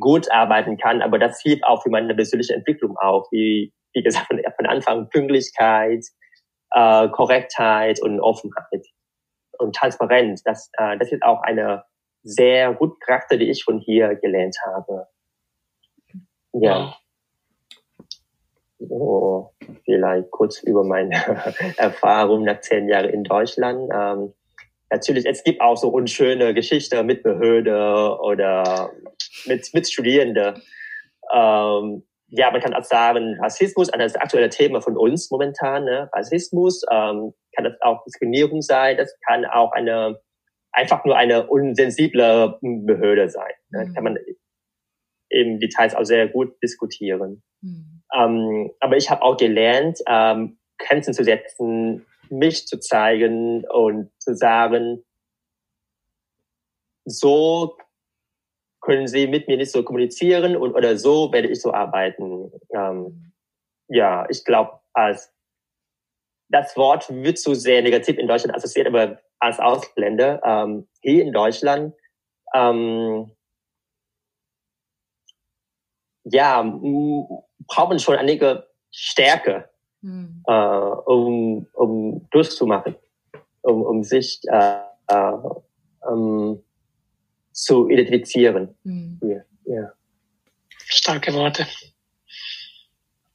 gut 0.00 0.30
arbeiten 0.30 0.76
kann. 0.76 1.00
Aber 1.00 1.18
das 1.18 1.40
hilft 1.40 1.64
auch 1.64 1.82
für 1.82 1.90
meine 1.90 2.14
persönliche 2.14 2.54
Entwicklung 2.54 2.96
auch, 2.98 3.26
wie 3.30 3.72
wie 3.94 4.02
gesagt, 4.02 4.26
von, 4.26 4.40
von 4.56 4.66
Anfang 4.66 5.08
Pünktlichkeit, 5.08 6.04
äh, 6.72 7.08
Korrektheit 7.08 8.00
und 8.00 8.20
Offenheit 8.20 8.86
und 9.58 9.74
Transparenz. 9.74 10.42
Das, 10.42 10.70
äh, 10.78 10.98
das 10.98 11.12
ist 11.12 11.22
auch 11.22 11.42
eine 11.42 11.84
sehr 12.22 12.72
gute 12.74 12.96
Charakter, 13.00 13.36
die 13.36 13.50
ich 13.50 13.64
von 13.64 13.78
hier 13.78 14.14
gelernt 14.16 14.56
habe. 14.64 15.06
Ja. 16.52 16.94
Oh, 18.78 19.50
vielleicht 19.84 20.30
kurz 20.30 20.60
über 20.62 20.84
meine 20.84 21.14
Erfahrung 21.76 22.44
nach 22.44 22.60
zehn 22.60 22.88
Jahren 22.88 23.10
in 23.10 23.24
Deutschland. 23.24 23.90
Ähm, 23.94 24.34
natürlich, 24.90 25.24
es 25.26 25.44
gibt 25.44 25.60
auch 25.60 25.76
so 25.76 25.88
unschöne 25.88 26.52
Geschichten 26.52 27.06
mit 27.06 27.22
Behörde 27.22 28.18
oder 28.20 28.92
mit, 29.46 29.72
mit 29.72 29.90
Studierenden. 29.90 30.62
Ähm, 31.32 32.04
ja, 32.34 32.50
man 32.50 32.62
kann 32.62 32.72
auch 32.72 32.84
sagen, 32.84 33.38
Rassismus, 33.40 33.88
das 33.88 34.16
aktuelle 34.16 34.48
Thema 34.48 34.80
von 34.80 34.96
uns 34.96 35.30
momentan, 35.30 35.84
ne? 35.84 36.08
Rassismus, 36.14 36.82
ähm, 36.90 37.34
kann 37.54 37.64
das 37.64 37.74
auch 37.82 38.02
Diskriminierung 38.04 38.62
sein, 38.62 38.96
das 38.96 39.14
kann 39.26 39.44
auch 39.44 39.72
eine, 39.72 40.18
einfach 40.72 41.04
nur 41.04 41.16
eine 41.16 41.46
unsensible 41.46 42.58
Behörde 42.62 43.28
sein. 43.28 43.52
Ne? 43.68 43.84
Mhm. 43.84 43.94
Kann 43.94 44.04
man 44.04 44.18
im 45.28 45.60
Details 45.60 45.94
auch 45.94 46.04
sehr 46.04 46.26
gut 46.28 46.54
diskutieren. 46.62 47.42
Mhm. 47.60 48.02
Ähm, 48.14 48.70
aber 48.80 48.96
ich 48.96 49.10
habe 49.10 49.22
auch 49.22 49.36
gelernt, 49.36 49.98
ähm, 50.06 50.58
Grenzen 50.78 51.12
zu 51.12 51.24
setzen, 51.24 52.06
mich 52.30 52.66
zu 52.66 52.80
zeigen 52.80 53.66
und 53.68 54.10
zu 54.18 54.34
sagen, 54.34 55.04
so 57.04 57.76
können 58.82 59.06
Sie 59.06 59.26
mit 59.26 59.48
mir 59.48 59.56
nicht 59.56 59.72
so 59.72 59.82
kommunizieren 59.82 60.56
und 60.56 60.74
oder 60.74 60.98
so 60.98 61.32
werde 61.32 61.48
ich 61.48 61.60
so 61.60 61.72
arbeiten. 61.72 62.52
Ähm, 62.74 63.32
ja, 63.88 64.26
ich 64.28 64.44
glaube, 64.44 64.80
als 64.92 65.32
das 66.48 66.76
Wort 66.76 67.08
wird 67.08 67.38
so 67.38 67.54
sehr 67.54 67.80
negativ 67.80 68.18
in 68.18 68.28
Deutschland 68.28 68.54
assoziiert, 68.54 68.88
aber 68.88 69.18
als 69.38 69.58
Ausländer 69.58 70.40
ähm, 70.44 70.86
hier 71.00 71.22
in 71.22 71.32
Deutschland 71.32 71.94
ähm, 72.54 73.30
ja 76.24 76.62
braucht 77.66 77.88
man 77.88 77.98
schon 77.98 78.16
einige 78.16 78.66
Stärke, 78.90 79.70
hm. 80.02 80.42
äh, 80.46 80.52
um, 80.52 81.66
um 81.72 82.28
durchzumachen, 82.30 82.96
um, 83.62 83.82
um 83.82 84.02
sich 84.02 84.40
äh, 84.48 84.76
äh, 85.06 85.32
um, 86.06 86.62
zu 87.52 87.88
identifizieren. 87.88 88.74
Hm. 88.84 89.20
Ja, 89.22 89.40
ja. 89.64 89.92
Starke 90.86 91.32
Worte. 91.34 91.66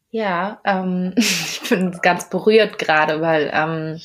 Ja, 0.10 0.62
ähm, 0.66 1.14
ich 1.18 1.62
bin 1.70 1.92
ganz 2.02 2.30
berührt 2.30 2.80
gerade, 2.80 3.22
weil 3.22 3.52
ähm, 3.54 4.00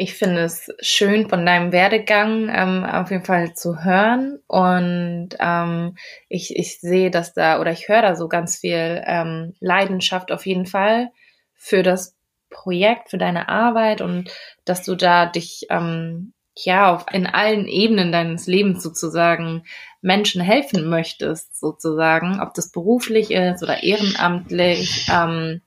ich 0.00 0.14
finde 0.14 0.42
es 0.42 0.70
schön 0.80 1.28
von 1.28 1.44
deinem 1.44 1.72
Werdegang 1.72 2.48
ähm, 2.54 2.84
auf 2.84 3.10
jeden 3.10 3.24
Fall 3.24 3.54
zu 3.54 3.82
hören 3.82 4.38
und 4.46 5.30
ähm, 5.40 5.96
ich, 6.28 6.56
ich 6.56 6.80
sehe, 6.80 7.10
dass 7.10 7.34
da 7.34 7.60
oder 7.60 7.72
ich 7.72 7.88
höre 7.88 8.02
da 8.02 8.14
so 8.14 8.28
ganz 8.28 8.58
viel 8.58 9.02
ähm, 9.04 9.54
Leidenschaft 9.58 10.30
auf 10.30 10.46
jeden 10.46 10.66
Fall 10.66 11.10
für 11.54 11.82
das 11.82 12.16
Projekt, 12.48 13.10
für 13.10 13.18
deine 13.18 13.48
Arbeit 13.48 14.00
und 14.00 14.30
dass 14.64 14.84
du 14.84 14.94
da 14.94 15.26
dich 15.26 15.66
ähm, 15.68 16.32
ja 16.64 16.94
auf, 16.94 17.06
in 17.12 17.26
allen 17.26 17.66
Ebenen 17.66 18.12
deines 18.12 18.46
Lebens 18.46 18.82
sozusagen 18.82 19.64
Menschen 20.00 20.40
helfen 20.40 20.88
möchtest, 20.88 21.58
sozusagen, 21.58 22.40
ob 22.40 22.54
das 22.54 22.70
beruflich 22.70 23.30
ist 23.30 23.62
oder 23.62 23.82
ehrenamtlich. 23.82 25.06
Ähm, 25.12 25.62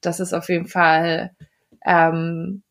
das 0.00 0.20
ist 0.20 0.32
auf 0.32 0.48
jeden 0.48 0.66
Fall 0.66 1.34
ähm, 1.84 2.62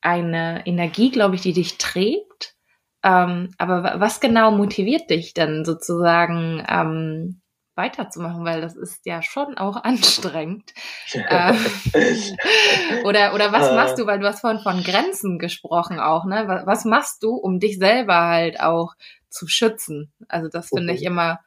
eine 0.00 0.66
Energie, 0.66 1.10
glaube 1.10 1.36
ich, 1.36 1.42
die 1.42 1.52
dich 1.52 1.78
trägt. 1.78 2.54
Ähm, 3.02 3.54
aber 3.56 3.94
was 3.98 4.20
genau 4.20 4.50
motiviert 4.50 5.08
dich 5.08 5.32
denn 5.32 5.64
sozusagen 5.64 6.64
ähm, 6.68 7.40
weiterzumachen? 7.80 8.44
Weil 8.44 8.60
das 8.60 8.76
ist 8.76 9.06
ja 9.06 9.22
schon 9.22 9.56
auch 9.56 9.76
anstrengend. 9.84 10.72
äh, 11.12 11.54
oder, 13.04 13.34
oder 13.34 13.52
was 13.52 13.74
machst 13.74 13.98
du, 13.98 14.06
weil 14.06 14.20
du 14.20 14.26
hast 14.26 14.40
vorhin 14.40 14.60
von 14.60 14.82
Grenzen 14.82 15.38
gesprochen 15.38 15.98
auch, 15.98 16.24
ne? 16.24 16.44
Was, 16.46 16.66
was 16.66 16.84
machst 16.84 17.22
du, 17.22 17.34
um 17.34 17.58
dich 17.58 17.78
selber 17.78 18.26
halt 18.26 18.60
auch 18.60 18.94
zu 19.28 19.46
schützen? 19.48 20.12
Also 20.28 20.48
das 20.48 20.68
finde 20.68 20.92
ich 20.92 21.00
mhm. 21.00 21.06
immer, 21.06 21.40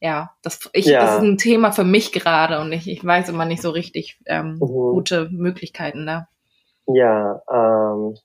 ja, 0.00 0.30
das, 0.42 0.70
ich, 0.72 0.86
ja. 0.86 1.00
das 1.00 1.16
ist 1.16 1.22
ein 1.22 1.38
Thema 1.38 1.72
für 1.72 1.84
mich 1.84 2.12
gerade 2.12 2.60
und 2.60 2.72
ich, 2.72 2.88
ich 2.88 3.04
weiß 3.04 3.28
immer 3.28 3.44
nicht 3.44 3.62
so 3.62 3.70
richtig 3.70 4.18
ähm, 4.26 4.54
mhm. 4.54 4.58
gute 4.58 5.28
Möglichkeiten 5.30 6.06
da. 6.06 6.28
Ja, 6.86 7.42
ähm, 7.50 8.16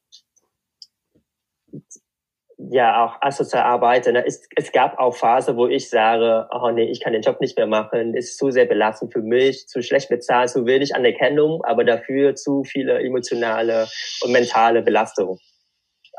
ja, 2.57 3.05
auch 3.05 3.21
als 3.21 3.37
Sozialarbeiter, 3.37 4.11
ne, 4.11 4.25
es, 4.25 4.47
es 4.55 4.71
gab 4.71 4.97
auch 4.97 5.15
Phasen, 5.15 5.57
wo 5.57 5.67
ich 5.67 5.89
sage, 5.89 6.47
oh 6.51 6.71
nee, 6.71 6.89
ich 6.89 7.01
kann 7.01 7.13
den 7.13 7.21
Job 7.21 7.41
nicht 7.41 7.57
mehr 7.57 7.67
machen, 7.67 8.13
ist 8.15 8.37
zu 8.37 8.51
sehr 8.51 8.65
belastend 8.65 9.13
für 9.13 9.21
mich, 9.21 9.67
zu 9.67 9.81
schlecht 9.81 10.09
bezahlt, 10.09 10.49
zu 10.49 10.65
wenig 10.65 10.95
Anerkennung, 10.95 11.63
aber 11.65 11.83
dafür 11.83 12.35
zu 12.35 12.63
viele 12.63 12.99
emotionale 12.99 13.87
und 14.23 14.31
mentale 14.31 14.81
Belastung. 14.81 15.39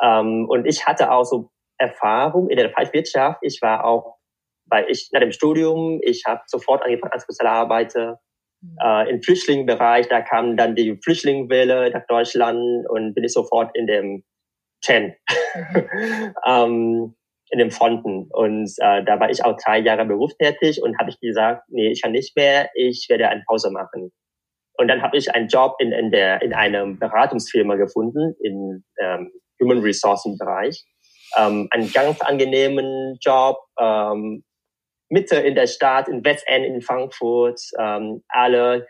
Ähm, 0.03 0.47
und 0.49 0.66
ich 0.66 0.87
hatte 0.87 1.11
auch 1.11 1.24
so 1.24 1.51
Erfahrung 1.78 2.51
in 2.51 2.59
der 2.59 2.70
Wirtschaft. 2.93 3.39
Ich 3.43 3.61
war 3.62 3.84
auch, 3.84 4.16
weil 4.66 4.87
ich 4.91 5.09
nach 5.12 5.20
dem 5.20 5.32
Studium, 5.32 6.01
ich 6.03 6.24
habe 6.26 6.43
sofort 6.47 6.82
angefangen 6.82 7.12
als 7.12 7.26
Sozialarbeiter 7.26 8.20
Mhm. 8.62 8.76
äh, 8.82 9.11
im 9.11 9.22
Flüchtlingsbereich, 9.22 10.09
da 10.09 10.22
kam 10.22 10.57
dann 10.57 10.74
die 10.74 10.99
Flüchtlingswelle 11.03 11.91
nach 11.91 12.07
Deutschland 12.07 12.87
und 12.89 13.14
bin 13.14 13.24
ich 13.24 13.32
sofort 13.32 13.76
in 13.76 13.87
dem 13.87 14.24
Ten, 14.82 15.14
mhm. 15.54 16.34
ähm, 16.46 17.16
in 17.50 17.58
dem 17.58 17.70
Fronten. 17.70 18.28
Und 18.30 18.72
äh, 18.78 19.04
da 19.04 19.20
war 19.20 19.30
ich 19.30 19.44
auch 19.44 19.56
drei 19.64 19.78
Jahre 19.78 20.04
berufstätig 20.04 20.82
und 20.82 20.98
habe 20.98 21.10
ich 21.10 21.20
gesagt, 21.20 21.62
nee, 21.68 21.90
ich 21.90 22.02
kann 22.02 22.12
nicht 22.12 22.36
mehr, 22.36 22.70
ich 22.74 23.06
werde 23.08 23.28
eine 23.28 23.44
Pause 23.46 23.70
machen. 23.70 24.12
Und 24.78 24.88
dann 24.88 25.02
habe 25.02 25.16
ich 25.16 25.34
einen 25.34 25.48
Job 25.48 25.76
in, 25.78 25.92
in, 25.92 26.10
der, 26.10 26.42
in 26.42 26.52
einer 26.52 26.86
Beratungsfirma 26.86 27.76
gefunden, 27.76 28.34
im 28.40 28.84
ähm, 29.00 29.30
Human 29.60 29.80
Resources 29.80 30.36
Bereich. 30.38 30.84
Ähm, 31.38 31.68
einen 31.70 31.90
ganz 31.92 32.20
angenehmen 32.20 33.16
Job, 33.20 33.58
ähm, 33.80 34.44
Mitte 35.08 35.36
in 35.36 35.54
der 35.54 35.66
Stadt, 35.66 36.08
in 36.08 36.24
Westend, 36.24 36.66
in 36.66 36.82
Frankfurt. 36.82 37.60
Ähm, 37.78 38.22
alle 38.28 38.86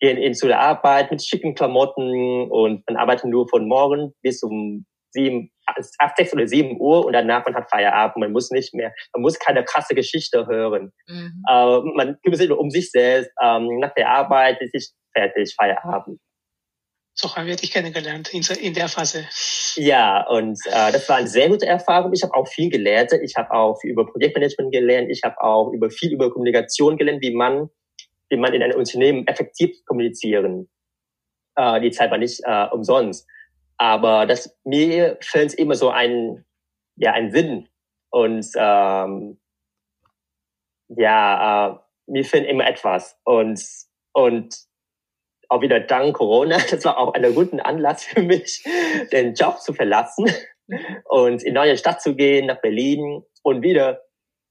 gehen 0.00 0.16
in 0.16 0.34
zu 0.34 0.46
der 0.46 0.60
Arbeit 0.60 1.10
mit 1.10 1.22
schicken 1.22 1.54
Klamotten 1.54 2.50
und 2.50 2.82
man 2.88 2.96
arbeitet 2.96 3.26
nur 3.26 3.48
von 3.48 3.68
morgen 3.68 4.12
bis 4.22 4.42
um 4.42 4.84
sieben, 5.12 5.50
acht, 5.98 6.16
sechs 6.16 6.32
oder 6.32 6.46
sieben 6.46 6.80
Uhr 6.80 7.04
und 7.06 7.12
danach 7.12 7.44
man 7.44 7.54
hat 7.54 7.70
Feierabend. 7.70 8.16
Man 8.16 8.32
muss 8.32 8.50
nicht 8.50 8.74
mehr, 8.74 8.92
man 9.12 9.22
muss 9.22 9.38
keine 9.38 9.64
krasse 9.64 9.94
Geschichte 9.94 10.46
hören. 10.46 10.92
Mhm. 11.06 11.42
Äh, 11.48 11.80
man 11.96 12.16
kümmert 12.22 12.38
sich 12.38 12.48
nur 12.48 12.58
um 12.58 12.70
sich 12.70 12.90
selbst. 12.90 13.30
Ähm, 13.42 13.78
nach 13.80 13.94
der 13.94 14.08
Arbeit 14.08 14.60
ist 14.60 14.74
es 14.74 14.94
fertig, 15.14 15.54
Feierabend. 15.56 16.20
So 17.14 17.36
haben 17.36 17.46
wir 17.46 17.56
dich 17.56 17.72
kennengelernt 17.72 18.32
in, 18.32 18.42
in 18.62 18.72
der 18.72 18.88
Phase. 18.88 19.26
Ja, 19.74 20.26
und 20.28 20.58
äh, 20.66 20.92
das 20.92 21.08
war 21.08 21.16
eine 21.16 21.28
sehr 21.28 21.48
gute 21.48 21.66
Erfahrung. 21.66 22.12
Ich 22.14 22.22
habe 22.22 22.34
auch 22.34 22.48
viel 22.48 22.70
gelernt. 22.70 23.12
Ich 23.22 23.34
habe 23.36 23.50
auch 23.50 23.78
viel 23.80 23.90
über 23.90 24.06
Projektmanagement 24.06 24.72
gelernt. 24.72 25.10
Ich 25.10 25.22
habe 25.22 25.38
auch 25.40 25.72
über 25.72 25.90
viel 25.90 26.12
über 26.12 26.30
Kommunikation 26.32 26.96
gelernt, 26.96 27.20
wie 27.20 27.34
man, 27.34 27.68
wie 28.30 28.36
man 28.36 28.54
in 28.54 28.62
einem 28.62 28.78
Unternehmen 28.78 29.26
effektiv 29.26 29.70
kommunizieren. 29.84 30.70
Äh, 31.56 31.80
die 31.80 31.90
Zeit 31.90 32.10
war 32.10 32.18
nicht 32.18 32.40
äh, 32.44 32.66
umsonst. 32.72 33.28
Aber 33.80 34.26
das 34.26 34.54
mir 34.64 35.16
fällt 35.22 35.54
immer 35.54 35.74
so 35.74 35.88
ein, 35.88 36.44
ja, 36.96 37.12
ein 37.12 37.32
Sinn. 37.32 37.66
Und 38.10 38.46
ähm, 38.54 39.40
ja, 40.88 41.70
äh, 41.70 41.78
mir 42.06 42.24
fehlt 42.26 42.46
immer 42.46 42.66
etwas. 42.66 43.18
Und 43.24 43.58
und 44.12 44.54
auch 45.48 45.62
wieder 45.62 45.80
dank 45.80 46.14
Corona, 46.14 46.58
das 46.70 46.84
war 46.84 46.98
auch 46.98 47.14
ein 47.14 47.34
guter 47.34 47.64
Anlass 47.64 48.04
für 48.04 48.22
mich, 48.22 48.62
den 49.12 49.32
Job 49.32 49.60
zu 49.60 49.72
verlassen 49.72 50.26
und 51.06 51.42
in 51.42 51.54
neue 51.54 51.78
Stadt 51.78 52.02
zu 52.02 52.14
gehen, 52.14 52.46
nach 52.46 52.60
Berlin 52.60 53.22
und 53.42 53.62
wieder 53.62 54.02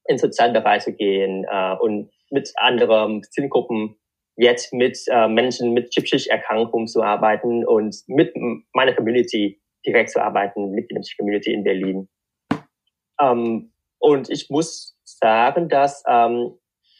in 0.05 0.17
Sozialbereich 0.17 0.83
zu 0.83 0.93
gehen 0.93 1.45
äh, 1.47 1.75
und 1.75 2.09
mit 2.31 2.51
anderen 2.55 3.21
Zielgruppen 3.21 3.95
jetzt 4.39 4.73
mit 4.73 4.97
äh, 5.07 5.27
Menschen 5.27 5.73
mit 5.73 5.91
Chipschicht-Erkrankungen 5.91 6.87
zu 6.87 7.03
arbeiten 7.03 7.65
und 7.65 7.95
mit 8.07 8.33
meiner 8.73 8.93
Community 8.93 9.61
direkt 9.85 10.11
zu 10.11 10.21
arbeiten, 10.21 10.71
mit 10.71 10.89
der 10.91 11.01
Community 11.17 11.53
in 11.53 11.63
Berlin. 11.63 12.09
Ähm, 13.21 13.71
und 13.99 14.29
ich 14.29 14.49
muss 14.49 14.97
sagen, 15.03 15.69
dass 15.69 16.03
ähm, 16.07 16.53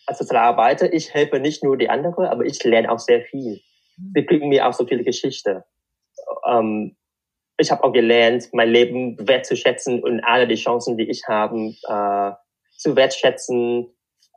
als 0.05 0.17
Sozialarbeiter, 0.17 0.91
ich 0.91 1.13
helfe 1.13 1.39
nicht 1.39 1.63
nur 1.63 1.77
die 1.77 1.89
anderen, 1.89 2.25
aber 2.25 2.45
ich 2.45 2.63
lerne 2.63 2.91
auch 2.91 2.99
sehr 2.99 3.21
viel 3.21 3.61
sie 4.13 4.21
bringen 4.21 4.49
mir 4.49 4.67
auch 4.67 4.73
so 4.73 4.85
viele 4.85 5.03
Geschichten. 5.03 5.63
Ähm, 6.45 6.95
ich 7.57 7.71
habe 7.71 7.83
auch 7.83 7.91
gelernt, 7.91 8.49
mein 8.53 8.69
Leben 8.69 9.17
wertzuschätzen 9.27 10.01
und 10.01 10.21
alle 10.21 10.47
die 10.47 10.55
Chancen, 10.55 10.97
die 10.97 11.09
ich 11.09 11.27
habe, 11.27 11.73
äh, 11.87 12.31
zu 12.77 12.95
wertschätzen, 12.95 13.87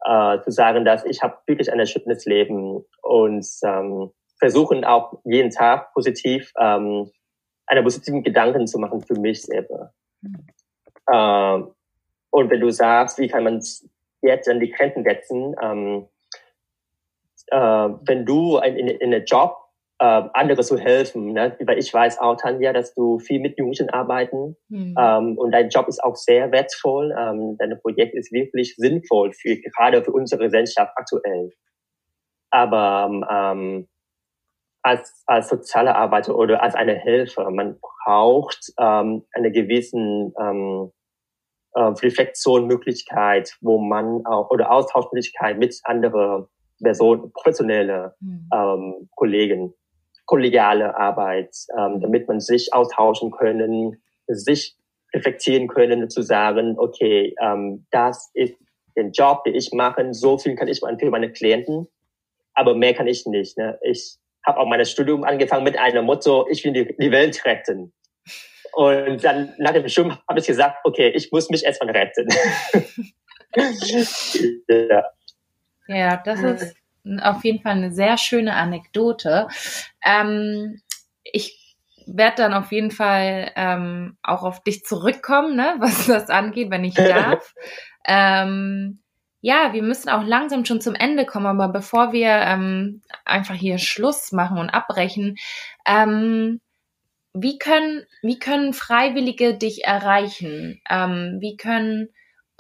äh, 0.05 0.41
zu 0.43 0.51
sagen, 0.51 0.85
dass 0.85 1.05
ich 1.05 1.23
habe 1.23 1.39
wirklich 1.47 1.73
ein 1.73 1.79
erschütterndes 1.79 2.25
Leben 2.27 2.85
und 3.03 3.47
ähm, 3.65 4.11
versuchen 4.39 4.85
auch 4.85 5.21
jeden 5.25 5.51
Tag 5.51 5.93
positiv 5.95 6.53
ähm, 6.59 7.11
eine 7.67 7.83
positiven 7.83 8.23
Gedanken 8.23 8.67
zu 8.67 8.79
machen 8.79 9.01
für 9.03 9.19
mich 9.19 9.43
selber. 9.43 9.93
Mhm. 10.21 10.47
Äh, 11.07 11.63
und 12.31 12.51
wenn 12.51 12.61
du 12.61 12.71
sagst, 12.71 13.19
wie 13.19 13.29
kann 13.29 13.45
man 13.45 13.63
jetzt 14.23 14.49
an 14.49 14.61
die 14.61 14.71
Grenzen 14.71 15.05
setzen, 15.05 15.55
ähm, 15.63 16.09
äh, 17.49 17.57
wenn 17.57 18.25
du 18.25 18.59
in, 18.59 18.77
in, 18.77 18.89
in 18.89 19.15
einem 19.15 19.25
Job 19.25 19.62
äh, 20.03 20.29
andere 20.35 20.63
zu 20.63 20.79
helfen, 20.79 21.33
ne? 21.33 21.57
weil 21.61 21.79
ich 21.79 21.95
weiß 21.95 22.19
auch, 22.19 22.35
Tanja, 22.37 22.73
dass 22.73 22.93
du 22.93 23.21
viel 23.21 23.39
mit 23.39 23.57
Jugendlichen 23.57 23.89
arbeiten 23.91 24.57
mhm. 24.69 24.97
ähm, 24.99 25.39
und 25.39 25.53
dein 25.53 25.69
Job 25.69 25.87
ist 25.87 26.03
auch 26.03 26.17
sehr 26.17 26.51
wertvoll. 26.51 27.15
Ähm, 27.17 27.57
dein 27.57 27.79
Projekt 27.81 28.17
ist 28.17 28.33
wirklich 28.33 28.75
sinnvoll 28.77 29.33
für 29.33 29.57
gerade 29.59 30.03
für 30.03 30.11
unsere 30.11 30.43
Gesellschaft 30.43 30.93
aktuell. 30.97 31.51
Aber 32.51 33.23
ähm, 33.31 33.87
als, 34.83 35.23
als 35.27 35.49
soziale 35.49 35.95
Arbeiter 35.95 36.37
oder 36.37 36.65
als 36.65 36.75
eine 36.75 36.99
Hilfe, 36.99 37.49
man 37.51 37.79
braucht 37.81 38.73
ähm, 38.81 39.25
eine 39.35 39.53
gewissen 39.53 40.35
ähm, 40.41 40.91
äh, 41.75 41.81
Reflexionmöglichkeit, 41.81 43.57
wo 43.61 43.79
man 43.79 44.27
auch 44.27 44.51
oder 44.51 44.73
Austauschmöglichkeit 44.73 45.59
mit 45.59 45.79
anderen 45.85 46.49
Personen, 46.83 47.33
professionelle 47.33 48.17
mhm. 48.19 48.49
ähm, 48.53 49.09
Kollegen, 49.15 49.73
kollegiale 50.27 50.97
Arbeit, 50.97 51.55
ähm, 51.79 52.01
damit 52.01 52.29
man 52.29 52.41
sich 52.41 52.73
austauschen 52.73 53.31
können, 53.31 54.03
sich 54.29 54.77
reflektieren 55.15 55.69
können, 55.69 56.09
zu 56.09 56.23
sagen, 56.23 56.77
okay, 56.79 57.35
ähm, 57.41 57.87
das 57.91 58.31
ist 58.35 58.55
den 58.97 59.13
Job, 59.13 59.45
den 59.45 59.55
ich 59.55 59.73
mache, 59.73 60.13
so 60.13 60.39
viel 60.39 60.55
kann 60.55 60.69
ich 60.69 60.81
für 60.81 61.11
meine 61.11 61.33
Klienten, 61.33 61.89
aber 62.55 62.75
mehr 62.75 62.95
kann 62.95 63.07
ich 63.07 63.27
nicht. 63.27 63.59
Ne? 63.59 63.79
Ich, 63.83 64.19
habe 64.45 64.59
auch 64.59 64.67
mein 64.67 64.85
Studium 64.85 65.25
angefangen 65.25 65.65
mit 65.65 65.79
einem 65.79 66.05
Motto, 66.05 66.47
ich 66.51 66.65
will 66.65 66.73
die, 66.73 66.97
die 66.99 67.11
Welt 67.11 67.45
retten. 67.45 67.93
Und 68.73 69.23
dann 69.23 69.55
nach 69.59 69.73
dem 69.73 69.87
Studium 69.89 70.19
habe 70.29 70.41
ich 70.41 70.47
gesagt, 70.47 70.79
okay, 70.85 71.09
ich 71.15 71.31
muss 71.31 71.51
mich 71.51 71.65
erstmal 71.65 71.95
retten. 71.95 72.29
ja. 74.69 75.05
ja, 75.89 76.17
das 76.25 76.41
ist 76.41 76.77
auf 77.23 77.45
jeden 77.45 77.63
Fall 77.63 77.73
eine 77.73 77.93
sehr 77.93 78.17
schöne 78.19 78.55
Anekdote. 78.55 79.49
Ähm, 80.05 80.81
ich 81.25 81.77
werde 82.07 82.37
dann 82.37 82.55
auf 82.55 82.73
jeden 82.73 82.91
Fall 82.91 83.53
ähm, 83.57 84.17
auch 84.23 84.43
auf 84.43 84.63
dich 84.63 84.85
zurückkommen, 84.85 85.57
ne, 85.57 85.75
was 85.79 86.07
das 86.07 86.31
angeht, 86.31 86.71
wenn 86.71 86.85
ich 86.85 86.95
darf. 86.95 87.55
ähm, 88.05 89.01
ja, 89.41 89.73
wir 89.73 89.83
müssen 89.83 90.09
auch 90.09 90.25
langsam 90.25 90.65
schon 90.65 90.81
zum 90.81 90.95
Ende 90.95 91.27
kommen, 91.27 91.47
aber 91.47 91.69
bevor 91.69 92.13
wir 92.13 92.29
ähm, 92.29 93.03
einfach 93.25 93.57
hier 93.57 93.79
Schluss 93.79 94.31
machen 94.31 94.59
und 94.59 94.71
abbrechen, 94.71 95.37
ähm, 95.85 96.61
wie 97.35 97.59
können, 97.59 98.05
wie 98.23 98.39
können 98.39 98.73
Freiwillige 98.73 99.55
dich 99.55 99.85
erreichen? 99.85 100.81
Ähm, 100.89 101.39
wie 101.41 101.57
können 101.57 102.11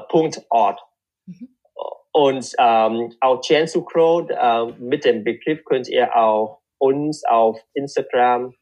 mhm. 1.27 1.49
Und 2.15 2.53
ähm, 2.59 3.15
auch 3.21 3.41
Chance 3.41 3.73
to 3.73 3.83
Crow, 3.85 4.29
äh, 4.29 4.67
mit 4.79 5.05
dem 5.05 5.25
Begriff 5.25 5.65
könnt 5.65 5.89
ihr 5.89 6.15
auch 6.15 6.62
uns 6.83 7.25
auf 7.25 7.61
Instagram, 7.75 8.55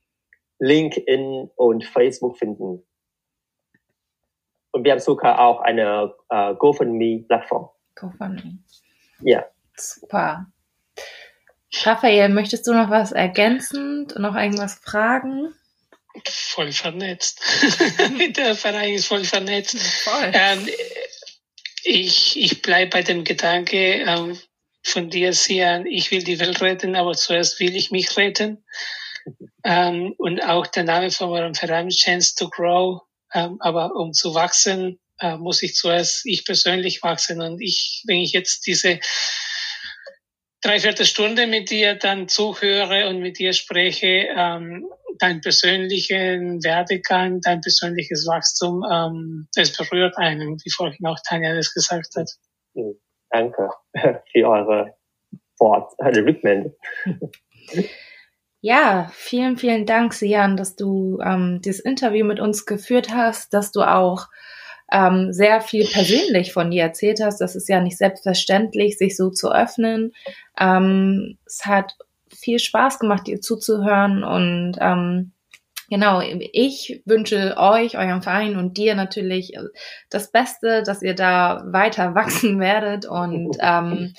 LinkedIn 0.59 1.51
und 1.57 1.85
Facebook 1.85 2.37
finden. 2.37 2.87
Und 4.73 4.85
wir 4.85 4.93
haben 4.93 5.01
sogar 5.01 5.41
auch 5.41 5.63
eine 5.63 6.15
äh, 6.29 6.55
GoFundMe-Plattform. 6.55 7.71
GoFundMe. 7.97 8.59
Ja. 9.23 9.47
Super. 9.75 10.47
Raphael, 11.83 12.29
möchtest 12.29 12.67
du 12.67 12.75
noch 12.75 12.91
was 12.91 13.13
ergänzend, 13.13 14.19
noch 14.19 14.37
irgendwas 14.37 14.75
fragen? 14.75 15.55
Voll 16.29 16.73
vernetzt. 16.73 17.41
Der 18.37 18.55
Verein 18.55 18.95
ist 18.95 19.07
voll 19.07 19.25
vernetzt. 19.25 19.79
Voll. 19.79 20.31
Ähm, 20.35 20.69
ich 21.85 22.39
ich 22.39 22.61
bleibe 22.61 22.91
bei 22.91 23.03
dem 23.03 23.25
Gedanke 23.25 23.77
ähm, 23.77 24.39
von 24.83 25.11
dir, 25.11 25.33
Sian, 25.33 25.87
ich 25.87 26.11
will 26.11 26.23
die 26.23 26.41
Welt 26.41 26.61
retten, 26.61 26.97
aber 26.97 27.13
zuerst 27.13 27.61
will 27.61 27.77
ich 27.77 27.91
mich 27.91 28.17
retten. 28.17 28.65
Ähm, 29.65 30.15
und 30.17 30.41
auch 30.41 30.67
der 30.67 30.85
Name 30.85 31.11
von 31.11 31.29
eurem 31.31 31.55
Verein, 31.55 31.91
Chance 31.91 32.35
to 32.37 32.49
Grow. 32.49 33.03
Ähm, 33.33 33.59
aber 33.61 33.95
um 33.95 34.13
zu 34.13 34.35
wachsen, 34.35 34.99
äh, 35.21 35.37
muss 35.37 35.63
ich 35.63 35.75
zuerst 35.75 36.27
ich 36.27 36.45
persönlich 36.45 37.03
wachsen. 37.03 37.41
Und 37.41 37.61
ich, 37.61 38.03
wenn 38.07 38.19
ich 38.19 38.33
jetzt 38.33 38.67
diese 38.67 38.99
dreiviertel 40.63 41.07
Stunde 41.07 41.47
mit 41.47 41.71
dir 41.71 41.95
dann 41.95 42.29
zuhöre 42.29 43.09
und 43.09 43.21
mit 43.21 43.39
dir 43.39 43.53
spreche, 43.53 44.29
ähm, 44.37 44.87
dein 45.19 45.41
persönlichen 45.43 46.63
Werdegang, 46.65 47.41
dein 47.43 47.61
persönliches 47.61 48.27
Wachstum, 48.27 48.85
ähm, 48.91 49.49
es 49.55 49.77
berührt 49.77 50.17
einen, 50.17 50.59
wie 50.65 50.71
vorhin 50.71 51.07
auch 51.07 51.19
Tanja 51.27 51.55
das 51.55 51.73
gesagt 51.75 52.17
hat. 52.17 52.31
Danke 53.31 53.71
für 54.33 54.49
eure 54.49 54.95
Wort, 55.59 55.93
eure 55.99 56.25
Rückmeldung. 56.25 56.75
Ja, 58.63 59.11
vielen, 59.13 59.57
vielen 59.57 59.87
Dank, 59.87 60.13
Sian, 60.13 60.57
dass 60.57 60.77
du 60.77 61.19
ähm, 61.25 61.61
das 61.65 61.79
Interview 61.79 62.27
mit 62.27 62.41
uns 62.41 62.67
geführt 62.67 63.09
hast, 63.11 63.55
dass 63.55 63.73
du 63.73 63.83
auch 63.83 64.27
ähm, 64.93 65.33
sehr 65.33 65.61
viel 65.61 65.87
persönlich 65.87 66.53
von 66.53 66.71
dir 66.71 66.83
erzählt 66.83 67.21
hast. 67.23 67.41
Das 67.41 67.57
ist 67.57 67.69
ja 67.69 67.81
nicht 67.81 67.97
selbstverständlich, 67.97 68.99
sich 68.99 69.17
so 69.17 69.31
zu 69.31 69.51
öffnen. 69.51 70.13
Ähm, 70.59 71.39
es 71.47 71.65
hat 71.65 71.97
viel 72.29 72.59
Spaß 72.59 72.99
gemacht, 72.99 73.27
dir 73.27 73.41
zuzuhören 73.41 74.25
und 74.25 74.77
ähm, 74.81 75.33
Genau, 75.91 76.21
ich 76.21 77.03
wünsche 77.05 77.57
euch, 77.57 77.99
eurem 77.99 78.23
Verein 78.23 78.57
und 78.57 78.77
dir 78.77 78.95
natürlich 78.95 79.55
das 80.09 80.31
Beste, 80.31 80.85
dass 80.85 81.03
ihr 81.03 81.15
da 81.15 81.65
weiter 81.67 82.15
wachsen 82.15 82.61
werdet 82.61 83.07
und 83.07 83.57
ähm, 83.61 84.15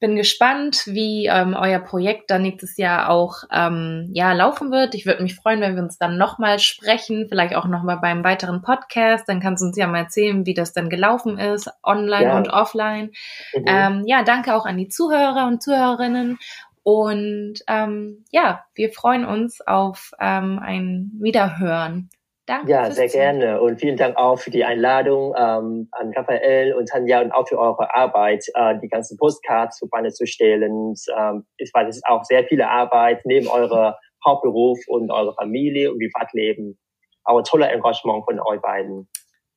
bin 0.00 0.16
gespannt, 0.16 0.84
wie 0.86 1.26
ähm, 1.26 1.54
euer 1.54 1.78
Projekt 1.78 2.30
dann 2.30 2.40
nächstes 2.40 2.78
Jahr 2.78 3.10
auch 3.10 3.44
ähm, 3.52 4.08
ja 4.14 4.32
laufen 4.32 4.70
wird. 4.70 4.94
Ich 4.94 5.04
würde 5.04 5.22
mich 5.22 5.34
freuen, 5.34 5.60
wenn 5.60 5.76
wir 5.76 5.82
uns 5.82 5.98
dann 5.98 6.16
nochmal 6.16 6.58
sprechen, 6.58 7.26
vielleicht 7.28 7.54
auch 7.54 7.66
nochmal 7.66 7.98
beim 8.00 8.24
weiteren 8.24 8.62
Podcast. 8.62 9.28
Dann 9.28 9.40
kannst 9.40 9.62
du 9.62 9.66
uns 9.66 9.76
ja 9.76 9.86
mal 9.86 9.98
erzählen, 9.98 10.46
wie 10.46 10.54
das 10.54 10.72
dann 10.72 10.88
gelaufen 10.88 11.38
ist, 11.38 11.70
online 11.82 12.24
ja. 12.24 12.36
und 12.38 12.48
offline. 12.48 13.10
Mhm. 13.54 13.64
Ähm, 13.66 14.04
ja, 14.06 14.22
danke 14.22 14.54
auch 14.54 14.64
an 14.64 14.78
die 14.78 14.88
Zuhörer 14.88 15.46
und 15.46 15.62
Zuhörerinnen. 15.62 16.38
Und 16.82 17.60
ähm, 17.68 18.24
ja, 18.30 18.64
wir 18.74 18.90
freuen 18.92 19.24
uns 19.24 19.60
auf 19.66 20.12
ähm, 20.20 20.58
ein 20.62 21.10
Wiederhören. 21.20 22.10
Danke. 22.46 22.72
Ja, 22.72 22.90
sehr 22.90 23.06
gerne. 23.06 23.60
Und 23.60 23.78
vielen 23.78 23.96
Dank 23.96 24.16
auch 24.16 24.36
für 24.36 24.50
die 24.50 24.64
Einladung 24.64 25.34
ähm, 25.36 25.88
an 25.92 26.12
Raphael 26.16 26.74
und 26.74 26.88
Tanja 26.88 27.20
und 27.20 27.30
auch 27.30 27.46
für 27.46 27.58
eure 27.58 27.94
Arbeit, 27.94 28.44
äh, 28.54 28.76
die 28.82 28.88
ganzen 28.88 29.16
Postcards 29.18 29.76
zu 29.76 29.88
Beine 29.88 30.10
zu 30.10 30.26
stellen. 30.26 30.94
Ähm, 31.16 31.46
ich 31.58 31.70
weiß, 31.72 31.88
es 31.88 31.96
ist 31.98 32.06
auch 32.06 32.24
sehr 32.24 32.44
viele 32.44 32.68
Arbeit 32.68 33.20
neben 33.24 33.46
eurem 33.46 33.94
Hauptberuf 34.26 34.80
und 34.88 35.12
eurer 35.12 35.34
Familie 35.34 35.92
und 35.92 35.98
Privatleben. 35.98 36.76
Aber 37.22 37.44
toller 37.44 37.70
Engagement 37.70 38.24
von 38.24 38.40
euch 38.40 38.60
beiden. 38.60 39.08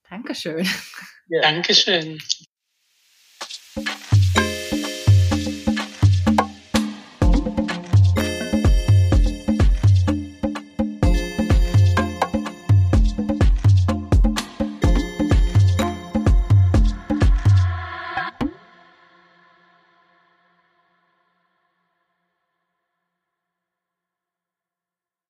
Dankeschön. 0.08 0.68
Ja. 1.30 1.42
Dankeschön. 1.42 2.20